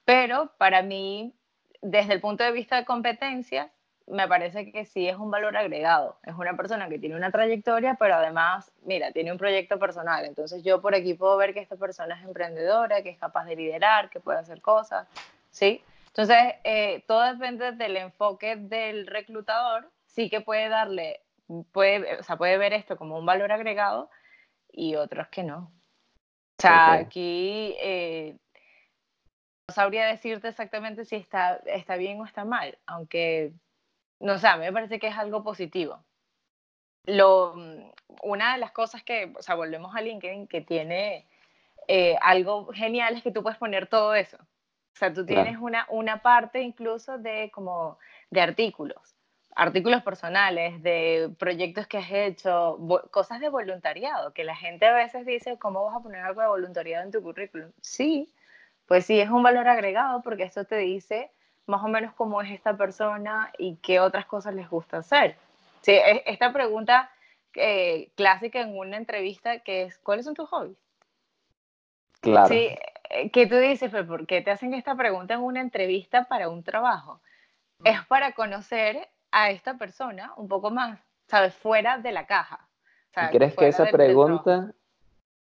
Pero 0.06 0.52
para 0.58 0.82
mí, 0.82 1.36
desde 1.82 2.14
el 2.14 2.22
punto 2.22 2.44
de 2.44 2.52
vista 2.52 2.76
de 2.78 2.86
competencia, 2.86 3.72
me 4.08 4.28
parece 4.28 4.72
que 4.72 4.86
sí 4.86 5.08
es 5.08 5.16
un 5.16 5.32
valor 5.32 5.56
agregado. 5.56 6.18
Es 6.24 6.36
una 6.36 6.56
persona 6.56 6.90
que 6.90 7.00
tiene 7.00 7.16
una 7.16 7.32
trayectoria, 7.32 7.96
pero 7.96 8.16
además, 8.16 8.72
mira, 8.84 9.12
tiene 9.12 9.32
un 9.32 9.38
proyecto 9.38 9.80
personal. 9.80 10.26
Entonces 10.26 10.64
yo 10.64 10.82
por 10.82 10.96
aquí 10.96 11.14
puedo 11.14 11.38
ver 11.38 11.54
que 11.54 11.62
esta 11.62 11.78
persona 11.78 12.16
es 12.16 12.26
emprendedora, 12.26 13.02
que 13.02 13.10
es 13.10 13.18
capaz 13.18 13.46
de 13.46 13.56
liderar, 13.56 14.10
que 14.10 14.20
puede 14.20 14.40
hacer 14.40 14.62
cosas, 14.62 15.08
¿sí? 15.52 15.84
Entonces, 16.08 16.38
eh, 16.64 17.04
todo 17.08 17.24
depende 17.24 17.72
del 17.72 17.98
enfoque 17.98 18.56
del 18.56 19.08
reclutador. 19.08 19.90
Sí 20.06 20.30
que 20.30 20.42
puede 20.42 20.70
darle, 20.70 21.22
puede, 21.72 22.20
o 22.20 22.24
sea, 22.24 22.38
puede 22.38 22.58
ver 22.60 22.74
esto 22.74 22.98
como 22.98 23.18
un 23.18 23.26
valor 23.26 23.52
agregado 23.52 24.12
y 24.72 24.96
otros 24.96 25.28
que 25.30 25.44
no. 25.44 25.72
O 26.60 26.62
sea, 26.62 26.94
aquí 26.94 27.76
eh, 27.82 28.38
no 29.68 29.74
sabría 29.74 30.06
decirte 30.06 30.50
exactamente 30.50 31.04
si 31.04 31.16
está, 31.16 31.56
está 31.66 31.96
bien 31.96 32.22
o 32.22 32.26
está 32.26 32.46
mal, 32.46 32.78
aunque, 32.86 33.54
no 34.24 34.40
sé, 34.40 34.48
a 34.48 34.56
mí 34.56 34.66
me 34.66 34.74
parece 34.74 35.00
que 35.00 35.08
es 35.08 35.18
algo 35.18 35.44
positivo. 35.44 36.04
Lo, 37.06 37.54
una 38.24 38.54
de 38.54 38.60
las 38.60 38.72
cosas 38.72 39.04
que, 39.04 39.34
o 39.38 39.42
sea, 39.42 39.56
volvemos 39.56 39.94
a 39.96 40.02
LinkedIn, 40.02 40.48
que 40.48 40.62
tiene 40.62 41.28
eh, 41.90 42.16
algo 42.22 42.68
genial 42.68 43.18
es 43.18 43.24
que 43.24 43.32
tú 43.32 43.44
puedes 43.44 43.60
poner 43.60 43.88
todo 43.88 44.16
eso. 44.16 44.38
O 44.38 44.96
sea, 44.96 45.14
tú 45.14 45.26
tienes 45.26 45.58
una, 45.60 45.86
una 45.90 46.22
parte 46.22 46.62
incluso 46.62 47.18
de 47.18 47.52
como 47.52 47.98
de 48.30 48.40
artículos, 48.40 49.16
artículos 49.56 50.04
personales, 50.04 50.82
de 50.82 51.30
proyectos 51.38 51.88
que 51.88 51.98
has 51.98 52.12
hecho, 52.12 52.78
cosas 53.12 53.42
de 53.42 53.50
voluntariado, 53.50 54.34
que 54.34 54.46
la 54.46 54.56
gente 54.56 54.86
a 54.86 54.94
veces 54.94 55.26
dice, 55.26 55.58
¿cómo 55.58 55.84
vas 55.84 55.98
a 55.98 56.00
poner 56.00 56.22
algo 56.22 56.42
de 56.42 56.48
voluntariado 56.48 57.04
en 57.04 57.12
tu 57.12 57.22
currículum? 57.22 57.72
Sí, 57.82 58.32
pues 58.86 59.06
sí 59.06 59.20
es 59.20 59.30
un 59.30 59.44
valor 59.44 59.68
agregado 59.68 60.22
porque 60.22 60.44
esto 60.44 60.64
te 60.64 60.78
dice 60.78 61.32
más 61.66 61.84
o 61.84 61.88
menos 61.88 62.14
cómo 62.14 62.42
es 62.42 62.52
esta 62.52 62.76
persona 62.76 63.52
y 63.58 63.76
qué 63.78 64.00
otras 64.00 64.26
cosas 64.26 64.54
les 64.54 64.70
gusta 64.70 64.98
hacer. 64.98 65.36
Sí, 65.82 65.94
esta 66.26 66.52
pregunta 66.54 67.12
eh, 67.56 68.10
clásica 68.16 68.62
en 68.62 68.78
una 68.78 68.98
entrevista 68.98 69.60
que 69.60 69.84
es, 69.84 69.98
¿cuáles 70.00 70.26
son 70.26 70.34
tus 70.34 70.50
hobbies? 70.50 70.78
Claro. 72.22 72.48
Sí, 72.48 72.70
eh, 73.10 73.30
que 73.32 73.48
tú 73.48 73.58
dices, 73.58 73.92
pero 73.92 74.08
¿por 74.08 74.26
qué 74.26 74.42
te 74.42 74.52
hacen 74.52 74.74
esta 74.74 74.96
pregunta 74.96 75.34
en 75.34 75.42
una 75.42 75.62
entrevista 75.62 76.24
para 76.26 76.50
un 76.50 76.64
trabajo? 76.64 77.22
Es 77.84 78.04
para 78.06 78.32
conocer 78.32 79.10
a 79.32 79.50
esta 79.50 79.78
persona 79.78 80.32
un 80.38 80.48
poco 80.48 80.72
más, 80.72 81.00
¿sabes? 81.28 81.54
Fuera 81.54 81.98
de 81.98 82.12
la 82.12 82.26
caja. 82.26 82.68
¿Crees 83.32 83.56
que 83.56 83.68
esa 83.68 83.86
pregunta, 83.86 84.74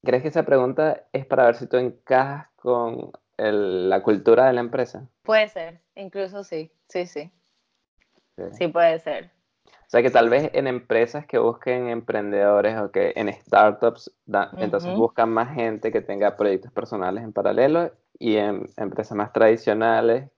crees 0.04 0.22
que 0.22 0.28
esa 0.28 0.44
pregunta 0.44 1.02
es 1.12 1.26
para 1.26 1.46
ver 1.46 1.56
si 1.56 1.66
tú 1.66 1.76
encajas 1.76 2.48
con 2.56 3.12
la 3.38 4.02
cultura 4.02 4.46
de 4.46 4.52
la 4.52 4.60
empresa? 4.60 5.06
Puede 5.22 5.48
ser, 5.48 5.80
incluso 5.94 6.44
sí, 6.44 6.70
sí, 6.88 7.06
sí. 7.06 7.30
Sí, 8.52 8.68
puede 8.68 8.98
ser. 9.00 9.30
O 9.66 9.90
sea 9.90 10.02
que 10.02 10.10
tal 10.10 10.28
vez 10.28 10.50
en 10.52 10.66
empresas 10.66 11.26
que 11.26 11.38
busquen 11.38 11.88
emprendedores 11.88 12.78
o 12.78 12.90
que 12.90 13.14
en 13.16 13.32
startups, 13.32 14.12
entonces 14.58 14.94
buscan 14.94 15.30
más 15.30 15.54
gente 15.54 15.90
que 15.90 16.02
tenga 16.02 16.36
proyectos 16.36 16.70
personales 16.72 17.24
en 17.24 17.32
paralelo 17.32 17.90
y 18.18 18.36
en 18.36 18.68
empresas 18.76 19.16
más 19.16 19.32
tradicionales 19.32 20.30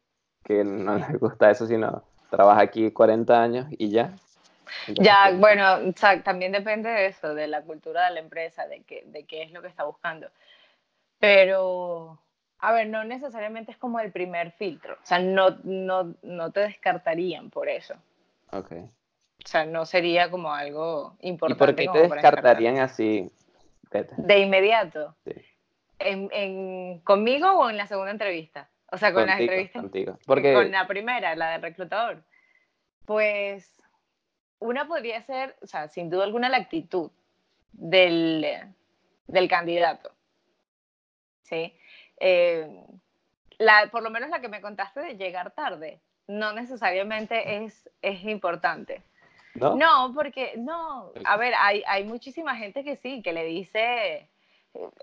que 0.45 0.63
no 0.63 0.97
les 0.97 1.19
gusta 1.19 1.51
eso, 1.51 1.67
sino 1.67 2.05
trabaja 2.31 2.61
aquí 2.61 2.93
40 2.93 3.43
años 3.43 3.67
y 3.71 3.91
ya. 3.91 4.15
ya, 4.87 5.33
bueno, 5.37 5.93
también 6.25 6.53
depende 6.53 6.89
de 6.89 7.07
eso, 7.07 7.35
de 7.35 7.49
la 7.49 7.63
cultura 7.63 8.05
de 8.07 8.15
la 8.15 8.21
empresa, 8.21 8.67
de, 8.69 8.83
que, 8.83 9.03
de 9.07 9.25
qué 9.25 9.43
es 9.43 9.51
lo 9.51 9.63
que 9.63 9.69
está 9.69 9.85
buscando. 9.85 10.29
Pero, 11.19 12.19
a 12.61 12.73
ver, 12.73 12.89
no 12.89 13.05
necesariamente 13.05 13.73
es 13.73 13.79
como 13.79 14.01
el 14.01 14.13
primer 14.13 14.53
filtro, 14.53 14.95
o 14.95 15.07
sea, 15.07 15.19
no, 15.19 15.59
no, 15.65 16.15
no 16.23 16.53
te 16.53 16.61
descartarían 16.61 17.51
por 17.51 17.69
eso. 17.69 17.95
Ok. 18.53 18.73
O 18.73 19.49
sea, 19.49 19.65
no 19.65 19.87
sería 19.87 20.31
como 20.31 20.53
algo 20.53 21.17
importante. 21.21 21.83
¿Y 21.83 21.87
por 21.87 21.95
qué 21.95 22.01
te 22.01 22.15
descartarían 22.15 22.79
así? 22.79 23.31
De 24.19 24.39
inmediato. 24.39 25.15
Sí. 25.25 25.33
¿En, 25.99 27.01
conmigo 27.01 27.51
o 27.51 27.71
en 27.71 27.77
la 27.77 27.87
segunda 27.87 28.11
entrevista? 28.11 28.69
O 28.93 28.99
sea, 28.99 29.13
con 29.13 29.27
la 29.27 29.39
entrevista. 29.39 29.81
Contigo. 29.81 30.19
Porque... 30.27 30.53
Con 30.53 30.71
la 30.71 30.87
primera, 30.87 31.35
la 31.37 31.53
del 31.53 31.63
reclutador. 31.63 32.23
Pues 33.07 33.81
una 34.59 34.87
podría 34.87 35.23
ser, 35.23 35.57
o 35.63 35.67
sea, 35.67 35.89
sin 35.89 36.11
duda 36.11 36.25
alguna, 36.25 36.49
la 36.49 36.59
actitud 36.59 37.11
del, 37.73 38.47
del 39.27 39.49
candidato. 39.49 40.13
¿Sí? 41.43 41.75
Eh, 42.21 42.69
la, 43.59 43.89
por 43.91 44.03
lo 44.03 44.11
menos 44.11 44.31
la 44.31 44.41
que 44.41 44.49
me 44.49 44.61
contaste 44.61 45.01
de 45.01 45.17
llegar 45.17 45.51
tarde, 45.51 46.01
no 46.27 46.53
necesariamente 46.53 47.65
es, 47.65 47.91
es 48.03 48.25
importante. 48.25 49.03
¿No? 49.55 50.13
porque, 50.15 50.55
no, 50.57 51.13
a 51.25 51.37
ver, 51.37 51.55
hay, 51.59 51.83
hay 51.87 52.05
muchísima 52.05 52.55
gente 52.55 52.85
que 52.85 52.97
sí, 52.97 53.21
que 53.21 53.33
le 53.33 53.45
dice, 53.45 54.31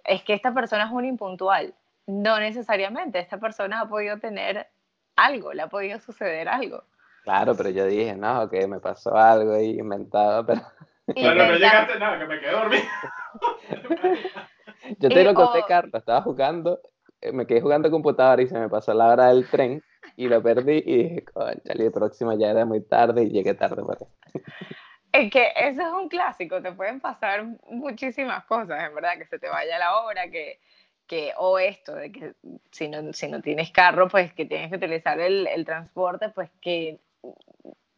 es 0.05 0.23
que 0.23 0.33
esta 0.33 0.53
persona 0.53 0.85
es 0.85 0.91
un 0.91 1.05
impuntual. 1.05 1.73
No 2.07 2.39
necesariamente, 2.39 3.19
esta 3.19 3.37
persona 3.37 3.81
ha 3.81 3.89
podido 3.89 4.17
tener 4.19 4.67
algo, 5.17 5.53
le 5.53 5.63
ha 5.63 5.67
podido 5.67 5.99
suceder 5.99 6.47
algo. 6.47 6.83
Claro, 7.23 7.55
pero 7.57 7.69
yo 7.69 7.85
dije, 7.85 8.15
no, 8.15 8.49
que 8.49 8.65
me 8.67 8.79
pasó 8.79 9.15
algo 9.15 9.53
ahí 9.53 9.77
inventado, 9.79 10.45
pero... 10.45 10.61
Pero 11.15 11.35
no 11.35 11.53
llegaste 11.53 11.99
nada, 11.99 12.19
que 12.19 12.25
me 12.25 12.39
quedé 12.41 12.51
dormido. 12.51 12.83
yo 14.99 15.07
te 15.07 15.23
lo 15.23 15.33
conté, 15.33 15.63
Carlos, 15.65 15.93
estaba 15.93 16.21
jugando, 16.21 16.81
eh, 16.83 16.96
me 17.33 17.47
quedé 17.47 17.61
jugando 17.61 17.89
computadora 17.89 18.41
y 18.41 18.47
se 18.47 18.59
me 18.59 18.69
pasó 18.69 18.93
la 18.93 19.07
hora 19.07 19.29
del 19.29 19.49
tren 19.49 19.83
y 20.15 20.27
lo 20.27 20.41
perdí 20.41 20.83
y 20.85 21.03
dije, 21.03 21.25
coño, 21.25 21.59
el 21.65 21.91
próximo 21.91 22.37
ya 22.37 22.51
era 22.51 22.65
muy 22.65 22.81
tarde 22.81 23.23
y 23.23 23.29
llegué 23.29 23.53
tarde. 23.53 23.83
Pero... 23.87 24.11
Es 25.11 25.31
que 25.31 25.51
eso 25.55 25.81
es 25.81 25.93
un 25.93 26.09
clásico, 26.09 26.61
te 26.61 26.71
pueden 26.71 26.99
pasar 26.99 27.45
muchísimas 27.69 28.45
cosas, 28.45 28.83
en 28.83 28.93
verdad, 28.93 29.17
que 29.17 29.25
se 29.25 29.39
te 29.39 29.49
vaya 29.49 29.79
la 29.79 30.01
hora, 30.01 30.29
que, 30.29 30.59
que 31.07 31.33
o 31.37 31.57
esto, 31.57 31.95
de 31.95 32.11
que 32.11 32.33
si 32.71 32.87
no, 32.87 33.13
si 33.13 33.27
no 33.27 33.41
tienes 33.41 33.71
carro, 33.71 34.07
pues 34.07 34.33
que 34.33 34.45
tienes 34.45 34.69
que 34.69 34.77
utilizar 34.77 35.19
el, 35.19 35.47
el 35.47 35.65
transporte, 35.65 36.29
pues 36.29 36.51
que 36.61 36.99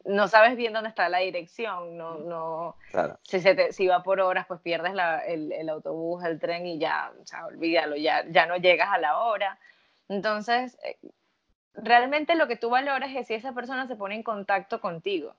no 0.04 0.28
sabes 0.28 0.56
bien 0.56 0.72
dónde 0.72 0.88
está 0.88 1.08
la 1.08 1.18
dirección, 1.18 1.96
no, 1.96 2.14
no, 2.18 2.76
si, 3.22 3.40
se 3.40 3.54
te, 3.54 3.72
si 3.72 3.86
va 3.86 4.02
por 4.02 4.20
horas, 4.20 4.46
pues 4.46 4.60
pierdes 4.60 4.94
la, 4.94 5.18
el, 5.20 5.52
el, 5.52 5.68
autobús, 5.68 6.24
el 6.24 6.38
tren 6.38 6.66
y 6.66 6.78
ya, 6.78 7.12
o 7.20 7.26
sea, 7.26 7.46
olvídalo, 7.46 7.96
ya, 7.96 8.24
ya 8.28 8.46
no 8.46 8.56
llegas 8.56 8.88
a 8.90 8.98
la 8.98 9.18
hora. 9.18 9.58
Entonces, 10.08 10.78
eh, 10.84 10.98
realmente 11.74 12.34
lo 12.34 12.48
que 12.48 12.56
tú 12.56 12.70
valoras 12.70 13.10
es 13.14 13.26
si 13.26 13.34
esa 13.34 13.52
persona 13.52 13.86
se 13.86 13.96
pone 13.96 14.14
en 14.14 14.22
contacto 14.22 14.80
contigo. 14.80 15.34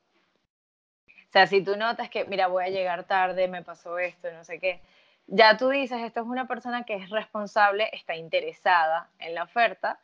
O 1.07 1.31
sea, 1.31 1.47
si 1.47 1.63
tú 1.63 1.75
notas 1.77 2.09
que, 2.09 2.25
mira, 2.25 2.47
voy 2.47 2.65
a 2.65 2.69
llegar 2.69 3.05
tarde, 3.05 3.47
me 3.47 3.63
pasó 3.63 3.97
esto, 3.97 4.31
no 4.31 4.43
sé 4.43 4.59
qué, 4.59 4.81
ya 5.27 5.57
tú 5.57 5.69
dices, 5.69 6.01
esto 6.01 6.21
es 6.21 6.27
una 6.27 6.47
persona 6.47 6.83
que 6.83 6.95
es 6.95 7.09
responsable, 7.09 7.89
está 7.93 8.15
interesada 8.15 9.09
en 9.19 9.33
la 9.33 9.43
oferta, 9.43 9.99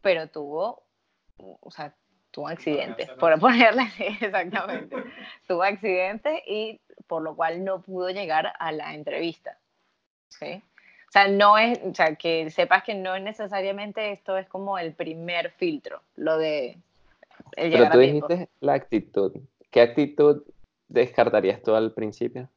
pero 0.00 0.28
tuvo, 0.28 0.84
o 1.38 1.70
sea, 1.70 1.92
tuvo 2.30 2.48
accidentes, 2.48 3.10
por 3.10 3.38
ponerle 3.38 3.82
así, 3.82 4.04
exactamente, 4.20 4.96
tuvo 5.46 5.62
accidentes 5.62 6.40
y 6.46 6.80
por 7.06 7.22
lo 7.22 7.34
cual 7.34 7.64
no 7.64 7.82
pudo 7.82 8.10
llegar 8.10 8.52
a 8.58 8.72
la 8.72 8.94
entrevista. 8.94 9.58
¿sí? 10.28 10.62
O 11.08 11.12
sea, 11.12 11.26
no 11.26 11.58
es, 11.58 11.80
o 11.82 11.94
sea, 11.94 12.14
que 12.14 12.50
sepas 12.50 12.84
que 12.84 12.94
no 12.94 13.16
es 13.16 13.22
necesariamente 13.22 14.12
esto 14.12 14.36
es 14.36 14.46
como 14.46 14.78
el 14.78 14.94
primer 14.94 15.50
filtro, 15.50 16.02
lo 16.16 16.38
de 16.38 16.78
el 17.56 17.72
Pero 17.72 17.90
tú 17.90 17.98
dijiste 17.98 18.48
la 18.60 18.74
actitud. 18.74 19.36
¿Qué 19.70 19.80
actitud 19.80 20.42
descartarías 20.88 21.62
tú 21.62 21.74
al 21.74 21.92
principio? 21.92 22.48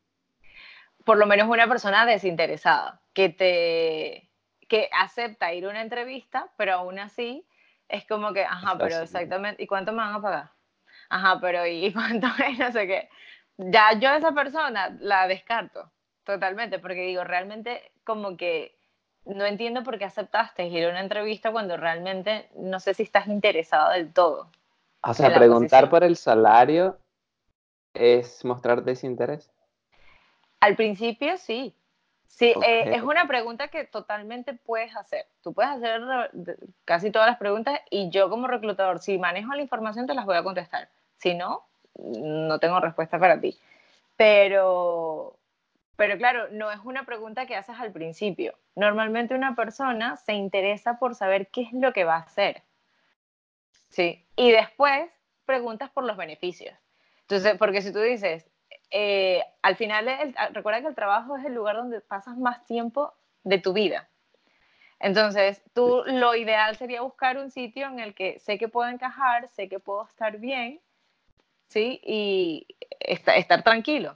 Por 1.04 1.18
lo 1.18 1.26
menos 1.26 1.50
una 1.50 1.68
persona 1.68 2.06
desinteresada, 2.06 3.02
que 3.14 3.30
te 3.30 4.30
que 4.68 4.90
acepta 4.92 5.54
ir 5.54 5.66
a 5.66 5.70
una 5.70 5.82
entrevista, 5.82 6.50
pero 6.58 6.74
aún 6.74 6.98
así 6.98 7.46
es 7.88 8.06
como 8.08 8.34
que, 8.34 8.44
ajá, 8.44 8.78
pero 8.78 9.02
exactamente, 9.02 9.64
¿y 9.64 9.68
cuánto 9.68 9.92
me 9.92 10.00
van 10.00 10.16
a 10.16 10.22
pagar? 10.22 10.52
Ajá, 11.10 11.40
pero 11.40 11.66
¿y 11.66 11.92
cuánto 11.94 12.28
es? 12.48 12.58
No 12.58 12.72
sé 12.72 12.88
qué. 12.88 13.10
Ya 13.58 13.94
yo 14.00 14.10
a 14.10 14.18
esa 14.18 14.32
persona 14.32 14.98
la 15.00 15.28
descarto 15.28 15.92
totalmente, 16.24 16.80
porque 16.80 17.02
digo, 17.02 17.24
realmente 17.24 17.92
como 18.04 18.38
que 18.38 18.76
no 19.26 19.46
entiendo 19.46 19.84
por 19.84 19.98
qué 19.98 20.06
aceptaste 20.06 20.66
ir 20.68 20.86
a 20.86 20.90
una 20.90 21.02
entrevista 21.02 21.52
cuando 21.52 21.78
realmente 21.78 22.50
no 22.56 22.80
sé 22.80 22.94
si 22.94 23.04
estás 23.04 23.28
interesado 23.28 23.92
del 23.92 24.12
todo. 24.12 24.50
O 25.02 25.14
sea, 25.14 25.34
preguntar 25.34 25.90
por 25.90 26.04
el 26.04 26.16
salario 26.16 26.98
es 27.94 28.44
mostrar 28.46 28.84
desinterés. 28.84 29.52
Al 30.60 30.76
principio 30.76 31.38
sí. 31.38 31.76
Sí, 32.36 32.52
eh, 32.66 32.96
es 32.96 33.04
una 33.04 33.28
pregunta 33.28 33.68
que 33.68 33.84
totalmente 33.86 34.54
puedes 34.56 34.96
hacer. 34.96 35.28
Tú 35.44 35.54
puedes 35.54 35.72
hacer 35.72 36.02
casi 36.84 37.12
todas 37.12 37.28
las 37.28 37.38
preguntas 37.38 37.80
y 37.92 38.10
yo 38.10 38.28
como 38.28 38.48
reclutador, 38.48 39.00
si 39.00 39.20
manejo 39.20 39.54
la 39.54 39.62
información, 39.62 40.08
te 40.08 40.16
las 40.16 40.26
voy 40.26 40.36
a 40.36 40.44
contestar. 40.44 40.90
Si 41.18 41.36
no, 41.36 41.64
no 41.96 42.58
tengo 42.58 42.80
respuesta 42.80 43.20
para 43.20 43.40
ti. 43.40 43.56
Pero, 44.18 45.38
pero 45.96 46.18
claro, 46.18 46.48
no 46.50 46.72
es 46.72 46.80
una 46.84 47.06
pregunta 47.06 47.46
que 47.46 47.56
haces 47.56 47.76
al 47.80 47.92
principio. 47.92 48.56
Normalmente 48.76 49.36
una 49.36 49.56
persona 49.56 50.18
se 50.18 50.34
interesa 50.34 50.98
por 50.98 51.14
saber 51.14 51.50
qué 51.50 51.62
es 51.62 51.74
lo 51.74 51.94
que 51.94 52.04
va 52.04 52.16
a 52.16 52.22
hacer. 52.22 52.64
Sí. 53.90 54.26
Y 54.36 54.52
después 54.52 55.08
preguntas 55.46 55.92
por 55.92 56.04
los 56.04 56.18
beneficios. 56.18 56.76
Entonces, 57.22 57.58
porque 57.60 57.84
si 57.84 57.94
tú 57.94 58.00
dices, 58.00 58.48
eh, 58.96 59.44
al 59.64 59.76
final, 59.76 60.06
recuerda 60.52 60.82
que 60.82 60.88
el 60.88 60.96
trabajo 60.96 61.36
es 61.36 61.44
el 61.46 61.56
lugar 61.56 61.76
donde 61.78 62.00
pasas 62.00 62.38
más 62.38 62.64
tiempo 62.68 63.12
de 63.44 63.58
tu 63.58 63.74
vida. 63.74 64.08
Entonces, 65.00 65.64
tú 65.74 66.04
lo 66.06 66.36
ideal 66.36 66.78
sería 66.78 67.02
buscar 67.02 67.40
un 67.40 67.50
sitio 67.50 67.88
en 67.88 68.00
el 68.00 68.14
que 68.14 68.38
sé 68.38 68.60
que 68.60 68.68
puedo 68.68 68.88
encajar, 68.90 69.50
sé 69.50 69.68
que 69.68 69.80
puedo 69.80 70.06
estar 70.06 70.38
bien, 70.38 70.80
¿sí? 71.70 72.00
Y 72.04 72.68
estar 73.00 73.64
tranquilo. 73.64 74.16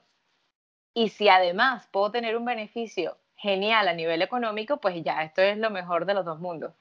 Y 0.94 1.10
si 1.10 1.28
además 1.28 1.88
puedo 1.92 2.12
tener 2.12 2.38
un 2.38 2.46
beneficio 2.46 3.18
genial 3.36 3.88
a 3.88 3.94
nivel 3.94 4.22
económico, 4.22 4.78
pues 4.78 5.04
ya, 5.04 5.24
esto 5.24 5.42
es 5.42 5.58
lo 5.58 5.72
mejor 5.72 6.06
de 6.06 6.14
los 6.14 6.24
dos 6.24 6.40
mundos. 6.40 6.76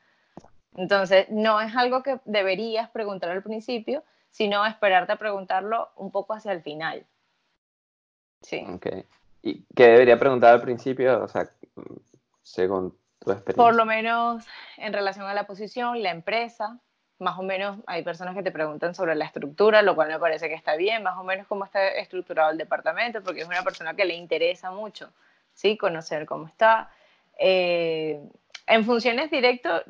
Entonces, 0.77 1.31
no 1.31 1.63
es 1.63 1.75
algo 1.75 2.03
que 2.03 2.21
deberías 2.27 2.91
preguntar 2.91 3.31
al 3.31 3.43
principio, 3.43 4.05
sino 4.31 4.67
esperarte 4.67 5.13
a 5.13 5.17
preguntarlo 5.17 5.89
un 5.97 6.11
poco 6.11 6.35
hacia 6.35 6.53
el 6.53 6.61
final. 6.61 7.07
Sí. 8.43 8.65
Ok. 8.69 8.87
¿Y 9.43 9.65
qué 9.75 9.89
debería 9.89 10.19
preguntar 10.19 10.55
al 10.55 10.63
principio? 10.63 11.23
O 11.23 11.29
sea, 11.29 11.49
según 12.43 12.97
tu 13.21 13.31
experiencia. 13.31 13.63
Por 13.63 13.75
lo 13.75 13.85
menos 13.85 14.45
en 14.77 14.93
relación 14.93 15.27
a 15.27 15.35
la 15.35 15.47
posición, 15.47 16.03
la 16.03 16.11
empresa, 16.11 16.79
más 17.19 17.39
o 17.39 17.43
menos 17.43 17.79
hay 17.87 18.03
personas 18.03 18.35
que 18.35 18.43
te 18.43 18.51
preguntan 18.51 18.95
sobre 18.95 19.15
la 19.15 19.25
estructura, 19.25 19.83
lo 19.83 19.95
cual 19.95 20.09
me 20.09 20.19
parece 20.19 20.49
que 20.49 20.55
está 20.55 20.77
bien, 20.77 21.03
más 21.03 21.17
o 21.19 21.25
menos 21.25 21.47
cómo 21.47 21.65
está 21.65 21.89
estructurado 21.89 22.51
el 22.51 22.59
departamento, 22.59 23.23
porque 23.23 23.41
es 23.41 23.49
una 23.49 23.63
persona 23.63 23.95
que 23.95 24.05
le 24.05 24.15
interesa 24.15 24.71
mucho, 24.71 25.11
¿sí? 25.55 25.77
Conocer 25.77 26.27
cómo 26.27 26.47
está. 26.47 26.91
Eh, 27.39 28.21
en 28.67 28.85
funciones 28.85 29.31
directas, 29.31 29.83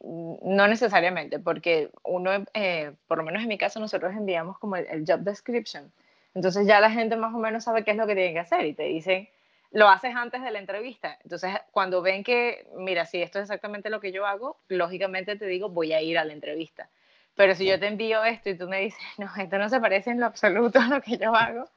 no 0.00 0.68
necesariamente, 0.68 1.38
porque 1.38 1.90
uno, 2.02 2.30
eh, 2.54 2.92
por 3.06 3.18
lo 3.18 3.24
menos 3.24 3.42
en 3.42 3.48
mi 3.48 3.58
caso, 3.58 3.80
nosotros 3.80 4.12
enviamos 4.14 4.58
como 4.58 4.76
el, 4.76 5.04
job 5.06 5.20
description. 5.20 5.90
Entonces 6.34 6.66
ya 6.66 6.80
la 6.80 6.90
gente 6.90 7.16
más 7.16 7.34
o 7.34 7.38
menos 7.38 7.64
sabe 7.64 7.84
qué 7.84 7.92
es 7.92 7.96
lo 7.96 8.06
que 8.06 8.14
tiene 8.14 8.32
que 8.32 8.40
hacer 8.40 8.66
y 8.66 8.74
te 8.74 8.84
dicen, 8.84 9.28
lo 9.70 9.88
haces 9.88 10.14
antes 10.14 10.42
de 10.42 10.50
la 10.50 10.58
entrevista. 10.58 11.18
Entonces, 11.22 11.52
cuando 11.72 12.02
ven 12.02 12.22
que, 12.22 12.66
mira, 12.76 13.06
si 13.06 13.22
esto 13.22 13.38
es 13.38 13.44
exactamente 13.44 13.90
lo 13.90 14.00
que 14.00 14.12
yo 14.12 14.26
hago, 14.26 14.56
lógicamente 14.68 15.36
te 15.36 15.46
digo, 15.46 15.68
voy 15.68 15.92
a 15.92 16.00
ir 16.00 16.18
a 16.18 16.24
la 16.24 16.32
entrevista. 16.32 16.88
Pero 17.34 17.54
si 17.54 17.66
yo 17.66 17.80
te 17.80 17.88
envío 17.88 18.24
esto 18.24 18.50
y 18.50 18.56
tú 18.56 18.68
me 18.68 18.80
dices, 18.80 19.00
no, 19.18 19.28
esto 19.36 19.58
no 19.58 19.68
se 19.68 19.80
parece 19.80 20.10
en 20.10 20.20
lo 20.20 20.26
absoluto 20.26 20.78
a 20.80 20.86
lo 20.86 21.00
que 21.00 21.18
yo 21.18 21.34
hago, 21.34 21.68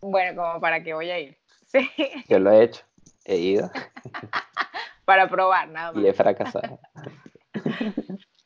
bueno, 0.00 0.42
como 0.42 0.60
para 0.60 0.82
qué 0.82 0.94
voy 0.94 1.10
a 1.10 1.18
ir. 1.18 1.36
Sí. 1.66 1.90
Yo 2.28 2.38
lo 2.38 2.52
he 2.52 2.62
hecho, 2.62 2.84
he 3.24 3.36
ido. 3.36 3.70
para 5.04 5.28
probar, 5.28 5.68
nada 5.68 5.90
más. 5.90 6.02
Y 6.02 6.06
he 6.06 6.14
fracasado. 6.14 6.78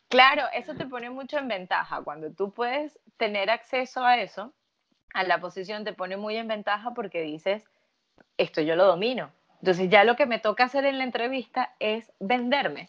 Claro, 0.09 0.45
eso 0.55 0.75
te 0.75 0.87
pone 0.87 1.11
mucho 1.11 1.37
en 1.37 1.47
ventaja. 1.47 2.03
Cuando 2.03 2.33
tú 2.33 2.51
puedes 2.51 2.99
tener 3.19 3.51
acceso 3.51 4.03
a 4.03 4.17
eso, 4.17 4.55
a 5.15 5.25
la 5.25 5.41
posición 5.41 5.85
te 5.85 5.93
pone 5.93 6.17
muy 6.17 6.37
en 6.37 6.49
ventaja 6.49 6.93
porque 6.95 7.23
dices, 7.23 7.65
esto 8.37 8.61
yo 8.61 8.77
lo 8.77 8.87
domino. 8.87 9.31
Entonces 9.61 9.91
ya 9.91 10.05
lo 10.05 10.17
que 10.17 10.27
me 10.27 10.39
toca 10.39 10.65
hacer 10.65 10.85
en 10.87 10.99
la 10.99 11.05
entrevista 11.05 11.75
es 11.79 12.13
venderme. 12.19 12.89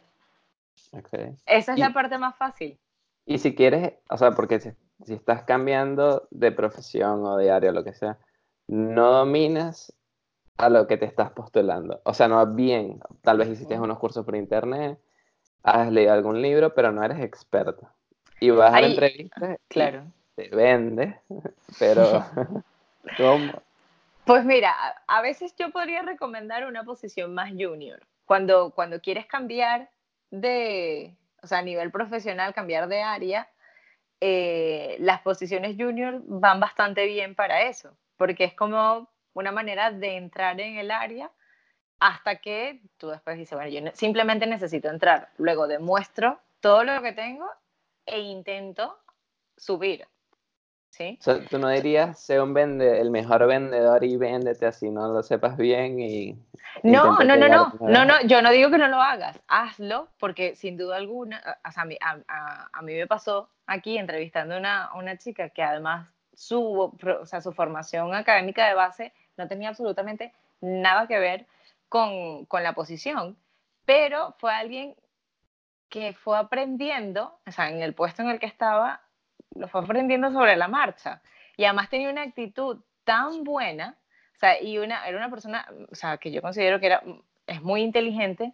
Esa 1.45 1.74
es 1.74 1.80
la 1.80 1.93
parte 1.93 2.17
más 2.17 2.36
fácil. 2.36 2.80
Y 3.26 3.38
si 3.38 3.55
quieres, 3.55 3.93
o 4.09 4.17
sea, 4.17 4.32
porque 4.32 4.59
si, 4.59 4.74
estás 5.13 5.43
cambiando 5.43 6.28
de 6.32 6.51
profesión 6.51 7.26
o 7.26 7.38
de 7.38 7.51
área 7.51 7.72
o 7.72 7.74
lo 7.74 7.84
que 7.84 7.93
sea, 7.93 8.17
no 8.67 9.11
dominas 9.11 9.93
a 10.57 10.69
lo 10.69 10.88
que 10.88 10.97
te 10.97 11.05
estás 11.05 11.32
postulando. 11.32 12.01
O 12.05 12.13
sea, 12.13 12.28
no 12.28 12.45
bien, 12.45 12.99
tal 13.22 13.38
vez 13.38 13.49
hiciste 13.49 13.80
unos 13.80 13.99
cursos 13.99 14.26
por 14.26 14.36
internet, 14.36 14.99
has 15.63 15.91
leído 15.91 16.13
algún 16.13 16.41
libro, 16.41 16.74
pero 16.74 16.91
no 16.91 17.03
eres 17.03 17.19
experto. 17.19 17.89
Y 18.39 18.49
vas 18.49 18.74
a 18.74 18.82
la 18.82 18.88
entrevista 18.88 19.57
claro. 19.67 20.05
Te 20.49 20.55
vendes, 20.55 21.15
pero 21.79 22.25
¿cómo? 23.17 23.53
Pues 24.25 24.45
mira, 24.45 24.73
a 25.07 25.21
veces 25.21 25.55
yo 25.57 25.71
podría 25.71 26.03
recomendar 26.03 26.65
una 26.65 26.83
posición 26.83 27.33
más 27.33 27.49
junior. 27.49 27.99
Cuando, 28.25 28.71
cuando 28.71 29.01
quieres 29.01 29.25
cambiar 29.25 29.89
de, 30.29 31.15
o 31.41 31.47
sea, 31.47 31.59
a 31.59 31.63
nivel 31.63 31.91
profesional, 31.91 32.53
cambiar 32.53 32.87
de 32.87 33.01
área, 33.01 33.49
eh, 34.21 34.95
las 34.99 35.21
posiciones 35.21 35.75
junior 35.77 36.21
van 36.25 36.59
bastante 36.59 37.05
bien 37.07 37.35
para 37.35 37.63
eso, 37.63 37.97
porque 38.17 38.43
es 38.43 38.53
como 38.53 39.09
una 39.33 39.51
manera 39.51 39.91
de 39.91 40.17
entrar 40.17 40.59
en 40.61 40.77
el 40.77 40.91
área 40.91 41.31
hasta 41.99 42.37
que 42.37 42.81
tú 42.97 43.09
después 43.09 43.37
dices, 43.37 43.57
bueno, 43.57 43.69
yo 43.69 43.91
simplemente 43.93 44.47
necesito 44.47 44.89
entrar. 44.89 45.29
Luego 45.37 45.67
demuestro 45.67 46.39
todo 46.59 46.83
lo 46.83 47.01
que 47.01 47.13
tengo 47.13 47.49
e 48.05 48.19
intento 48.19 48.97
subir. 49.57 50.07
¿Sí? 50.91 51.17
O 51.21 51.23
sea, 51.23 51.45
tú 51.45 51.57
no 51.57 51.69
dirías, 51.69 52.19
sé 52.19 52.41
un 52.41 52.53
vende, 52.53 52.99
el 52.99 53.11
mejor 53.11 53.47
vendedor 53.47 54.03
y 54.03 54.17
véndete 54.17 54.65
así, 54.65 54.89
no 54.89 55.07
lo 55.07 55.23
sepas 55.23 55.55
bien 55.55 55.99
y... 56.01 56.37
No, 56.83 57.19
no, 57.19 57.37
no, 57.37 57.47
no, 57.47 57.73
no, 57.79 58.05
no, 58.05 58.21
yo 58.25 58.41
no 58.41 58.51
digo 58.51 58.69
que 58.69 58.77
no 58.77 58.89
lo 58.89 59.01
hagas, 59.01 59.39
hazlo, 59.47 60.09
porque 60.19 60.55
sin 60.55 60.77
duda 60.77 60.97
alguna, 60.97 61.41
o 61.65 61.71
sea, 61.71 61.83
a, 61.83 61.85
mí, 61.85 61.97
a, 62.01 62.81
mí 62.81 62.93
me 62.93 63.07
pasó 63.07 63.49
aquí 63.67 63.97
entrevistando 63.97 64.55
a 64.55 64.57
una, 64.59 64.89
una 64.95 65.17
chica 65.17 65.49
que 65.49 65.63
además 65.63 66.13
su, 66.33 66.61
o 66.61 67.25
sea, 67.25 67.39
su 67.39 67.53
formación 67.53 68.13
académica 68.13 68.67
de 68.67 68.73
base 68.73 69.13
no 69.37 69.47
tenía 69.47 69.69
absolutamente 69.69 70.33
nada 70.59 71.07
que 71.07 71.19
ver 71.19 71.45
con, 71.87 72.45
con 72.45 72.63
la 72.63 72.73
posición, 72.73 73.37
pero 73.85 74.35
fue 74.39 74.53
alguien 74.53 74.95
que 75.87 76.13
fue 76.13 76.37
aprendiendo, 76.37 77.37
o 77.45 77.51
sea, 77.51 77.69
en 77.69 77.81
el 77.81 77.93
puesto 77.93 78.21
en 78.21 78.29
el 78.29 78.39
que 78.39 78.45
estaba, 78.45 79.01
lo 79.55 79.67
fue 79.67 79.81
aprendiendo 79.81 80.31
sobre 80.31 80.55
la 80.55 80.67
marcha. 80.67 81.21
Y 81.57 81.65
además 81.65 81.89
tenía 81.89 82.09
una 82.09 82.23
actitud 82.23 82.79
tan 83.03 83.43
buena, 83.43 83.97
o 84.35 84.39
sea, 84.39 84.61
y 84.61 84.77
una, 84.77 85.07
era 85.07 85.17
una 85.17 85.29
persona, 85.29 85.67
o 85.91 85.95
sea, 85.95 86.17
que 86.17 86.31
yo 86.31 86.41
considero 86.41 86.79
que 86.79 86.87
era, 86.87 87.03
es 87.47 87.61
muy 87.61 87.81
inteligente 87.81 88.53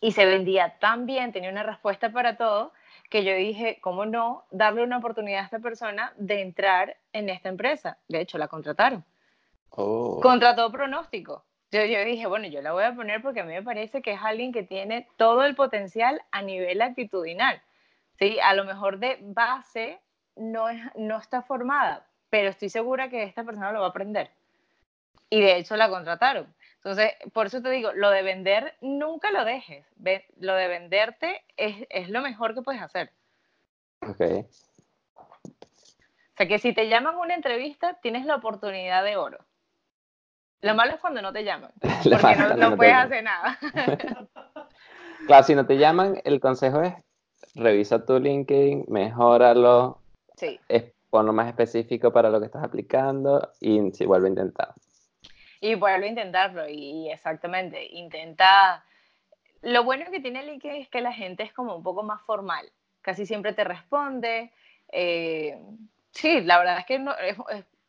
y 0.00 0.12
se 0.12 0.26
vendía 0.26 0.78
tan 0.78 1.06
bien, 1.06 1.32
tenía 1.32 1.50
una 1.50 1.62
respuesta 1.62 2.10
para 2.12 2.36
todo, 2.36 2.72
que 3.10 3.24
yo 3.24 3.34
dije, 3.34 3.78
¿cómo 3.80 4.04
no 4.04 4.44
darle 4.50 4.82
una 4.82 4.98
oportunidad 4.98 5.40
a 5.40 5.44
esta 5.44 5.58
persona 5.60 6.12
de 6.16 6.42
entrar 6.42 6.96
en 7.12 7.30
esta 7.30 7.48
empresa? 7.48 7.98
De 8.08 8.20
hecho, 8.20 8.38
la 8.38 8.48
contrataron. 8.48 9.04
Oh. 9.70 10.20
Contrató 10.20 10.70
pronóstico. 10.70 11.44
Yo, 11.70 11.84
yo 11.84 12.04
dije, 12.04 12.26
bueno, 12.26 12.46
yo 12.48 12.62
la 12.62 12.72
voy 12.72 12.84
a 12.84 12.94
poner 12.94 13.22
porque 13.22 13.40
a 13.40 13.44
mí 13.44 13.52
me 13.52 13.62
parece 13.62 14.02
que 14.02 14.12
es 14.12 14.20
alguien 14.22 14.52
que 14.52 14.62
tiene 14.62 15.08
todo 15.16 15.44
el 15.44 15.54
potencial 15.54 16.22
a 16.30 16.42
nivel 16.42 16.80
actitudinal. 16.80 17.62
¿sí? 18.18 18.38
A 18.40 18.54
lo 18.54 18.64
mejor 18.64 18.98
de 18.98 19.18
base 19.20 20.00
no, 20.38 20.68
es, 20.68 20.80
no 20.96 21.18
está 21.18 21.42
formada, 21.42 22.06
pero 22.30 22.50
estoy 22.50 22.68
segura 22.68 23.08
que 23.08 23.22
esta 23.22 23.44
persona 23.44 23.72
lo 23.72 23.80
va 23.80 23.86
a 23.86 23.90
aprender. 23.90 24.30
Y 25.30 25.40
de 25.40 25.56
hecho 25.56 25.76
la 25.76 25.90
contrataron. 25.90 26.46
Entonces, 26.76 27.12
por 27.32 27.46
eso 27.46 27.60
te 27.60 27.70
digo, 27.70 27.92
lo 27.92 28.10
de 28.10 28.22
vender, 28.22 28.74
nunca 28.80 29.30
lo 29.30 29.44
dejes. 29.44 29.84
Lo 30.38 30.54
de 30.54 30.68
venderte 30.68 31.42
es, 31.56 31.86
es 31.90 32.08
lo 32.08 32.22
mejor 32.22 32.54
que 32.54 32.62
puedes 32.62 32.80
hacer. 32.80 33.10
Ok. 34.00 34.46
O 35.14 36.36
sea, 36.36 36.46
que 36.46 36.58
si 36.58 36.72
te 36.72 36.88
llaman 36.88 37.16
a 37.16 37.18
una 37.18 37.34
entrevista, 37.34 37.98
tienes 38.00 38.24
la 38.24 38.36
oportunidad 38.36 39.02
de 39.02 39.16
oro. 39.16 39.38
Lo 40.60 40.74
malo 40.74 40.94
es 40.94 41.00
cuando 41.00 41.22
no 41.22 41.32
te 41.32 41.44
llaman, 41.44 41.70
porque 41.80 42.36
no, 42.56 42.76
puedes 42.76 42.94
hacer 42.94 43.22
nada. 43.22 43.58
claro, 45.26 45.44
si 45.44 45.54
no 45.54 45.66
te 45.66 45.78
llaman, 45.78 46.20
el 46.24 46.40
consejo 46.40 46.82
es 46.82 46.94
revisa 47.54 48.04
tu 48.04 48.18
LinkedIn, 48.18 48.86
mejóralo, 48.88 50.00
sí. 50.38 50.60
ponlo 51.10 51.32
más 51.32 51.48
específico 51.48 52.12
para 52.12 52.30
lo 52.30 52.40
que 52.40 52.46
estás 52.46 52.64
aplicando 52.64 53.52
y 53.60 53.90
si 53.92 54.06
vuelve 54.06 54.26
a 54.26 54.30
intentar. 54.30 54.74
Y 55.60 55.74
vuelve 55.74 56.06
a 56.06 56.10
intentarlo, 56.10 56.68
y, 56.68 57.10
exactamente, 57.10 57.84
intenta... 57.84 58.84
Lo 59.62 59.82
bueno 59.82 60.04
que 60.12 60.20
tiene 60.20 60.44
LinkedIn 60.44 60.82
es 60.82 60.88
que 60.88 61.00
la 61.00 61.12
gente 61.12 61.42
es 61.42 61.52
como 61.52 61.74
un 61.74 61.82
poco 61.82 62.04
más 62.04 62.22
formal, 62.22 62.70
casi 63.02 63.26
siempre 63.26 63.52
te 63.52 63.64
responde. 63.64 64.52
Eh, 64.92 65.60
sí, 66.12 66.40
la 66.42 66.58
verdad 66.58 66.78
es 66.78 66.86
que 66.86 67.00
no, 67.00 67.12
es 67.16 67.36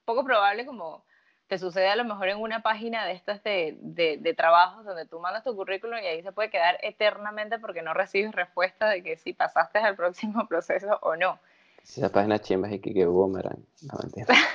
poco 0.03 0.23
probable 0.23 0.65
como 0.65 1.05
te 1.49 1.57
sucede 1.57 1.89
a 1.89 1.95
lo 1.95 2.05
mejor 2.05 2.29
en 2.29 2.37
una 2.37 2.61
página 2.61 3.05
de 3.05 3.13
estas 3.13 3.43
de, 3.43 3.77
de, 3.81 4.33
trabajos 4.35 4.85
donde 4.85 5.07
tú 5.07 5.19
mandas 5.19 5.43
tu 5.43 5.55
currículum 5.55 5.97
y 5.97 6.05
ahí 6.05 6.21
se 6.21 6.31
puede 6.31 6.51
quedar 6.51 6.77
eternamente 6.83 7.57
porque 7.57 7.81
no 7.81 7.93
recibes 7.95 8.33
respuesta 8.33 8.87
de 8.87 9.01
que 9.01 9.17
si 9.17 9.33
pasaste 9.33 9.79
al 9.79 9.95
próximo 9.95 10.47
proceso 10.49 10.99
o 11.01 11.15
no. 11.15 11.39
Si 11.83 12.01
esa 12.01 12.11
página 12.11 12.39
chimba 12.39 12.71
y 12.71 12.79
que 12.79 13.05
boomerang. 13.05 13.65
No, 13.81 13.97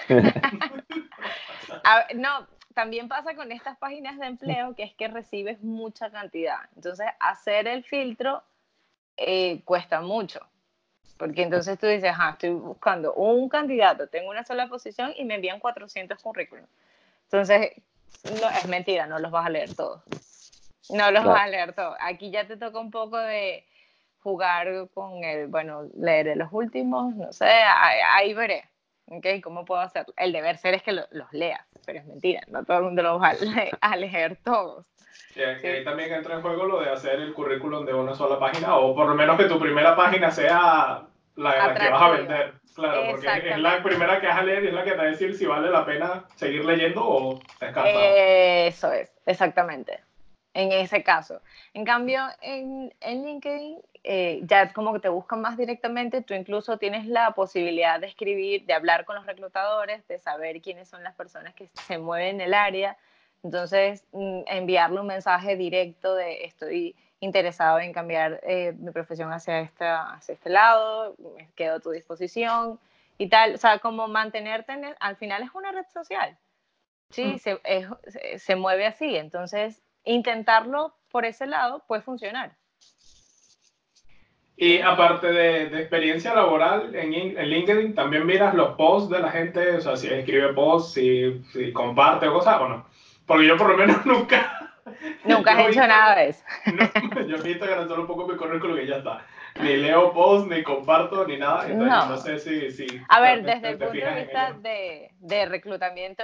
no, 2.15 2.47
también 2.75 3.09
pasa 3.09 3.35
con 3.35 3.53
estas 3.53 3.79
páginas 3.79 4.19
de 4.19 4.27
empleo 4.27 4.75
que 4.75 4.83
es 4.83 4.95
que 4.95 5.09
recibes 5.09 5.63
mucha 5.63 6.11
cantidad. 6.11 6.59
Entonces, 6.77 7.07
hacer 7.21 7.67
el 7.67 7.85
filtro 7.85 8.43
eh, 9.17 9.63
cuesta 9.65 10.01
mucho. 10.01 10.41
Porque 11.17 11.43
entonces 11.43 11.79
tú 11.79 11.87
dices, 11.87 12.13
ah, 12.19 12.31
estoy 12.33 12.51
buscando 12.51 13.15
un 13.15 13.49
candidato, 13.49 14.09
tengo 14.09 14.31
una 14.31 14.45
sola 14.45 14.69
posición 14.69 15.13
y 15.17 15.25
me 15.25 15.37
envían 15.37 15.61
400 15.61 16.21
currículums. 16.21 16.69
Entonces, 17.25 17.71
no, 18.25 18.51
es 18.51 18.67
mentira, 18.67 19.07
no 19.07 19.19
los 19.19 19.31
vas 19.31 19.47
a 19.47 19.51
leer 19.51 19.75
todos. 19.75 20.03
No 20.91 21.11
los 21.11 21.25
vas 21.25 21.43
a 21.43 21.47
leer 21.47 21.73
todos. 21.73 21.97
Aquí 22.01 22.31
ya 22.31 22.47
te 22.47 22.57
toca 22.57 22.79
un 22.79 22.91
poco 22.91 23.17
de 23.17 23.65
jugar 24.25 24.89
con 24.95 25.23
el, 25.23 25.49
bueno, 25.49 25.83
leer 25.95 26.35
los 26.35 26.49
últimos, 26.51 27.15
no 27.15 27.31
sé, 27.33 27.47
ahí, 27.47 28.33
veré. 28.35 28.65
¿Ok? 29.07 29.27
¿Cómo 29.43 29.67
puedo 29.67 29.83
hacer? 29.83 30.07
El 30.17 30.33
deber 30.33 30.57
ser 30.57 30.73
es 30.73 30.83
que 30.83 30.93
los 30.93 31.33
leas, 31.33 31.61
pero 31.85 31.99
es 31.99 32.07
mentira, 32.07 32.41
no 32.49 32.65
todo 32.65 32.79
el 32.79 32.85
mundo 32.85 33.03
los 33.03 33.21
va 33.21 33.35
a, 33.83 33.97
leer 33.97 34.39
todos. 34.43 34.87
Y 35.37 35.43
ahí 35.43 35.85
también 35.85 36.11
entra 36.11 36.37
en 36.37 36.41
juego 36.41 36.65
lo 36.65 36.81
de 36.81 36.91
hacer 36.91 37.21
el 37.21 37.35
currículum 37.35 37.85
de 37.85 37.93
una 37.93 38.15
sola 38.15 38.39
página, 38.39 38.77
o 38.77 38.95
por 38.95 39.07
lo 39.07 39.15
menos 39.15 39.37
que 39.37 39.45
tu 39.45 39.61
primera 39.61 39.95
página 39.95 40.31
sea 40.31 41.03
la, 41.37 41.75
que 41.75 41.91
vas 41.91 42.03
a 42.03 42.11
vender. 42.11 42.55
Claro, 42.75 43.03
porque 43.11 43.51
es 43.51 43.59
la 43.59 43.83
primera 43.83 44.21
que 44.23 44.27
vas 44.27 44.39
a 44.39 44.43
leer 44.43 44.65
y 44.65 44.69
es 44.69 44.73
la 44.73 44.85
que 44.85 44.93
te 44.93 44.97
va 44.97 45.03
a 45.03 45.07
decir 45.07 45.37
si 45.37 45.45
vale 45.45 45.71
la 45.71 45.85
pena 45.85 46.25
seguir 46.35 46.65
leyendo 46.65 47.07
o 47.07 47.41
escapas. 47.61 47.85
Eso 47.87 48.91
es, 48.91 49.13
exactamente. 49.27 50.01
En 50.55 50.73
ese 50.73 51.03
caso. 51.03 51.43
En 51.75 51.85
cambio, 51.85 52.23
en, 52.41 52.95
en 53.01 53.25
LinkedIn 53.25 53.83
eh, 54.07 54.43
ya 54.45 54.71
como 54.75 54.93
que 54.93 55.01
te 55.01 55.09
buscan 55.09 55.41
más 55.41 55.57
directamente, 55.57 56.21
tú 56.21 56.35
incluso 56.35 56.77
tienes 56.77 57.07
la 57.07 57.31
posibilidad 57.31 57.99
de 57.99 58.07
escribir, 58.07 58.67
de 58.67 58.75
hablar 58.75 59.07
con 59.07 59.17
los 59.17 59.25
reclutadores, 59.25 60.07
de 60.09 60.19
saber 60.19 60.61
quiénes 60.61 60.89
son 60.89 61.03
las 61.03 61.15
personas 61.15 61.55
que 61.55 61.71
se 61.73 61.97
mueven 61.97 62.37
en 62.37 62.41
el 62.43 62.55
área. 62.55 62.99
Entonces, 63.43 64.05
mm, 64.13 64.43
enviarle 64.47 65.01
un 65.01 65.07
mensaje 65.07 65.57
directo 65.57 66.15
de 66.15 66.45
estoy 66.45 66.95
interesado 67.21 67.79
en 67.81 67.95
cambiar 67.95 68.41
eh, 68.43 68.75
mi 68.79 68.91
profesión 68.91 69.33
hacia, 69.33 69.61
esta, 69.61 70.13
hacia 70.13 70.35
este 70.35 70.51
lado, 70.51 71.15
me 71.19 71.49
quedo 71.55 71.77
a 71.77 71.81
tu 71.81 71.91
disposición 71.91 72.79
y 73.17 73.31
tal. 73.31 73.55
O 73.55 73.59
sea, 73.59 73.79
como 73.79 74.07
mantenerte 74.07 74.73
en 74.73 74.95
al 75.01 75.17
final 75.17 75.43
es 75.43 75.51
una 75.55 75.73
red 75.73 75.87
social. 75.95 76.37
Sí, 77.09 77.25
mm. 77.25 77.39
se, 77.39 78.39
se, 78.39 78.57
mueve 78.57 78.85
así. 78.85 79.17
Entonces, 79.17 79.81
intentarlo 80.05 80.95
por 81.11 81.25
ese 81.25 81.47
lado 81.47 81.85
puede 81.87 82.03
funcionar. 82.03 82.57
Y 84.57 84.81
aparte 84.81 85.33
de, 85.33 85.69
de 85.69 85.81
experiencia 85.81 86.33
laboral 86.33 86.95
en, 86.95 87.13
en, 87.13 87.51
LinkedIn, 87.51 87.95
también 87.95 88.25
miras 88.25 88.55
los 88.55 88.77
posts 88.77 89.11
de 89.11 89.19
la 89.19 89.31
gente, 89.31 89.77
o 89.77 89.81
sea, 89.81 89.97
si 89.97 90.07
escribe 90.07 90.53
posts, 90.53 90.95
si, 90.95 91.43
si 91.53 91.73
comparte 91.73 92.27
cosas 92.27 92.61
o 92.61 92.69
no. 92.69 92.87
Porque 93.27 93.47
yo 93.47 93.57
por 93.57 93.71
lo 93.71 93.77
menos 93.77 94.05
nunca... 94.07 94.61
Nunca 95.25 95.53
has 95.53 95.69
hecho 95.69 95.87
nada 95.87 96.17
de 96.17 96.29
eso. 96.29 96.45
No, 97.15 97.21
yo 97.23 97.37
en 97.37 97.47
Instagram 97.47 97.89
solo 97.89 98.07
pongo 98.07 98.29
mi 98.29 98.37
currículum 98.37 98.79
y 98.79 98.87
ya 98.87 98.97
está. 98.97 99.27
Ni 99.61 99.77
leo 99.77 100.13
posts, 100.13 100.49
ni 100.49 100.63
comparto, 100.63 101.27
ni 101.27 101.37
nada. 101.37 101.67
Entonces 101.69 101.89
no, 101.89 102.07
no 102.07 102.17
sé 102.19 102.39
si, 102.39 102.71
si... 102.71 102.87
A 103.09 103.21
ver, 103.21 103.43
desde 103.43 103.71
el 103.71 103.79
punto 103.79 103.95
de 103.95 104.15
vista 104.15 104.53
de, 104.61 105.11
de 105.19 105.47
reclutamiento, 105.47 106.23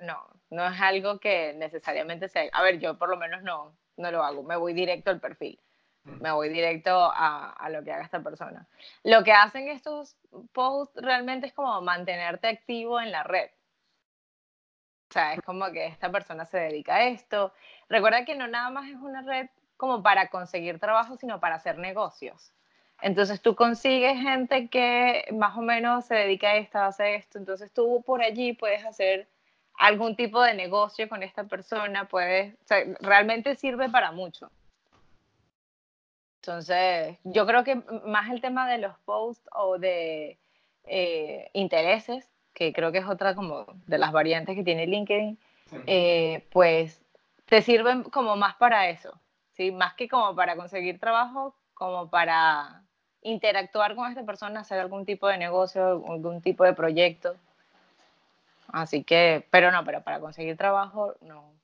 no, 0.00 0.28
no 0.50 0.66
es 0.66 0.80
algo 0.80 1.18
que 1.18 1.54
necesariamente 1.54 2.28
sea... 2.28 2.48
A 2.52 2.62
ver, 2.62 2.78
yo 2.78 2.98
por 2.98 3.08
lo 3.08 3.16
menos 3.16 3.42
no, 3.42 3.76
no 3.96 4.10
lo 4.10 4.22
hago, 4.22 4.42
me 4.42 4.56
voy 4.56 4.72
directo 4.72 5.10
al 5.10 5.20
perfil 5.20 5.60
me 6.06 6.30
voy 6.30 6.48
directo 6.48 6.90
a, 6.90 7.50
a, 7.50 7.68
lo 7.68 7.82
que 7.82 7.92
haga 7.92 8.04
esta 8.04 8.22
persona. 8.22 8.66
Lo 9.02 9.24
que 9.24 9.32
hacen 9.32 9.68
estos 9.68 10.16
posts 10.52 11.00
realmente 11.02 11.48
es 11.48 11.52
como 11.52 11.80
mantenerte 11.82 12.48
activo 12.48 13.00
en 13.00 13.10
la 13.10 13.22
red. 13.22 13.50
O 15.10 15.12
sea, 15.12 15.34
es 15.34 15.40
como 15.42 15.70
que 15.72 15.86
esta 15.86 16.10
persona 16.10 16.46
se 16.46 16.58
dedica 16.58 16.96
a 16.96 17.04
esto. 17.08 17.52
Recuerda 17.88 18.24
que 18.24 18.34
no 18.34 18.48
nada 18.48 18.70
más 18.70 18.88
es 18.88 18.96
una 18.96 19.22
red 19.22 19.48
como 19.76 20.02
para 20.02 20.28
conseguir 20.28 20.78
trabajo, 20.80 21.16
sino 21.16 21.40
para 21.40 21.56
hacer 21.56 21.78
negocios. 21.78 22.52
Entonces 23.02 23.42
tú 23.42 23.54
consigues 23.54 24.18
gente 24.20 24.68
que 24.68 25.26
más 25.32 25.56
o 25.56 25.60
menos 25.60 26.06
se 26.06 26.14
dedica 26.14 26.48
a 26.48 26.56
esto, 26.56 26.78
hace 26.78 27.16
esto. 27.16 27.38
Entonces 27.38 27.72
tú 27.72 28.02
por 28.06 28.22
allí 28.22 28.52
puedes 28.54 28.84
hacer 28.84 29.28
algún 29.78 30.16
tipo 30.16 30.42
de 30.42 30.54
negocio 30.54 31.08
con 31.08 31.22
esta 31.22 31.44
persona, 31.44 32.08
puedes, 32.08 32.54
o 32.54 32.66
sea, 32.66 32.84
realmente 33.00 33.56
sirve 33.56 33.88
para 33.88 34.12
mucho. 34.12 34.50
Entonces, 36.40 37.18
yo 37.24 37.46
creo 37.46 37.64
que 37.64 37.74
más 38.04 38.30
el 38.30 38.40
tema 38.40 38.68
de 38.68 38.78
los 38.78 38.96
posts 39.00 39.48
o 39.52 39.78
de 39.78 40.38
eh, 40.84 41.50
intereses, 41.52 42.28
que 42.54 42.72
creo 42.72 42.92
que 42.92 42.98
es 42.98 43.06
otra 43.06 43.34
como 43.34 43.66
de 43.86 43.98
las 43.98 44.12
variantes 44.12 44.54
que 44.54 44.62
tiene 44.62 44.86
LinkedIn, 44.86 45.38
eh, 45.86 46.46
pues 46.52 47.02
te 47.46 47.62
sirven 47.62 48.04
como 48.04 48.36
más 48.36 48.54
para 48.56 48.88
eso, 48.88 49.20
¿sí? 49.52 49.72
Más 49.72 49.94
que 49.94 50.08
como 50.08 50.34
para 50.34 50.56
conseguir 50.56 51.00
trabajo, 51.00 51.54
como 51.74 52.08
para 52.08 52.82
interactuar 53.22 53.96
con 53.96 54.08
esta 54.08 54.24
persona, 54.24 54.60
hacer 54.60 54.78
algún 54.78 55.04
tipo 55.04 55.26
de 55.26 55.38
negocio, 55.38 56.04
algún 56.08 56.40
tipo 56.40 56.64
de 56.64 56.72
proyecto. 56.72 57.34
Así 58.76 59.04
que, 59.04 59.46
pero 59.50 59.72
no, 59.72 59.82
pero 59.86 60.02
para 60.02 60.20
conseguir 60.20 60.58
trabajo 60.58 61.14
no. 61.22 61.54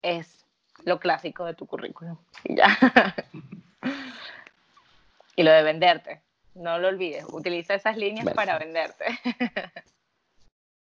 Es 0.00 0.46
lo 0.84 0.98
clásico 0.98 1.44
de 1.44 1.52
tu 1.52 1.66
currículum. 1.66 2.16
ya. 2.44 2.66
y 5.36 5.42
lo 5.42 5.52
de 5.52 5.62
venderte. 5.62 6.22
No 6.54 6.78
lo 6.78 6.88
olvides, 6.88 7.26
utiliza 7.30 7.74
esas 7.74 7.98
líneas 7.98 8.26
para 8.34 8.58
venderte. 8.58 9.04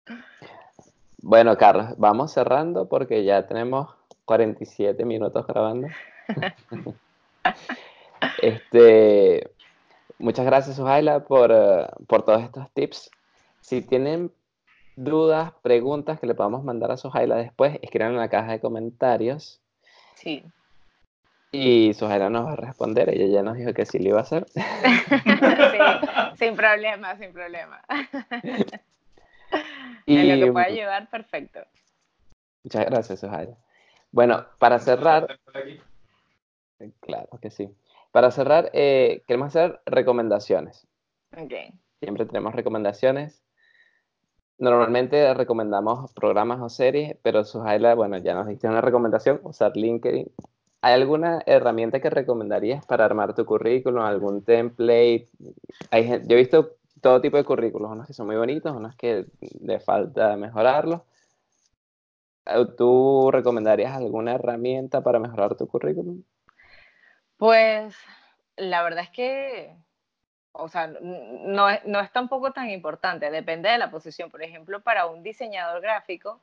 bueno, 1.19 1.59
Carlos, 1.59 1.99
vamos 1.99 2.33
cerrando 2.33 2.89
porque 2.89 3.25
ya 3.25 3.49
tenemos 3.49 3.93
47 4.27 5.05
minutos 5.05 5.45
grabando. 5.45 5.89
este, 8.43 9.51
muchas 10.21 10.47
gracias, 10.47 10.77
Suhaila, 10.77 11.25
por, 11.25 11.51
eh, 11.51 11.89
por 12.07 12.25
todos 12.25 12.45
estos 12.45 12.71
tips. 12.75 13.11
Si 13.61 13.83
tienen 13.83 14.31
dudas, 14.97 15.53
preguntas 15.63 16.19
que 16.19 16.27
le 16.27 16.35
podamos 16.35 16.65
mandar 16.65 16.91
a 16.91 16.97
Suhaila 16.97 17.37
después, 17.37 17.79
escriban 17.83 18.13
en 18.13 18.19
la 18.19 18.29
caja 18.29 18.53
de 18.53 18.61
comentarios. 18.61 19.61
Sí. 20.15 20.45
Y 21.53 21.95
Sujera 21.95 22.29
nos 22.29 22.47
va 22.47 22.53
a 22.53 22.57
responder, 22.57 23.09
ella 23.11 23.27
ya 23.27 23.43
nos 23.43 23.57
dijo 23.57 23.73
que 23.73 23.87
sí 23.87 23.99
lo 23.99 24.09
iba 24.09 24.19
a 24.19 24.23
hacer. 24.23 24.47
sí, 24.55 24.61
sin 26.37 26.57
problema, 26.57 27.17
sin 27.17 27.33
problema. 27.33 27.81
y, 30.07 30.19
en 30.19 30.41
lo 30.41 30.47
que 30.47 30.53
pueda 30.53 30.67
ayudar, 30.67 31.09
perfecto. 31.09 31.61
Muchas 32.65 32.87
gracias, 32.87 33.21
Sujera. 33.21 33.57
Bueno, 34.11 34.47
para 34.59 34.79
cerrar, 34.79 35.39
claro 37.01 37.39
que 37.41 37.51
sí. 37.51 37.71
Para 38.11 38.31
cerrar, 38.31 38.71
eh, 38.73 39.23
queremos 39.27 39.49
hacer 39.49 39.81
recomendaciones. 39.85 40.87
Okay. 41.37 41.73
Siempre 42.01 42.25
tenemos 42.25 42.55
recomendaciones. 42.55 43.43
Normalmente 44.59 45.35
recomendamos 45.35 46.13
programas 46.13 46.61
o 46.61 46.69
series, 46.69 47.17
pero 47.23 47.45
Suhaila, 47.45 47.95
bueno, 47.95 48.17
ya 48.19 48.35
nos 48.35 48.47
diste 48.47 48.69
una 48.69 48.81
recomendación, 48.81 49.41
usar 49.43 49.77
LinkedIn 49.77 50.31
¿Hay 50.87 50.95
alguna 50.95 51.43
herramienta 51.47 52.01
que 52.01 52.11
recomendarías 52.11 52.87
para 52.87 53.05
armar 53.05 53.35
tu 53.35 53.45
currículum? 53.45 54.03
¿Algún 54.03 54.45
template? 54.45 55.29
Hay, 55.91 56.07
yo 56.07 56.37
he 56.37 56.37
visto 56.37 56.77
todo 57.01 57.21
tipo 57.21 57.37
de 57.37 57.45
currículos, 57.45 57.91
unos 57.91 58.07
que 58.07 58.13
son 58.13 58.27
muy 58.27 58.37
bonitos, 58.37 58.75
unos 58.75 58.95
que 58.95 59.27
le 59.61 59.81
falta 59.81 60.37
mejorarlos. 60.37 61.03
¿Tú 62.77 63.31
recomendarías 63.33 63.97
alguna 63.97 64.35
herramienta 64.35 65.01
para 65.01 65.19
mejorar 65.19 65.57
tu 65.57 65.67
currículum? 65.67 66.23
Pues 67.37 67.97
la 68.57 68.85
verdad 68.85 69.03
es 69.03 69.11
que, 69.11 69.77
o 70.59 70.69
sea, 70.69 70.87
no 70.87 71.69
es, 71.69 71.85
no 71.85 72.01
es 72.01 72.11
tampoco 72.13 72.53
tan 72.53 72.71
importante, 72.71 73.31
depende 73.31 73.69
de 73.69 73.79
la 73.79 73.91
posición. 73.91 74.31
Por 74.31 74.43
ejemplo, 74.43 74.81
para 74.81 75.07
un 75.07 75.23
diseñador 75.23 75.81
gráfico, 75.81 76.41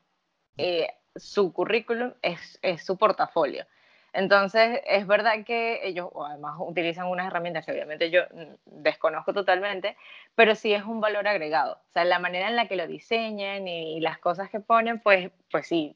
eh, 0.58 0.90
su 1.16 1.54
currículum 1.54 2.14
es, 2.22 2.60
es 2.62 2.86
su 2.86 2.98
portafolio. 2.98 3.66
Entonces, 4.14 4.80
es 4.86 5.08
verdad 5.08 5.44
que 5.44 5.80
ellos 5.84 6.10
además 6.16 6.58
utilizan 6.60 7.08
unas 7.08 7.28
herramientas 7.28 7.66
que 7.66 7.72
obviamente 7.72 8.12
yo 8.12 8.22
desconozco 8.66 9.34
totalmente, 9.34 9.98
pero 10.36 10.54
sí 10.54 10.72
es 10.72 10.84
un 10.84 11.02
valor 11.02 11.28
agregado. 11.28 11.82
O 11.90 11.92
sea, 11.92 12.06
la 12.06 12.20
manera 12.20 12.48
en 12.48 12.56
la 12.56 12.68
que 12.68 12.76
lo 12.76 12.88
diseñan 12.88 13.68
y, 13.68 14.00
las 14.02 14.20
cosas 14.20 14.52
que 14.52 14.60
ponen, 14.60 15.00
pues, 15.00 15.32
pues 15.52 15.68
sí. 15.68 15.96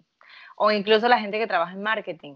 O 0.56 0.72
incluso 0.72 1.08
la 1.08 1.20
gente 1.20 1.38
que 1.38 1.48
trabaja 1.48 1.74
en 1.74 1.84
marketing. 1.84 2.36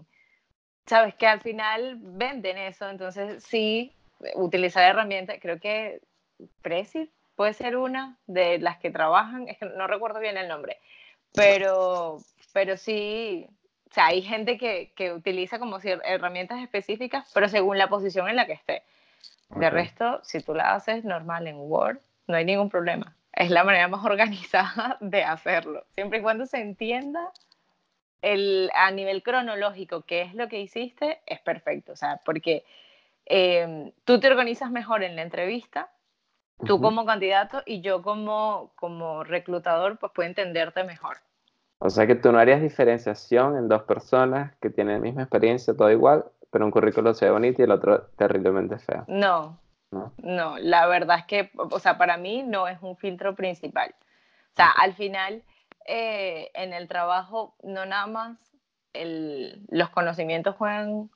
Sabes 0.86 1.14
que 1.16 1.26
al 1.26 1.40
final 1.40 1.96
venden 2.00 2.58
eso, 2.58 2.88
entonces 2.88 3.42
sí, 3.44 3.96
utilizar 4.34 4.88
herramientas, 4.88 5.38
creo 5.40 5.58
que 5.58 6.00
Prezi 6.62 7.10
puede 7.36 7.54
ser 7.54 7.76
una 7.76 8.18
de 8.26 8.58
las 8.58 8.78
que 8.78 8.90
trabajan, 8.90 9.48
es 9.48 9.58
que 9.58 9.66
no 9.66 9.86
recuerdo 9.86 10.20
bien 10.20 10.36
el 10.36 10.48
nombre, 10.48 10.78
pero, 11.34 12.18
pero 12.52 12.76
sí, 12.76 13.46
o 13.90 13.94
sea, 13.94 14.06
hay 14.06 14.22
gente 14.22 14.58
que, 14.58 14.92
que 14.96 15.12
utiliza 15.12 15.58
como 15.58 15.78
herramientas 15.82 16.62
específicas, 16.62 17.30
pero 17.34 17.48
según 17.48 17.78
la 17.78 17.88
posición 17.88 18.28
en 18.28 18.36
la 18.36 18.46
que 18.46 18.54
esté. 18.54 18.82
De 19.50 19.68
resto, 19.68 20.20
si 20.24 20.40
tú 20.40 20.54
la 20.54 20.74
haces 20.74 21.04
normal 21.04 21.46
en 21.46 21.56
Word, 21.58 21.98
no 22.26 22.36
hay 22.36 22.44
ningún 22.44 22.70
problema. 22.70 23.14
Es 23.34 23.50
la 23.50 23.64
manera 23.64 23.88
más 23.88 24.04
organizada 24.06 24.96
de 25.00 25.24
hacerlo. 25.24 25.84
Siempre 25.94 26.20
y 26.20 26.22
cuando 26.22 26.46
se 26.46 26.58
entienda 26.58 27.32
el, 28.22 28.70
a 28.74 28.90
nivel 28.90 29.22
cronológico 29.22 30.02
qué 30.02 30.22
es 30.22 30.34
lo 30.34 30.48
que 30.48 30.60
hiciste, 30.60 31.20
es 31.26 31.40
perfecto. 31.40 31.92
O 31.92 31.96
sea, 31.96 32.20
porque 32.24 32.64
eh, 33.26 33.92
tú 34.04 34.20
te 34.20 34.28
organizas 34.28 34.70
mejor 34.70 35.02
en 35.02 35.16
la 35.16 35.22
entrevista, 35.22 35.90
tú 36.64 36.80
como 36.80 37.04
candidato 37.04 37.62
y 37.66 37.80
yo 37.80 38.02
como, 38.02 38.72
como 38.76 39.24
reclutador, 39.24 39.98
pues 39.98 40.12
puedo 40.12 40.28
entenderte 40.28 40.84
mejor. 40.84 41.18
O 41.78 41.90
sea 41.90 42.06
que 42.06 42.14
tú 42.14 42.30
no 42.30 42.38
harías 42.38 42.62
diferenciación 42.62 43.56
en 43.56 43.68
dos 43.68 43.82
personas 43.82 44.54
que 44.60 44.70
tienen 44.70 44.94
la 44.94 45.00
misma 45.00 45.22
experiencia, 45.22 45.74
todo 45.74 45.90
igual, 45.90 46.24
pero 46.50 46.64
un 46.64 46.70
currículo 46.70 47.14
se 47.14 47.24
ve 47.24 47.32
bonito 47.32 47.60
y 47.60 47.64
el 47.64 47.72
otro 47.72 48.06
terriblemente 48.16 48.78
feo. 48.78 49.04
No, 49.08 49.58
no, 50.18 50.58
la 50.58 50.86
verdad 50.86 51.18
es 51.18 51.24
que, 51.26 51.50
o 51.56 51.78
sea, 51.78 51.98
para 51.98 52.16
mí 52.16 52.42
no 52.42 52.68
es 52.68 52.78
un 52.82 52.96
filtro 52.96 53.34
principal. 53.34 53.94
O 54.52 54.56
sea, 54.56 54.70
al 54.70 54.94
final, 54.94 55.42
eh, 55.86 56.50
en 56.54 56.72
el 56.72 56.88
trabajo, 56.88 57.56
no 57.62 57.84
nada 57.84 58.06
más 58.06 58.38
los 58.94 59.90
conocimientos 59.90 60.54
juegan 60.56 61.10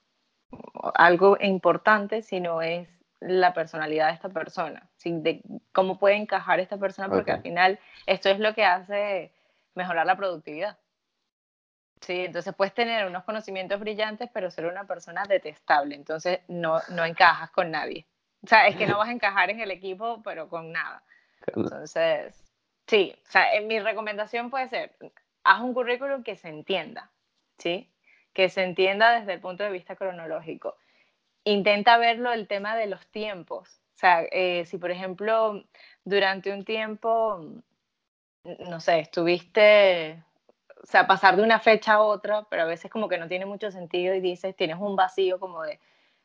algo 0.95 1.37
importante, 1.41 2.23
sino 2.23 2.63
es 2.63 2.89
la 3.21 3.55
personalidad 3.55 4.09
de 4.09 4.15
esta 4.15 4.29
persona, 4.29 4.89
de 5.05 5.43
cómo 5.73 5.99
puede 5.99 6.17
encajar 6.17 6.61
esta 6.61 6.77
persona, 6.77 7.09
porque 7.09 7.33
al 7.33 7.43
final 7.43 7.79
esto 8.07 8.29
es 8.29 8.39
lo 8.39 8.55
que 8.55 8.65
hace 8.65 9.33
mejorar 9.75 10.07
la 10.07 10.17
productividad. 10.17 10.79
Sí, 12.03 12.27
entonces 12.27 12.55
puedes 12.55 12.75
tener 12.75 13.07
unos 13.07 13.25
conocimientos 13.25 13.81
brillantes, 13.81 14.29
pero 14.33 14.51
ser 14.51 14.67
una 14.67 14.87
persona 14.87 15.25
detestable, 15.25 15.95
entonces 15.95 16.41
no, 16.47 16.81
no 16.91 17.05
encajas 17.05 17.51
con 17.51 17.71
nadie. 17.71 18.07
O 18.45 18.47
sea, 18.47 18.67
es 18.69 18.77
que 18.77 18.87
no 18.87 18.99
vas 18.99 19.09
a 19.09 19.13
encajar 19.13 19.51
en 19.51 19.61
el 19.61 19.71
equipo, 19.71 20.23
pero 20.23 20.49
con 20.49 20.71
nada. 20.73 21.03
Entonces, 21.47 22.45
sí, 22.87 23.17
o 23.27 23.31
sea, 23.31 23.47
mi 23.63 23.81
recomendación 23.81 24.51
puede 24.51 24.69
ser, 24.69 24.95
haz 25.43 25.63
un 25.63 25.73
currículum 25.73 26.23
que 26.23 26.37
se 26.37 26.49
entienda, 26.49 27.11
¿sí? 27.59 27.91
Que 28.37 28.49
se 28.51 28.63
entienda 28.63 29.19
desde 29.19 29.33
el 29.33 29.41
punto 29.41 29.65
de 29.65 29.71
vista 29.71 29.97
cronológico. 29.97 30.77
Intenta 31.45 31.97
verlo 31.97 32.33
el 32.33 32.47
tema 32.47 32.77
de 32.77 32.87
los 32.87 33.07
tiempos. 33.07 33.81
O 33.95 33.99
sea, 33.99 34.23
eh, 34.31 34.65
si 34.67 34.77
por 34.79 34.91
ejemplo 34.91 35.65
durante 36.05 36.53
un 36.53 36.65
tiempo 36.65 37.41
no 38.69 38.81
sé, 38.81 39.01
estuviste, 39.01 40.23
o 40.83 40.87
sea, 40.87 41.07
pasar 41.07 41.37
de 41.37 41.43
una 41.43 41.59
fecha 41.59 41.95
a 41.95 42.01
otra, 42.01 42.47
pero 42.49 42.63
a 42.63 42.67
veces 42.67 42.91
como 42.91 43.09
que 43.09 43.19
no 43.19 43.29
tiene 43.29 43.47
mucho 43.47 43.71
sentido 43.71 44.15
y 44.15 44.21
dices, 44.21 44.55
tienes 44.57 44.79
un 44.79 44.97
vacío 44.97 45.41
como 45.41 45.63
de, 45.63 45.81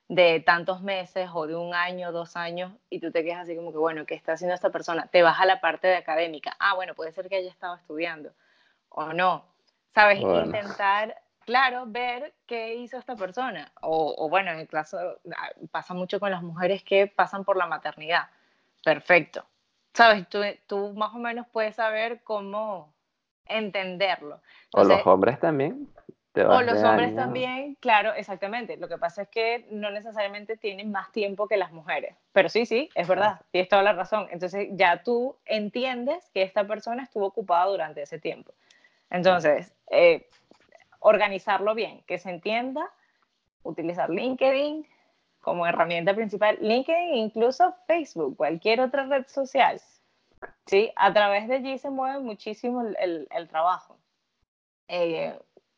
de 0.07 0.39
tantos 0.39 0.82
meses 0.82 1.30
o 1.34 1.47
de 1.47 1.55
un 1.55 1.74
año, 1.74 2.12
dos 2.12 2.36
años, 2.36 2.74
y 2.89 2.99
tú 2.99 3.12
te 3.12 3.24
quedas 3.24 3.41
así 3.43 3.55
como 3.55 3.72
que, 3.72 3.78
bueno, 3.78 4.05
¿qué 4.05 4.16
está 4.16 4.34
haciendo 4.34 4.53
esta 4.53 4.70
persona? 4.70 5.07
Te 5.07 5.24
vas 5.24 5.39
a 5.39 5.45
la 5.45 5.62
parte 5.62 5.88
de 5.88 5.95
académica. 5.95 6.55
Ah, 6.59 6.76
bueno, 6.76 6.93
puede 6.95 7.12
ser 7.12 7.28
que 7.28 7.38
haya 7.38 7.49
estado 7.49 7.76
estudiando 7.76 8.32
o 8.89 9.14
no. 9.14 9.45
¿Sabes? 9.93 10.22
Bueno. 10.22 10.45
Intentar, 10.45 11.22
claro, 11.46 11.86
ver 11.88 12.34
qué 12.46 12.76
hizo 12.76 12.98
esta 12.98 13.16
persona. 13.16 13.72
O, 13.82 14.16
o 14.18 14.30
bueno, 14.30 14.52
en 14.52 14.60
el 14.60 14.68
caso, 14.68 14.98
ah, 15.36 15.50
pasa 15.72 15.94
mucho 15.94 16.20
con 16.20 16.32
las 16.32 16.44
mujeres 16.44 16.84
que 16.84 17.08
pasan 17.08 17.44
por 17.44 17.58
la 17.58 17.68
maternidad. 17.68 18.28
Perfecto. 18.84 19.46
¿Sabes? 19.94 20.28
Tú, 20.30 20.39
tú 20.68 20.94
más 20.94 21.14
o 21.14 21.20
menos 21.20 21.48
puedes 21.52 21.76
saber 21.76 22.22
cómo 22.24 22.94
entenderlo. 23.46 24.42
O 24.74 24.84
los 24.84 25.06
hombres 25.06 25.39
también. 25.39 25.89
o 26.36 26.62
los 26.62 26.82
hombres 26.84 27.10
año. 27.10 27.16
también, 27.16 27.76
claro, 27.76 28.14
exactamente. 28.14 28.78
Lo 28.78 28.88
que 28.88 28.98
pasa 28.98 29.24
es 29.24 29.28
que 29.28 29.68
no 29.70 29.92
necesariamente 29.92 30.56
tienen 30.56 30.92
más 30.92 31.12
tiempo 31.12 31.48
que 31.48 31.58
las 31.58 31.72
mujeres. 31.72 32.16
Pero 32.32 32.48
sí, 32.48 32.66
sí, 32.66 32.89
es 32.96 33.08
verdad, 33.08 33.42
tienes 33.52 33.70
toda 33.70 33.84
la 33.84 33.94
razón. 33.94 34.28
Entonces 34.32 34.70
ya 34.72 35.04
tú 35.04 35.36
entiendes 35.46 36.30
que 36.34 36.44
esta 36.44 36.66
persona 36.66 37.04
estuvo 37.04 37.26
ocupada 37.26 37.66
durante 37.66 38.02
ese 38.02 38.18
tiempo. 38.18 38.54
Entonces, 39.10 39.74
eh, 39.89 40.30
organizarlo 41.02 41.76
bien, 41.76 42.04
que 42.08 42.18
se 42.18 42.30
entienda, 42.30 42.89
utilizar 43.64 44.10
LinkedIn 44.10 44.88
como 45.41 45.68
herramienta 45.68 46.14
principal, 46.14 46.58
LinkedIn, 46.62 47.16
incluso 47.16 47.76
Facebook, 47.88 48.38
cualquier 48.38 48.80
otra 48.82 49.06
red 49.06 49.26
social. 49.28 49.82
¿sí? 50.68 50.91
A 50.95 51.12
través 51.12 51.47
de 51.47 51.56
allí 51.56 51.78
se 51.78 51.89
mueve 51.89 52.20
muchísimo 52.20 52.82
el, 52.82 53.28
el- 53.30 53.47
trabajo. 53.49 53.97
Eh, 54.88 55.38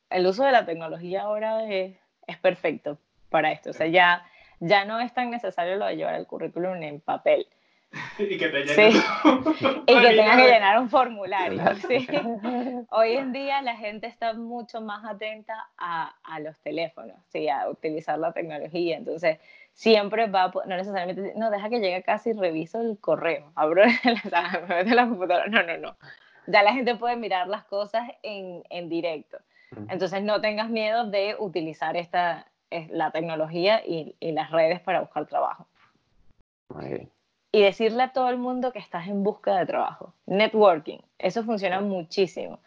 el 0.10 0.28
uso 0.28 0.44
de 0.44 0.52
la 0.52 0.66
tecnología 0.66 1.24
ahora 1.24 1.64
es, 1.72 1.98
es 2.28 2.38
perfecto 2.38 2.98
para 3.30 3.52
esto. 3.52 3.70
O 3.70 3.74
sea, 3.74 3.88
ya, 3.88 4.26
ya 4.60 4.86
no 4.86 5.00
es 5.00 5.14
tan 5.14 5.32
necesario 5.32 5.78
lo 5.78 5.86
de 5.86 5.96
llevar 5.96 6.16
el 6.16 6.28
currículum 6.28 6.76
en 6.84 7.00
papel 7.00 7.48
Y 8.20 8.38
que 8.38 8.48
te 8.50 8.68
Sí. 8.68 8.82
y 9.88 10.00
que 10.02 10.08
tengas 10.10 10.38
que 10.38 10.48
llenar 10.48 10.80
un 10.80 10.90
formulario. 10.90 11.62
¿sí? 11.88 12.08
Hoy 12.92 13.14
en 13.14 13.32
día 13.32 13.62
la 13.62 13.76
gente 13.76 14.08
está 14.08 14.34
mucho 14.34 14.82
más 14.82 15.06
atenta 15.06 15.70
a, 15.78 16.16
a 16.24 16.40
los 16.40 16.58
teléfonos, 16.60 17.18
¿sí? 17.30 17.50
a 17.50 17.70
utilizar 17.70 18.18
la 18.20 18.32
tecnología. 18.34 18.98
Entonces, 18.98 19.40
siempre 19.74 20.28
va, 20.28 20.52
no 20.66 20.76
necesariamente, 20.76 21.34
no, 21.36 21.50
deja 21.50 21.70
que 21.70 21.80
llegue 21.80 21.96
a 21.96 22.02
casa 22.04 22.30
y 22.30 22.34
reviso 22.34 22.82
el 22.82 22.98
correo, 23.00 23.52
abro 23.56 23.84
la, 24.32 24.66
me 24.68 24.76
meto 24.76 24.90
en 24.90 24.96
la 24.96 25.08
computadora. 25.08 25.48
No, 25.48 25.64
no, 25.64 25.78
no. 25.78 25.96
Ya 26.48 26.62
la 26.62 26.74
gente 26.74 26.96
puede 26.96 27.16
mirar 27.16 27.48
las 27.48 27.64
cosas 27.66 28.10
en, 28.22 28.64
en 28.70 28.90
directo. 28.90 29.38
Entonces, 29.90 30.22
no 30.22 30.40
tengas 30.40 30.70
miedo 30.70 31.10
de 31.10 31.36
utilizar 31.40 31.98
esta, 31.98 32.46
es- 32.70 32.92
la 32.92 33.10
tecnología 33.10 33.82
y, 33.84 34.16
y 34.20 34.32
las 34.34 34.52
redes 34.52 34.80
para 34.82 35.00
buscar 35.02 35.26
trabajo 35.26 35.66
Muy 36.70 36.86
bien. 36.90 37.10
Y 37.54 37.62
decirle 37.62 38.02
a 38.02 38.12
todo 38.12 38.30
el 38.30 38.38
mundo 38.38 38.74
que 38.74 38.80
estás 38.80 39.08
en 39.08 39.24
busca 39.24 39.56
de 39.56 39.68
trabajo. 39.68 40.16
Networking, 40.26 40.98
eso 41.20 41.44
funciona 41.44 41.80
muchísimo. 41.82 42.60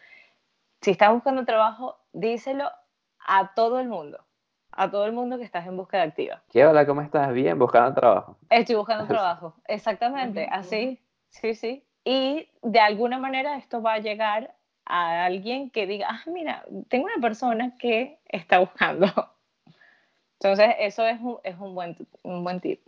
Si 0.80 0.92
estás 0.92 1.12
buscando 1.12 1.44
trabajo, 1.44 1.98
díselo 2.12 2.70
a 3.18 3.52
todo 3.54 3.80
el 3.80 3.88
mundo, 3.88 4.24
a 4.70 4.88
todo 4.88 5.04
el 5.06 5.12
mundo 5.12 5.38
que 5.38 5.44
estás 5.44 5.66
en 5.66 5.76
búsqueda 5.76 6.02
activa. 6.02 6.40
¿Qué 6.52 6.64
hola? 6.64 6.86
¿Cómo 6.86 7.02
estás? 7.02 7.32
Bien, 7.32 7.58
buscando 7.58 7.94
trabajo. 7.94 8.36
Estoy 8.48 8.76
buscando 8.76 9.06
trabajo, 9.08 9.56
exactamente, 9.66 10.48
así, 10.52 11.00
sí, 11.30 11.56
sí. 11.56 11.84
Y 12.04 12.48
de 12.62 12.78
alguna 12.78 13.18
manera 13.18 13.56
esto 13.56 13.82
va 13.82 13.94
a 13.94 13.98
llegar 13.98 14.54
a 14.84 15.24
alguien 15.24 15.70
que 15.70 15.88
diga, 15.88 16.06
ah, 16.10 16.22
mira, 16.30 16.64
tengo 16.88 17.06
una 17.06 17.20
persona 17.20 17.76
que 17.76 18.20
está 18.28 18.60
buscando. 18.60 19.08
Entonces, 20.38 20.76
eso 20.78 21.04
es 21.04 21.20
un, 21.20 21.38
es 21.42 21.58
un, 21.58 21.74
buen, 21.74 21.96
un 22.22 22.44
buen 22.44 22.60
tip. 22.60 22.80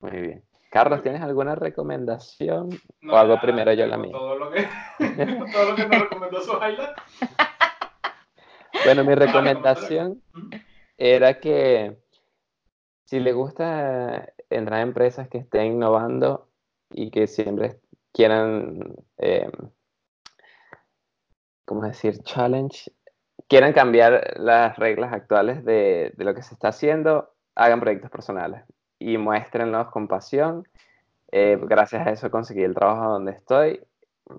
Muy 0.00 0.12
bien. 0.12 0.53
Carlos, 0.74 1.02
¿tienes 1.02 1.22
alguna 1.22 1.54
recomendación? 1.54 2.68
No, 3.00 3.12
o 3.12 3.16
algo 3.16 3.36
ya 3.36 3.40
primero 3.42 3.72
yo 3.74 3.86
la 3.86 3.96
mía. 3.96 4.10
Todo 4.10 4.34
lo 4.36 4.50
que, 4.50 4.66
todo 5.52 5.70
lo 5.70 5.76
que 5.76 5.86
nos 5.86 6.00
recomendó 6.00 6.40
Suhaila. 6.40 6.96
Bueno, 8.84 9.04
mi 9.04 9.14
recomendación 9.14 10.20
era 10.98 11.38
que 11.38 11.96
si 13.04 13.20
le 13.20 13.32
gusta 13.32 14.32
entrar 14.50 14.80
a 14.80 14.82
empresas 14.82 15.28
que 15.28 15.38
estén 15.38 15.74
innovando 15.74 16.50
y 16.90 17.12
que 17.12 17.28
siempre 17.28 17.78
quieran, 18.12 18.96
eh, 19.18 19.48
¿cómo 21.64 21.82
decir? 21.82 22.20
Challenge, 22.24 22.90
quieran 23.46 23.74
cambiar 23.74 24.40
las 24.40 24.76
reglas 24.76 25.12
actuales 25.12 25.64
de, 25.64 26.12
de 26.16 26.24
lo 26.24 26.34
que 26.34 26.42
se 26.42 26.54
está 26.54 26.70
haciendo, 26.70 27.32
hagan 27.54 27.78
proyectos 27.78 28.10
personales 28.10 28.64
y 28.98 29.18
muéstrenlos 29.18 29.88
con 29.90 30.08
pasión. 30.08 30.66
Eh, 31.32 31.58
gracias 31.62 32.06
a 32.06 32.10
eso 32.10 32.30
conseguí 32.30 32.62
el 32.62 32.74
trabajo 32.74 33.10
donde 33.12 33.32
estoy, 33.32 33.80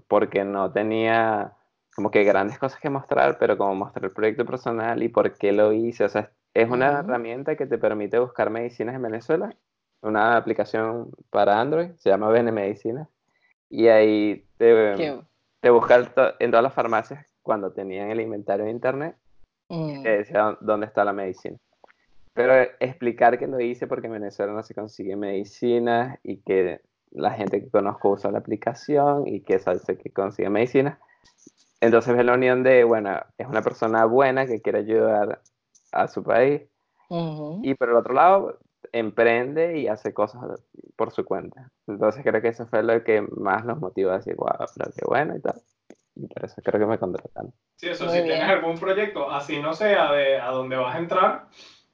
porque 0.08 0.43
no 0.43 0.72
tenía 0.72 1.53
como 1.95 2.12
que 2.12 2.24
grandes 2.24 2.58
cosas 2.60 2.80
que 2.80 2.89
mostrar, 2.89 3.38
pero 3.38 3.58
como 3.58 3.76
mostrar 3.76 4.06
el 4.06 4.12
proyecto 4.12 4.45
personal 4.45 5.01
y 5.01 5.10
por 5.10 5.34
qué 5.38 5.51
lo 5.51 5.72
hice. 5.74 6.03
O 6.06 6.10
sea, 6.10 6.32
es 6.53 6.70
una 6.70 6.99
herramienta 6.99 7.56
que 7.56 7.66
te 7.66 7.78
permite 7.78 8.20
buscar 8.20 8.49
medicinas 8.49 8.95
en 8.95 9.01
Venezuela, 9.01 9.56
una 10.01 10.36
aplicación 10.38 11.10
para 11.30 11.60
Android, 11.60 11.91
se 11.97 12.10
llama 12.10 12.30
Bene 12.30 12.51
Medicina, 12.51 13.08
y 13.70 13.88
ahí 13.88 14.45
te, 14.58 14.95
te 15.62 15.70
busca 15.70 16.03
to- 16.03 16.34
en 16.39 16.51
todas 16.51 16.64
las 16.64 16.74
farmacias 16.74 17.26
cuando 17.41 17.72
tenían 17.72 18.10
el 18.12 18.22
inventario 18.22 18.66
de 18.66 18.72
internet, 18.72 19.16
Mm. 19.68 20.03
te 20.03 20.10
decía 20.18 20.56
dónde 20.62 20.86
está 20.86 21.03
la 21.03 21.12
medicina. 21.12 21.58
Pero 22.36 22.53
explicar 22.81 23.39
que 23.39 23.47
lo 23.47 23.61
hice 23.61 23.88
porque 23.88 24.07
en 24.07 24.13
Venezuela 24.13 24.51
no 24.51 24.61
se 24.61 24.75
consigue 24.75 25.15
medicina 25.15 26.19
y 26.21 26.41
que 26.41 26.81
la 27.11 27.31
gente 27.31 27.61
que 27.61 27.69
conozco 27.69 28.09
usa 28.09 28.29
la 28.29 28.39
aplicación 28.39 29.25
y 29.25 29.39
que 29.39 29.57
sabe 29.57 29.79
que 29.97 30.11
consigue 30.11 30.49
medicina. 30.49 30.99
Entonces 31.79 32.13
ves 32.13 32.25
la 32.25 32.33
unión 32.33 32.61
de, 32.61 32.83
bueno, 32.83 33.17
es 33.38 33.47
una 33.47 33.61
persona 33.61 34.03
buena 34.03 34.45
que 34.45 34.61
quiere 34.61 34.79
ayudar 34.79 35.41
a 35.93 36.07
su 36.09 36.23
país 36.23 36.63
Ujú. 37.09 37.61
y 37.63 37.73
por 37.75 37.89
el 37.89 37.95
otro 37.95 38.13
lado 38.13 38.59
emprende 38.91 39.77
y 39.79 39.88
hace 39.88 40.13
cosas 40.13 40.41
por 40.97 41.11
su 41.11 41.23
cuenta. 41.23 41.71
Entonces 41.88 42.21
creo 42.21 42.41
que 42.41 42.49
eso 42.49 42.67
fue 42.67 42.83
lo 42.83 43.01
que 43.05 43.21
más 43.21 43.63
nos 43.63 43.79
motivó 43.79 44.11
a 44.11 44.17
decir, 44.17 44.36
wow, 44.36 44.67
pero 44.75 44.91
qué 44.91 45.05
bueno 45.07 45.38
y 45.38 45.41
tal. 45.41 45.61
Y 46.15 46.27
por 46.27 46.43
eso 46.43 46.61
creo 46.61 46.81
que 46.81 46.86
me 46.86 46.99
contrataron. 46.99 47.53
Sí, 47.77 47.88
eso, 47.89 48.05
Muy 48.05 48.13
si 48.13 48.23
bien. 48.23 48.38
tienes 48.39 48.49
algún 48.49 48.77
proyecto, 48.77 49.31
así 49.31 49.61
no 49.61 49.73
sea 49.73 50.11
de 50.11 50.38
a 50.39 50.49
dónde 50.49 50.75
vas 50.77 50.95
a 50.95 50.99
entrar, 50.99 51.47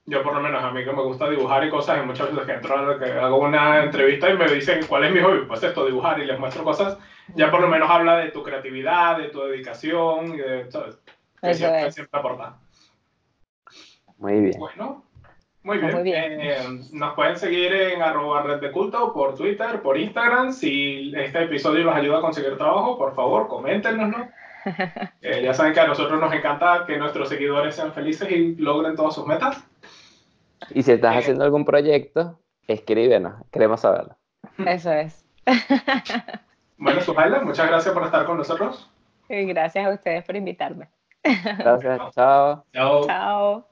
yo 0.06 0.24
por 0.24 0.34
lo 0.34 0.42
menos 0.42 0.64
a 0.64 0.72
mí 0.72 0.84
que 0.84 0.92
me 0.92 1.04
gusta 1.04 1.30
dibujar 1.30 1.64
y 1.64 1.70
cosas, 1.70 2.00
y 2.02 2.06
muchas 2.06 2.32
veces 2.32 2.46
que 2.46 2.54
entro 2.54 3.00
que 3.00 3.12
hago 3.12 3.38
una 3.38 3.84
entrevista 3.84 4.30
y 4.30 4.38
me 4.38 4.48
dicen 4.48 4.86
cuál 4.88 5.06
es 5.06 5.12
mi 5.14 5.22
hobby, 5.22 5.46
pues 5.46 5.62
esto, 5.64 5.86
dibujar 5.86 6.20
y 6.20 6.26
les 6.26 6.40
muestro 6.40 6.64
cosas, 6.64 6.98
ya 7.36 7.52
por 7.52 7.62
lo 7.62 7.68
menos 7.68 7.90
habla 7.90 8.18
de 8.18 8.32
tu 8.32 8.44
creatividad, 8.44 9.18
de 9.18 9.30
tu 9.30 9.42
dedicación 9.42 10.34
y 10.34 10.38
de, 10.38 10.72
¿sabes? 10.72 10.98
Que 11.42 11.52
Eso 11.52 11.60
siempre, 11.60 11.88
es. 11.88 11.96
siempre 11.96 12.20
aporta. 12.20 12.58
Muy 14.18 14.40
bien. 14.40 14.60
Bueno, 14.60 15.04
muy 15.64 15.78
bien. 15.78 15.94
muy 15.94 16.04
bien. 16.04 16.42
Eh, 16.42 16.58
nos 16.94 17.14
pueden 17.14 17.38
seguir 17.38 17.72
en 17.74 18.02
arroba 18.02 18.44
red 18.44 18.60
de 18.60 18.72
culto 18.72 19.14
por 19.14 19.36
Twitter, 19.36 19.82
por 19.82 19.98
Instagram. 19.98 20.52
Si 20.52 21.14
este 21.16 21.44
episodio 21.44 21.84
los 21.84 21.96
ayuda 21.96 22.18
a 22.18 22.22
conseguir 22.22 22.58
trabajo, 22.58 22.98
por 22.98 23.16
favor, 23.16 23.48
coméntenoslo. 23.48 24.28
Eh, 25.24 25.42
ya 25.44 25.56
saben 25.56 25.74
que 25.74 25.80
a 25.80 25.88
nosotros 25.88 26.20
nos 26.22 26.32
encanta 26.32 26.84
que 26.86 26.96
nuestros 26.96 27.30
seguidores 27.30 27.76
sean 27.76 27.94
felices 27.94 28.30
y 28.30 28.56
logren 28.58 28.96
todas 28.96 29.16
sus 29.16 29.26
metas. 29.26 29.64
Y 30.70 30.84
si 30.84 30.92
estás 30.92 31.16
Eh. 31.16 31.20
haciendo 31.20 31.44
algún 31.44 31.66
proyecto, 31.66 32.40
escríbenos, 32.68 33.44
queremos 33.52 33.82
saberlo. 33.82 34.16
Eso 34.66 34.92
es. 34.92 35.26
Bueno, 36.78 37.02
Suhaila, 37.02 37.42
muchas 37.42 37.68
gracias 37.68 37.94
por 37.94 38.04
estar 38.04 38.26
con 38.26 38.38
nosotros. 38.38 38.90
Y 39.30 39.46
gracias 39.46 39.86
a 39.86 39.90
ustedes 39.94 40.24
por 40.24 40.36
invitarme. 40.36 40.90
Gracias, 41.24 42.00
chao. 42.14 42.66
Chao. 42.74 43.06
Chao. 43.06 43.68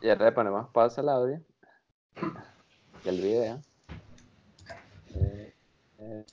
Y 0.00 0.08
ahora 0.10 0.26
le 0.26 0.32
ponemos 0.32 0.68
pausa 0.70 1.00
al 1.00 1.08
audio 1.08 1.40
y 3.04 3.08
el 3.08 3.20
video. 3.20 3.60
Eh, 5.14 5.54
eh. 5.98 6.24